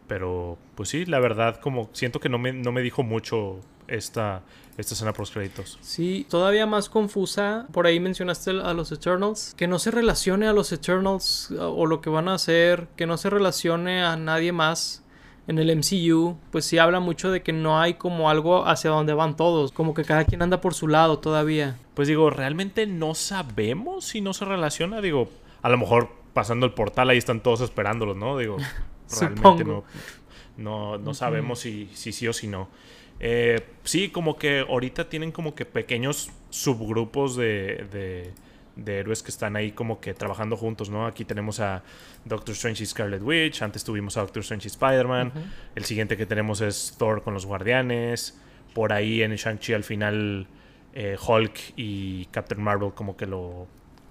Pero, 0.07 0.57
pues 0.76 0.89
sí, 0.89 1.05
la 1.05 1.20
verdad, 1.20 1.59
como 1.59 1.89
siento 1.93 2.20
que 2.20 2.30
no 2.30 2.39
me, 2.39 2.51
no 2.51 2.72
me 2.72 2.82
dijo 2.82 3.03
mucho 3.03 3.59
esta, 3.88 4.41
esta 4.78 4.95
escena 4.95 5.13
post 5.13 5.34
créditos. 5.34 5.78
Sí, 5.82 6.26
todavía 6.30 6.65
más 6.65 6.89
confusa. 6.89 7.68
Por 7.72 7.86
ahí 7.86 7.99
mencionaste 7.99 8.51
a 8.51 8.74
los 8.74 8.91
Eternals. 8.91 9.53
Que 9.55 9.68
no 9.68 9.78
se 9.78 9.91
relacione 9.91 10.47
a 10.47 10.53
los 10.53 10.72
Eternals 10.72 11.51
o 11.51 11.78
o 11.78 11.86
lo 11.86 12.01
que 12.01 12.09
van 12.09 12.28
a 12.28 12.34
hacer. 12.34 12.88
Que 12.95 13.05
no 13.05 13.18
se 13.18 13.30
relacione 13.30 14.03
a 14.03 14.15
nadie 14.18 14.51
más 14.51 15.03
en 15.48 15.60
el 15.60 15.76
MCU. 15.76 16.38
Pues 16.52 16.66
sí 16.66 16.78
habla 16.78 17.00
mucho 17.00 17.32
de 17.32 17.41
que 17.41 17.54
no 17.54 17.80
hay 17.80 17.95
como 17.95 18.30
algo 18.30 18.68
hacia 18.68 18.89
donde 18.89 19.14
van 19.14 19.36
todos. 19.36 19.72
Como 19.72 19.93
que 19.93 20.04
cada 20.04 20.26
quien 20.26 20.41
anda 20.41 20.62
por 20.62 20.74
su 20.74 20.88
lado 20.88 21.20
todavía. 21.20 21.78
Pues 21.93 22.08
digo, 22.08 22.30
realmente 22.30 22.86
no 22.86 23.16
sabemos 23.16 24.06
si 24.06 24.22
no 24.22 24.34
se 24.34 24.45
relaciona. 24.45 25.02
Digo, 25.02 25.30
a 25.62 25.70
lo 25.70 25.78
mejor 25.78 26.10
pasando 26.34 26.66
el 26.66 26.74
portal 26.74 27.10
ahí 27.10 27.18
están 27.18 27.41
todos 27.41 27.62
esperándolos, 27.62 28.16
¿no? 28.16 28.38
Digo, 28.38 28.58
realmente 29.20 29.64
no, 29.64 29.84
no, 30.58 30.98
no 30.98 31.14
sabemos 31.14 31.60
si, 31.60 31.89
si 31.93 32.12
sí 32.12 32.28
o 32.28 32.34
si 32.34 32.48
no. 32.48 32.68
Eh, 33.20 33.66
sí, 33.84 34.10
como 34.10 34.38
que 34.38 34.60
ahorita 34.60 35.10
tienen 35.10 35.32
como 35.32 35.56
que 35.56 35.66
pequeños 35.66 36.30
subgrupos 36.50 37.36
de, 37.36 37.88
de, 37.91 38.34
de 38.78 39.00
héroes 39.00 39.24
que 39.24 39.32
están 39.32 39.56
ahí 39.56 39.72
como 39.72 40.00
que 40.00 40.14
trabajando 40.14 40.56
juntos, 40.56 40.90
¿no? 40.90 41.06
Aquí 41.08 41.26
tenemos 41.26 41.60
a 41.60 41.84
Doctor 42.26 42.54
Strange 42.54 42.84
y 42.84 42.86
Scarlet 42.86 43.22
Witch, 43.24 43.62
antes 43.62 43.84
tuvimos 43.84 44.16
a 44.18 44.22
Doctor 44.22 44.42
Strange 44.42 44.68
y 44.68 44.72
Spider-Man, 44.72 45.32
el 45.76 45.84
siguiente 45.86 46.16
que 46.16 46.26
tenemos 46.26 46.62
es 46.62 46.96
Thor 46.98 47.24
con 47.24 47.34
los 47.34 47.46
Guardianes, 47.46 48.40
por 48.74 48.94
ahí 48.94 49.22
en 49.24 49.34
Shang-Chi 49.36 49.74
al 49.74 49.84
final 49.84 50.48
eh, 50.94 51.18
Hulk 51.28 51.74
y 51.76 52.26
Captain 52.28 52.62
Marvel 52.62 52.92
como 52.94 53.18
que 53.18 53.26
lo, 53.26 53.68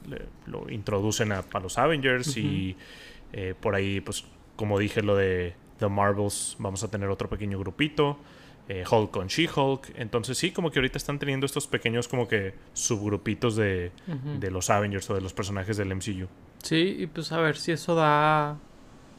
le- 0.08 0.26
lo 0.46 0.68
introducen 0.70 1.32
a, 1.32 1.44
a 1.52 1.60
los 1.60 1.78
Avengers 1.78 2.36
y 2.36 2.76
eh, 3.32 3.54
por 3.60 3.74
ahí 3.74 4.00
pues 4.00 4.24
como 4.56 4.78
dije 4.78 5.02
lo 5.02 5.16
de 5.16 5.54
The 5.78 5.88
Marvels 5.88 6.56
vamos 6.58 6.82
a 6.82 6.90
tener 6.90 7.08
otro 7.08 7.28
pequeño 7.28 7.58
grupito 7.58 8.18
eh, 8.68 8.84
Hulk 8.90 9.10
con 9.10 9.28
She-Hulk 9.28 9.94
entonces 9.96 10.36
sí 10.38 10.50
como 10.50 10.70
que 10.70 10.78
ahorita 10.80 10.98
están 10.98 11.18
teniendo 11.18 11.46
estos 11.46 11.66
pequeños 11.66 12.08
como 12.08 12.26
que 12.26 12.54
subgrupitos 12.72 13.56
de, 13.56 13.92
de 14.40 14.50
los 14.50 14.70
Avengers 14.70 15.08
o 15.10 15.14
de 15.14 15.20
los 15.20 15.32
personajes 15.32 15.76
del 15.76 15.94
MCU 15.94 16.28
Sí, 16.66 16.96
y 16.98 17.06
pues 17.06 17.30
a 17.30 17.38
ver 17.38 17.56
si 17.56 17.70
eso 17.70 17.94
da 17.94 18.56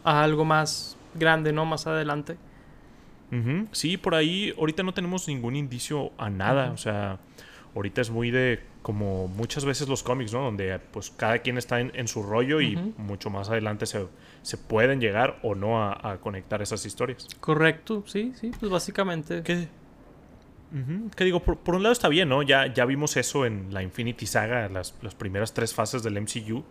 a 0.04 0.24
algo 0.24 0.44
más 0.44 0.98
grande, 1.16 1.54
¿no? 1.54 1.66
Más 1.66 1.88
adelante. 1.88 2.36
Sí, 3.72 3.96
por 3.96 4.16
ahí 4.16 4.54
ahorita 4.58 4.84
no 4.84 4.94
tenemos 4.94 5.30
ningún 5.30 5.56
indicio 5.56 6.12
a 6.18 6.30
nada. 6.30 6.72
O 6.72 6.78
sea, 6.78 7.20
ahorita 7.74 8.02
es 8.02 8.10
muy 8.10 8.32
de 8.32 8.60
como 8.82 9.30
muchas 9.30 9.64
veces 9.64 9.88
los 9.88 10.04
cómics, 10.04 10.34
¿no? 10.34 10.42
Donde 10.42 10.78
pues 10.92 11.10
cada 11.10 11.40
quien 11.40 11.58
está 11.58 11.80
en, 11.80 11.94
en 11.96 12.10
su 12.10 12.22
rollo 12.22 12.60
y 12.60 12.76
mucho 12.98 13.30
más 13.30 13.50
adelante 13.50 13.86
se, 13.86 14.08
se 14.48 14.58
pueden 14.58 15.02
llegar 15.02 15.40
o 15.44 15.56
no 15.56 15.84
a, 15.84 16.12
a 16.14 16.20
conectar 16.20 16.62
esas 16.62 16.86
historias. 16.86 17.28
Correcto, 17.42 18.06
sí, 18.08 18.32
sí, 18.40 18.52
pues 18.58 18.72
básicamente. 18.72 19.44
¿Qué? 19.44 19.68
Ujú. 20.72 21.10
Que 21.18 21.26
digo, 21.26 21.42
por, 21.42 21.58
por 21.58 21.76
un 21.76 21.84
lado 21.84 21.92
está 21.92 22.08
bien, 22.08 22.30
¿no? 22.30 22.44
Ya, 22.44 22.74
ya 22.74 22.86
vimos 22.86 23.18
eso 23.18 23.46
en 23.46 23.74
la 23.74 23.84
Infinity 23.84 24.26
Saga, 24.26 24.70
las, 24.70 24.96
las 25.02 25.16
primeras 25.16 25.54
tres 25.54 25.74
fases 25.74 26.02
del 26.02 26.22
MCU. 26.22 26.64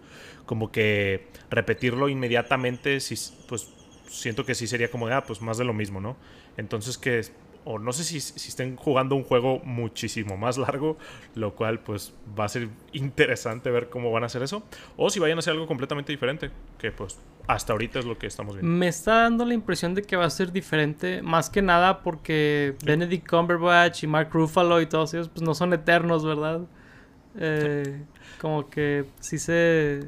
Como 0.47 0.73
que 0.73 1.29
repetirlo 1.51 2.09
inmediatamente, 2.09 2.99
sí, 3.01 3.15
pues 3.47 3.69
siento 4.07 4.47
que 4.47 4.55
sí 4.55 4.67
sería 4.67 4.91
como 4.91 5.07
de, 5.07 5.13
ah, 5.13 5.25
pues 5.25 5.43
más 5.43 5.59
de 5.59 5.65
lo 5.65 5.75
mismo, 5.75 6.01
¿no? 6.01 6.17
Entonces 6.57 6.97
que, 6.97 7.21
o 7.67 7.79
no 7.79 7.93
sé 7.93 8.05
si, 8.05 8.21
si 8.21 8.49
estén 8.49 8.77
jugando 8.77 9.17
un 9.17 9.23
juego 9.23 9.61
muchísimo 9.65 10.39
más 10.39 10.57
largo, 10.57 10.97
lo 11.35 11.55
cual 11.55 11.81
pues 11.81 12.15
va 12.39 12.47
a 12.47 12.49
ser 12.49 12.71
interesante 12.93 13.71
ver 13.71 13.91
cómo 13.91 14.11
van 14.13 14.23
a 14.23 14.27
hacer 14.27 14.43
eso. 14.43 14.63
O 14.97 15.11
si 15.11 15.21
vayan 15.21 15.37
a 15.37 15.41
hacer 15.41 15.53
algo 15.53 15.67
completamente 15.67 16.11
diferente, 16.11 16.51
que 16.79 16.91
pues 16.91 17.19
hasta 17.47 17.73
ahorita 17.73 17.99
es 17.99 18.05
lo 18.05 18.19
que 18.19 18.27
estamos 18.27 18.55
viendo. 18.55 18.71
Me 18.71 18.89
está 18.89 19.23
dando 19.23 19.45
la 19.45 19.55
impresión 19.55 19.95
de 19.95 20.03
que 20.03 20.17
va 20.17 20.25
a 20.25 20.31
ser 20.31 20.53
diferente, 20.53 21.23
más 21.23 21.51
que 21.51 21.63
nada 21.63 22.03
porque 22.03 22.75
Benedict 22.85 23.29
Cumberbatch 23.29 24.05
y 24.05 24.07
Mark 24.07 24.31
Ruffalo 24.33 24.81
y 24.81 24.87
todos 24.87 25.15
ellos 25.15 25.29
pues 25.29 25.43
no 25.43 25.55
son 25.55 25.73
eternos, 25.73 26.25
¿verdad? 26.25 26.63
Eh, 27.39 28.03
como 28.41 28.69
que 28.69 29.05
sí 29.21 29.39
se... 29.39 30.01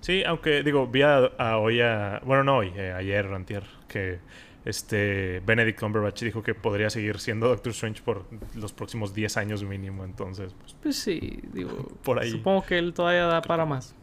Sí, 0.00 0.22
aunque 0.24 0.62
digo, 0.62 0.86
vi 0.86 1.02
a, 1.02 1.18
a 1.38 1.58
hoy 1.58 1.80
a. 1.80 2.20
Bueno, 2.24 2.44
no 2.44 2.58
hoy, 2.58 2.72
eh, 2.76 2.92
ayer, 2.92 3.26
antier, 3.26 3.64
que 3.88 4.20
este 4.64 5.40
Benedict 5.46 5.80
Cumberbatch 5.80 6.22
dijo 6.22 6.42
que 6.42 6.54
podría 6.54 6.90
seguir 6.90 7.18
siendo 7.18 7.48
Doctor 7.48 7.72
Strange 7.72 8.02
por 8.02 8.26
los 8.54 8.72
próximos 8.72 9.14
10 9.14 9.36
años 9.38 9.64
mínimo. 9.64 10.04
Entonces, 10.04 10.54
pues, 10.60 10.76
Pues 10.82 10.96
sí, 10.96 11.40
digo... 11.52 11.70
por 12.04 12.20
ahí. 12.20 12.30
Supongo 12.30 12.62
que 12.64 12.78
él 12.78 12.92
todavía 12.92 13.24
da 13.24 13.42
para 13.42 13.64
más. 13.64 13.94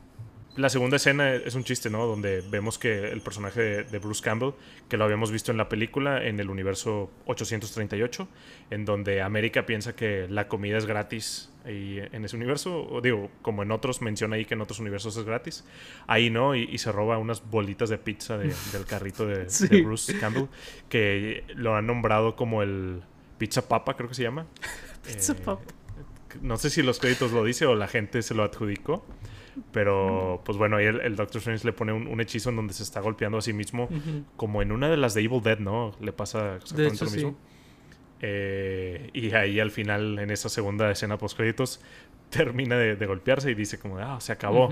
La 0.57 0.69
segunda 0.69 0.95
escena 0.95 1.33
es 1.33 1.53
un 1.55 1.65
chiste, 1.65 1.89
¿no? 1.89 2.05
Donde 2.05 2.41
vemos 2.49 2.77
que 2.79 3.09
el 3.11 3.19
personaje 3.19 3.61
de, 3.61 3.83
de 3.83 3.99
Bruce 3.99 4.23
Campbell, 4.23 4.51
que 4.87 4.95
lo 4.95 5.03
habíamos 5.03 5.29
visto 5.29 5.51
en 5.51 5.57
la 5.57 5.67
película, 5.67 6.23
en 6.25 6.39
el 6.39 6.49
universo 6.49 7.11
838, 7.25 8.27
en 8.69 8.85
donde 8.85 9.21
América 9.21 9.65
piensa 9.65 9.95
que 9.97 10.27
la 10.29 10.47
comida 10.47 10.77
es 10.77 10.85
gratis 10.85 11.51
ahí 11.65 11.99
en 12.11 12.23
ese 12.23 12.37
universo. 12.37 12.83
O 12.89 13.01
digo, 13.01 13.29
como 13.41 13.63
en 13.63 13.71
otros, 13.71 14.01
menciona 14.01 14.37
ahí 14.37 14.45
que 14.45 14.53
en 14.53 14.61
otros 14.61 14.79
universos 14.79 15.17
es 15.17 15.25
gratis. 15.25 15.65
Ahí 16.07 16.29
no, 16.29 16.55
y, 16.55 16.63
y 16.71 16.77
se 16.77 16.91
roba 16.93 17.17
unas 17.17 17.49
bolitas 17.49 17.89
de 17.89 17.97
pizza 17.97 18.37
de- 18.37 18.53
del 18.71 18.85
carrito 18.85 19.25
de. 19.25 19.47
Bruce 19.83 20.17
Campbell, 20.19 20.45
que 20.87 21.43
lo 21.55 21.75
han 21.75 21.85
nombrado 21.85 22.37
como 22.37 22.61
el 22.63 23.01
Pizza 23.37 23.67
Papa, 23.67 23.97
creo 23.97 24.07
que 24.07 24.15
se 24.15 24.23
llama. 24.23 24.45
Pizza 25.05 25.33
Eh, 25.33 25.35
Papa. 25.43 25.63
No 26.41 26.55
sé 26.57 26.69
si 26.69 26.81
los 26.81 26.99
créditos 26.99 27.33
lo 27.33 27.43
dice 27.43 27.65
o 27.65 27.75
la 27.75 27.87
gente 27.89 28.21
se 28.21 28.33
lo 28.33 28.43
adjudicó. 28.43 29.05
Pero, 29.71 30.41
pues 30.45 30.57
bueno, 30.57 30.77
ahí 30.77 30.85
el, 30.85 30.99
el 31.01 31.15
Doctor 31.15 31.37
Strange 31.39 31.65
le 31.65 31.73
pone 31.73 31.93
un, 31.93 32.07
un 32.07 32.19
hechizo 32.21 32.49
en 32.49 32.55
donde 32.57 32.73
se 32.73 32.83
está 32.83 32.99
golpeando 32.99 33.37
a 33.37 33.41
sí 33.41 33.53
mismo, 33.53 33.87
como 34.35 34.61
en 34.61 34.71
una 34.71 34.89
de 34.89 34.97
las 34.97 35.13
de 35.13 35.21
Evil 35.21 35.41
Dead, 35.41 35.59
¿no? 35.59 35.93
Le 36.01 36.11
pasa 36.11 36.55
exactamente 36.57 36.95
hecho, 36.95 37.05
lo 37.05 37.11
mismo. 37.11 37.29
sí. 37.31 37.35
Eh, 38.21 39.09
y 39.13 39.33
ahí 39.33 39.59
al 39.59 39.71
final, 39.71 40.17
en 40.19 40.31
esa 40.31 40.49
segunda 40.49 40.89
escena 40.89 41.17
post 41.17 41.37
créditos, 41.37 41.81
termina 42.29 42.77
de, 42.77 42.95
de 42.95 43.05
golpearse 43.05 43.51
y 43.51 43.55
dice 43.55 43.77
como, 43.79 43.97
ah, 43.99 44.19
se 44.19 44.31
acabó. 44.31 44.69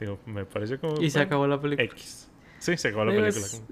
Digo, 0.00 0.18
me 0.26 0.44
parece 0.44 0.78
como... 0.78 1.00
Y 1.00 1.10
se 1.10 1.20
acabó 1.20 1.46
la 1.46 1.60
película. 1.60 1.84
X. 1.84 2.30
Sí, 2.58 2.76
se 2.76 2.88
acabó 2.88 3.04
la 3.06 3.12
película. 3.12 3.44
es- 3.46 3.62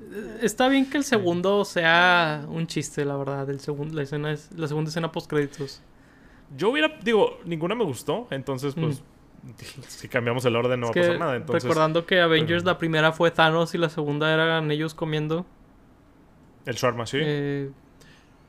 está 0.42 0.68
bien 0.68 0.88
que 0.88 0.96
el 0.98 1.04
segundo 1.04 1.64
sea 1.64 2.44
un 2.48 2.66
chiste, 2.66 3.04
la 3.04 3.16
verdad. 3.16 3.48
El 3.50 3.60
segundo, 3.60 3.94
la 3.94 4.02
escena 4.02 4.32
es, 4.32 4.50
la 4.56 4.66
segunda 4.68 4.88
escena 4.90 5.10
post 5.12 5.28
créditos. 5.28 5.82
Yo 6.56 6.70
hubiera, 6.70 6.98
digo, 7.02 7.38
ninguna 7.44 7.74
me 7.74 7.84
gustó, 7.84 8.28
entonces 8.30 8.74
pues 8.74 9.02
si 9.88 10.08
cambiamos 10.08 10.44
el 10.44 10.56
orden 10.56 10.80
no 10.80 10.86
va 10.86 10.90
a 10.90 10.94
pasar 10.94 11.18
nada. 11.18 11.36
Entonces, 11.36 11.64
recordando 11.64 12.06
que 12.06 12.20
Avengers 12.20 12.64
la 12.64 12.78
primera 12.78 13.12
fue 13.12 13.30
Thanos 13.30 13.74
y 13.74 13.78
la 13.78 13.88
segunda 13.88 14.32
eran 14.32 14.70
ellos 14.70 14.94
comiendo. 14.94 15.46
el 16.66 16.74
Sharma, 16.74 17.06
sí. 17.06 17.18
eh, 17.20 17.70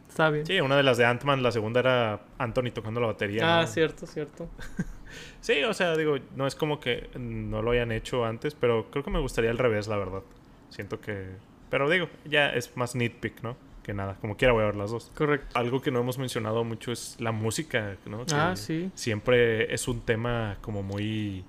está 0.09 0.29
bien. 0.29 0.45
Sí, 0.45 0.59
una 0.61 0.77
de 0.77 0.83
las 0.83 0.97
de 0.97 1.05
Ant-Man, 1.05 1.43
la 1.43 1.51
segunda 1.51 1.79
era 1.79 2.21
Anthony 2.37 2.71
tocando 2.73 2.99
la 2.99 3.07
batería. 3.07 3.59
ah, 3.59 3.61
¿no? 3.61 3.67
cierto, 3.67 4.05
cierto. 4.05 4.49
Sí, 5.41 5.63
o 5.63 5.73
sea, 5.73 5.95
digo, 5.95 6.17
no 6.35 6.47
es 6.47 6.55
como 6.55 6.79
que 6.79 7.09
no 7.19 7.61
lo 7.61 7.71
hayan 7.71 7.91
hecho 7.91 8.25
antes, 8.25 8.55
pero 8.55 8.89
creo 8.89 9.03
que 9.03 9.11
me 9.11 9.19
gustaría 9.19 9.51
al 9.51 9.59
revés, 9.59 9.87
la 9.87 9.95
verdad. 9.95 10.23
Siento 10.69 10.99
que... 10.99 11.27
Pero 11.69 11.89
digo, 11.89 12.09
ya 12.25 12.49
es 12.49 12.75
más 12.75 12.95
nitpick, 12.95 13.43
¿no? 13.43 13.55
Que 13.85 13.93
nada, 13.93 14.17
como 14.19 14.35
quiera 14.35 14.51
voy 14.51 14.63
a 14.63 14.65
ver 14.65 14.75
las 14.75 14.89
dos. 14.89 15.11
Correcto. 15.13 15.47
Algo 15.53 15.79
que 15.79 15.91
no 15.91 15.99
hemos 15.99 16.17
mencionado 16.17 16.63
mucho 16.63 16.91
es 16.91 17.17
la 17.19 17.31
música, 17.31 17.97
¿no? 18.07 18.25
Que 18.25 18.33
Ah, 18.33 18.55
sí. 18.55 18.89
Siempre 18.95 19.71
es 19.71 19.87
un 19.87 20.01
tema 20.01 20.57
como 20.61 20.81
muy 20.81 21.43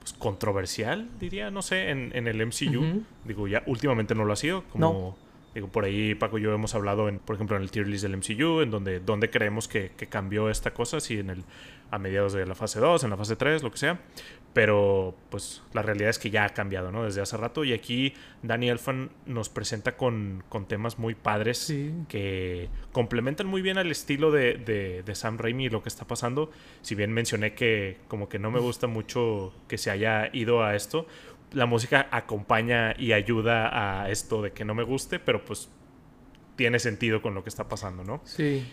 pues, 0.00 0.12
controversial, 0.14 1.08
diría, 1.20 1.52
no 1.52 1.62
sé, 1.62 1.90
en, 1.90 2.10
en 2.12 2.26
el 2.26 2.44
MCU. 2.44 3.04
Digo, 3.24 3.46
ya 3.46 3.62
últimamente 3.66 4.16
no 4.16 4.24
lo 4.24 4.32
ha 4.32 4.36
sido, 4.36 4.64
como... 4.64 5.16
Digo, 5.54 5.68
por 5.68 5.84
ahí 5.84 6.14
Paco 6.16 6.38
y 6.38 6.42
yo 6.42 6.52
hemos 6.52 6.74
hablado, 6.76 7.08
en, 7.08 7.18
por 7.20 7.34
ejemplo, 7.34 7.56
en 7.56 7.62
el 7.62 7.70
tier 7.70 7.86
list 7.86 8.02
del 8.04 8.16
MCU, 8.16 8.62
en 8.62 8.70
donde, 8.70 8.98
donde 8.98 9.30
creemos 9.30 9.66
que, 9.66 9.92
que 9.96 10.06
cambió 10.06 10.48
esta 10.48 10.72
cosa, 10.72 11.00
si 11.00 11.18
en 11.18 11.30
el, 11.30 11.44
a 11.90 11.98
mediados 11.98 12.32
de 12.32 12.46
la 12.46 12.54
fase 12.54 12.80
2, 12.80 13.04
en 13.04 13.10
la 13.10 13.16
fase 13.16 13.36
3, 13.36 13.62
lo 13.62 13.70
que 13.70 13.78
sea. 13.78 14.00
Pero, 14.52 15.14
pues, 15.30 15.62
la 15.72 15.82
realidad 15.82 16.10
es 16.10 16.18
que 16.18 16.30
ya 16.30 16.44
ha 16.44 16.48
cambiado, 16.48 16.90
¿no? 16.90 17.04
Desde 17.04 17.20
hace 17.20 17.36
rato. 17.36 17.62
Y 17.62 17.72
aquí 17.72 18.14
Danny 18.42 18.68
Elfman 18.68 19.10
nos 19.26 19.48
presenta 19.48 19.96
con, 19.96 20.42
con 20.48 20.66
temas 20.66 20.98
muy 20.98 21.14
padres 21.14 21.58
Sí. 21.58 21.92
que 22.08 22.68
complementan 22.92 23.46
muy 23.46 23.62
bien 23.62 23.78
al 23.78 23.90
estilo 23.92 24.32
de, 24.32 24.54
de, 24.54 25.02
de 25.04 25.14
Sam 25.14 25.38
Raimi 25.38 25.66
y 25.66 25.68
lo 25.68 25.82
que 25.82 25.88
está 25.88 26.04
pasando. 26.06 26.50
Si 26.82 26.96
bien 26.96 27.12
mencioné 27.12 27.54
que 27.54 27.98
como 28.08 28.28
que 28.28 28.40
no 28.40 28.50
me 28.50 28.58
gusta 28.58 28.88
mucho 28.88 29.52
que 29.68 29.78
se 29.78 29.90
haya 29.92 30.30
ido 30.32 30.64
a 30.64 30.74
esto, 30.74 31.06
la 31.52 31.66
música 31.66 32.08
acompaña 32.10 32.94
y 32.98 33.12
ayuda 33.12 34.02
a 34.02 34.10
esto 34.10 34.42
de 34.42 34.52
que 34.52 34.64
no 34.64 34.74
me 34.74 34.82
guste, 34.82 35.20
pero 35.20 35.44
pues 35.44 35.68
tiene 36.56 36.78
sentido 36.80 37.22
con 37.22 37.34
lo 37.34 37.42
que 37.44 37.48
está 37.50 37.68
pasando, 37.68 38.02
¿no? 38.04 38.20
Sí. 38.24 38.66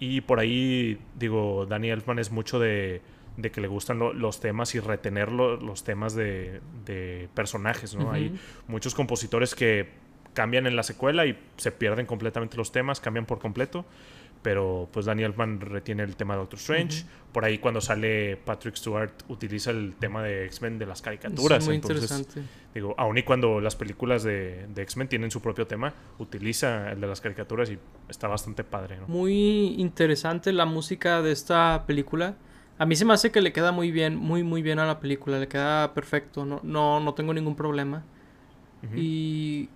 Y 0.00 0.22
por 0.22 0.40
ahí, 0.40 0.98
digo, 1.16 1.66
Danny 1.66 1.90
Elfman 1.90 2.18
es 2.18 2.30
mucho 2.32 2.58
de, 2.58 3.02
de 3.36 3.50
que 3.52 3.60
le 3.60 3.68
gustan 3.68 3.98
lo- 3.98 4.12
los 4.14 4.40
temas 4.40 4.74
y 4.74 4.80
retener 4.80 5.30
lo- 5.30 5.56
los 5.56 5.84
temas 5.84 6.14
de, 6.14 6.60
de 6.86 7.28
personajes, 7.34 7.94
¿no? 7.94 8.10
Hay 8.10 8.30
muchos 8.66 8.94
compositores 8.94 9.54
que 9.54 9.88
cambian 10.32 10.66
en 10.66 10.74
la 10.74 10.82
secuela 10.84 11.26
y 11.26 11.38
se 11.58 11.70
pierden 11.70 12.06
completamente 12.06 12.56
los 12.56 12.72
temas, 12.72 12.98
cambian 13.00 13.26
por 13.26 13.38
completo. 13.40 13.84
Pero 14.42 14.88
pues 14.90 15.04
Danny 15.06 15.22
Elfman 15.22 15.60
retiene 15.60 16.02
el 16.02 16.16
tema 16.16 16.34
de 16.34 16.40
Doctor 16.40 16.58
Strange. 16.58 17.04
Por 17.32 17.44
ahí 17.44 17.58
cuando 17.58 17.80
sale 17.80 18.38
Patrick 18.38 18.74
Stewart 18.74 19.12
utiliza 19.28 19.70
el 19.70 19.94
tema 19.98 20.22
de 20.22 20.46
X-Men 20.46 20.78
de 20.78 20.86
las 20.86 21.02
caricaturas. 21.02 21.58
Es 21.58 21.66
muy 21.66 21.76
Entonces, 21.76 22.10
interesante. 22.10 22.42
Digo, 22.74 22.94
aun 22.96 23.18
y 23.18 23.22
cuando 23.22 23.60
las 23.60 23.76
películas 23.76 24.22
de, 24.22 24.66
de 24.74 24.82
X-Men 24.82 25.08
tienen 25.08 25.30
su 25.30 25.42
propio 25.42 25.66
tema, 25.66 25.92
utiliza 26.18 26.90
el 26.90 27.00
de 27.00 27.06
las 27.06 27.20
caricaturas 27.20 27.70
y 27.70 27.78
está 28.08 28.28
bastante 28.28 28.64
padre, 28.64 28.96
¿no? 28.96 29.08
Muy 29.08 29.74
interesante 29.76 30.52
la 30.52 30.64
música 30.64 31.20
de 31.20 31.32
esta 31.32 31.84
película. 31.86 32.36
A 32.78 32.86
mí 32.86 32.96
se 32.96 33.04
me 33.04 33.12
hace 33.12 33.30
que 33.30 33.42
le 33.42 33.52
queda 33.52 33.72
muy 33.72 33.90
bien, 33.90 34.16
muy 34.16 34.42
muy 34.42 34.62
bien 34.62 34.78
a 34.78 34.86
la 34.86 35.00
película, 35.00 35.38
le 35.38 35.48
queda 35.48 35.92
perfecto, 35.92 36.46
no, 36.46 36.60
no, 36.62 36.98
no 36.98 37.12
tengo 37.12 37.34
ningún 37.34 37.54
problema. 37.54 38.04
Y 38.96 39.68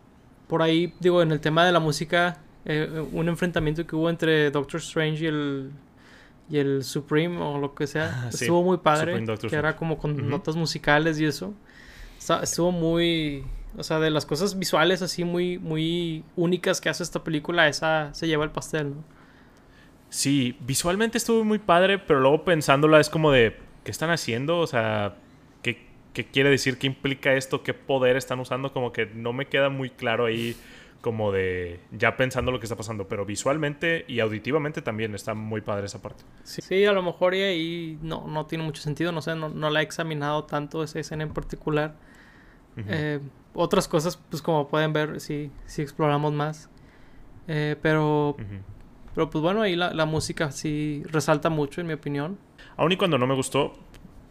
por 0.49 0.63
ahí, 0.63 0.95
digo, 1.01 1.21
en 1.21 1.31
el 1.31 1.41
tema 1.41 1.67
de 1.67 1.73
la 1.73 1.81
música, 1.81 2.39
eh, 2.67 3.05
un 3.13 3.29
enfrentamiento 3.29 3.87
que 3.87 3.95
hubo 3.97 4.09
entre 4.11 4.51
Doctor 4.51 4.81
Strange 4.81 5.25
y 5.25 5.27
el, 5.27 5.71
y 6.51 6.59
el 6.59 6.85
Supreme 6.85 7.39
o 7.41 7.59
lo 7.59 7.75
que 7.75 7.87
sea, 7.87 8.25
Ah, 8.27 8.33
sí. 8.33 8.45
estuvo 8.45 8.63
muy 8.63 8.79
padre, 8.79 9.19
Supreme 9.19 9.39
que 9.51 9.57
era 9.57 9.77
como 9.77 9.99
con 9.99 10.29
notas 10.29 10.57
musicales 10.57 11.19
y 11.21 11.25
eso. 11.27 11.55
Estuvo 12.43 12.73
muy, 12.73 13.45
o 13.77 13.83
sea, 13.83 13.99
de 14.01 14.11
las 14.11 14.25
cosas 14.25 14.59
visuales 14.59 15.03
así 15.03 15.25
muy, 15.25 15.59
muy 15.59 16.25
únicas 16.37 16.81
que 16.81 16.89
hace 16.89 17.03
esta 17.03 17.23
película, 17.23 17.69
esa 17.69 18.15
se 18.15 18.27
lleva 18.27 18.45
el 18.45 18.51
pastel, 18.51 18.91
¿no? 18.95 19.05
Sí, 20.09 20.57
visualmente 20.61 21.19
estuvo 21.19 21.45
muy 21.45 21.59
padre, 21.59 21.99
pero 21.99 22.21
luego 22.21 22.45
pensándola 22.45 23.01
es 23.01 23.11
como 23.11 23.31
de, 23.33 23.57
¿qué 23.83 23.91
están 23.91 24.11
haciendo? 24.11 24.59
O 24.61 24.67
sea, 24.67 25.17
¿qué, 25.63 25.87
qué 26.13 26.25
quiere 26.25 26.51
decir? 26.51 26.79
¿Qué 26.79 26.87
implica 26.87 27.35
esto? 27.35 27.63
¿Qué 27.65 27.75
poder 27.75 28.17
están 28.17 28.39
usando? 28.39 28.73
Como 28.73 28.93
que 28.93 29.07
no 29.07 29.33
me 29.33 29.47
queda 29.47 29.71
muy 29.71 29.91
claro 29.91 30.27
ahí, 30.27 30.57
como 31.05 31.33
de, 31.33 31.81
ya 31.93 32.17
pensando 32.17 32.51
lo 32.51 32.59
que 32.59 32.65
está 32.65 32.77
pasando, 32.77 33.07
pero 33.09 33.27
visualmente 33.27 34.07
y 34.09 34.21
auditivamente 34.21 34.81
también 34.81 35.15
está 35.15 35.35
muy 35.35 35.61
padre 35.61 35.85
esa 35.85 36.01
parte. 36.01 36.25
Sí, 36.45 36.63
sí, 36.63 36.87
a 36.87 36.93
lo 36.93 37.03
mejor 37.03 37.35
y 37.35 37.43
ahí 37.43 37.99
no, 38.01 38.27
no 38.27 38.47
tiene 38.47 38.65
mucho 38.65 38.81
sentido, 38.81 39.13
no 39.13 39.21
sé, 39.21 39.37
no, 39.37 39.51
no 39.51 39.69
la 39.69 39.81
he 39.81 39.85
examinado 39.85 40.45
tanto 40.45 40.83
esa 40.83 40.99
escena 40.99 41.23
en 41.25 41.35
particular. 41.35 41.95
Eh, 42.89 43.21
otras 43.53 43.87
cosas, 43.87 44.17
pues 44.31 44.41
como 44.41 44.67
pueden 44.67 44.95
ver, 44.95 45.21
si 45.21 45.51
sí, 45.67 45.83
exploramos 45.83 46.33
más. 46.33 46.71
Eh, 47.49 47.77
pero, 47.83 48.37
pero 49.15 49.29
pues 49.29 49.43
bueno, 49.43 49.61
ahí 49.61 49.77
la, 49.77 49.93
la 49.93 50.07
música 50.07 50.51
sí 50.53 51.03
resalta 51.05 51.51
mucho, 51.51 51.83
en 51.83 51.87
mi 51.87 51.93
opinión. 51.93 52.39
Aun 52.79 52.93
y 52.93 52.97
cuando 52.97 53.19
no 53.19 53.27
me 53.27 53.35
gustó, 53.35 53.75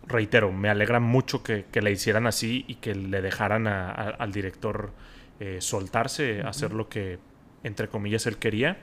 reitero, 0.08 0.52
me 0.52 0.70
alegra 0.70 1.00
mucho 1.00 1.44
que, 1.44 1.66
que 1.72 1.84
la 1.84 1.92
hicieran 1.92 2.26
así 2.26 2.66
y 2.68 2.76
que 2.76 2.96
le 2.96 3.22
dejaran 3.22 3.68
a- 3.68 3.92
a- 3.92 4.10
al 4.10 4.32
director 4.32 4.92
eh, 5.40 5.58
soltarse, 5.62 6.42
hacer 6.42 6.74
lo 6.74 6.90
que, 6.90 7.20
entre 7.64 7.88
comillas, 7.88 8.26
él 8.28 8.38
quería. 8.38 8.78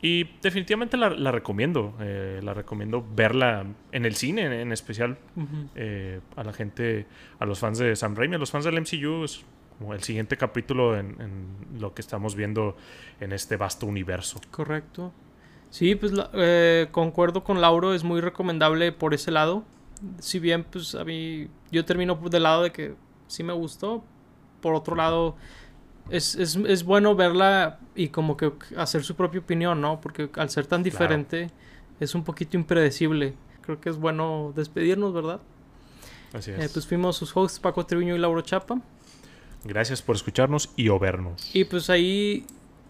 Y 0.00 0.24
definitivamente 0.42 0.96
la, 0.96 1.10
la 1.10 1.30
recomiendo. 1.30 1.94
eh, 2.00 2.40
la 2.42 2.54
recomiendo 2.54 3.06
verla 3.14 3.64
en 3.92 4.04
el 4.04 4.16
cine, 4.16 4.46
en, 4.46 4.52
en 4.52 4.72
especial 4.72 5.16
eh, 5.76 6.20
a 6.34 6.42
la 6.42 6.52
gente, 6.52 7.06
a 7.38 7.46
los 7.46 7.60
fans 7.60 7.78
de 7.78 7.94
Sam 7.94 8.16
Raimi, 8.16 8.34
a 8.34 8.38
los 8.38 8.50
fans 8.50 8.64
del 8.64 8.80
MCU. 8.80 9.24
Es 9.24 9.44
como 9.78 9.94
el 9.94 10.02
siguiente 10.02 10.36
capítulo 10.36 10.98
en, 10.98 11.20
en 11.20 11.80
lo 11.80 11.94
que 11.94 12.02
estamos 12.02 12.34
viendo 12.34 12.76
en 13.20 13.32
este 13.32 13.56
vasto 13.56 13.86
universo. 13.86 14.40
Correcto. 14.50 15.12
Sí, 15.70 15.94
pues 15.94 16.12
eh, 16.34 16.88
concuerdo 16.90 17.44
con 17.44 17.60
Lauro, 17.60 17.94
es 17.94 18.04
muy 18.04 18.20
recomendable 18.20 18.92
por 18.92 19.14
ese 19.14 19.30
lado. 19.30 19.64
Si 20.18 20.40
bien, 20.40 20.64
pues 20.64 20.94
a 20.96 21.04
mí, 21.04 21.48
yo 21.70 21.84
termino 21.84 22.18
por 22.18 22.28
del 22.28 22.42
lado 22.42 22.64
de 22.64 22.72
que 22.72 22.94
sí 23.28 23.42
me 23.44 23.52
gustó. 23.52 24.04
Por 24.60 24.74
otro 24.74 24.94
lado, 24.96 25.36
es, 26.10 26.34
es, 26.34 26.56
es 26.56 26.84
bueno 26.84 27.14
verla 27.14 27.78
y 27.94 28.08
como 28.08 28.36
que 28.36 28.52
hacer 28.76 29.04
su 29.04 29.14
propia 29.14 29.40
opinión, 29.40 29.80
¿no? 29.80 30.00
Porque 30.00 30.28
al 30.36 30.50
ser 30.50 30.66
tan 30.66 30.82
diferente, 30.82 31.50
es 32.00 32.14
un 32.14 32.24
poquito 32.24 32.56
impredecible. 32.56 33.34
Creo 33.62 33.80
que 33.80 33.88
es 33.90 33.96
bueno 33.96 34.52
despedirnos, 34.56 35.12
¿verdad? 35.14 35.40
Así 36.32 36.50
Eh, 36.50 36.56
es. 36.60 36.72
pues 36.72 36.86
fuimos 36.86 37.16
sus 37.16 37.36
hosts, 37.36 37.60
Paco 37.60 37.86
Triviño 37.86 38.14
y 38.14 38.18
Lauro 38.18 38.40
Chapa. 38.42 38.80
Gracias 39.64 40.02
por 40.02 40.16
escucharnos 40.16 40.70
y 40.76 40.88
o 40.88 40.98
vernos. 40.98 41.54
Y 41.54 41.64
pues 41.64 41.88
ahí, 41.90 42.44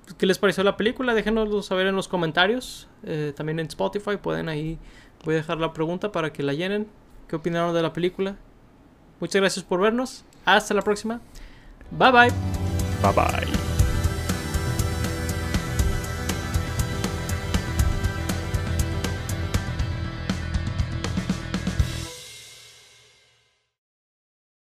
pues, 0.04 0.14
¿qué 0.14 0.26
les 0.26 0.38
pareció 0.38 0.64
la 0.64 0.76
película? 0.76 1.12
Déjenoslo 1.12 1.62
saber 1.62 1.86
en 1.88 1.96
los 1.96 2.08
comentarios. 2.08 2.88
Eh, 3.04 3.32
también 3.36 3.60
en 3.60 3.66
Spotify 3.66 4.16
pueden 4.16 4.48
ahí, 4.48 4.78
voy 5.24 5.34
a 5.34 5.38
dejar 5.38 5.58
la 5.58 5.72
pregunta 5.74 6.10
para 6.12 6.32
que 6.32 6.42
la 6.42 6.54
llenen. 6.54 6.86
¿Qué 7.28 7.36
opinaron 7.36 7.74
de 7.74 7.82
la 7.82 7.92
película? 7.92 8.36
Muchas 9.20 9.40
gracias 9.40 9.64
por 9.64 9.80
vernos. 9.80 10.24
Hasta 10.46 10.72
la 10.72 10.82
próxima. 10.82 11.20
Bye 11.90 12.10
bye. 12.10 12.71
Bye 13.02 13.10
bye. 13.10 13.61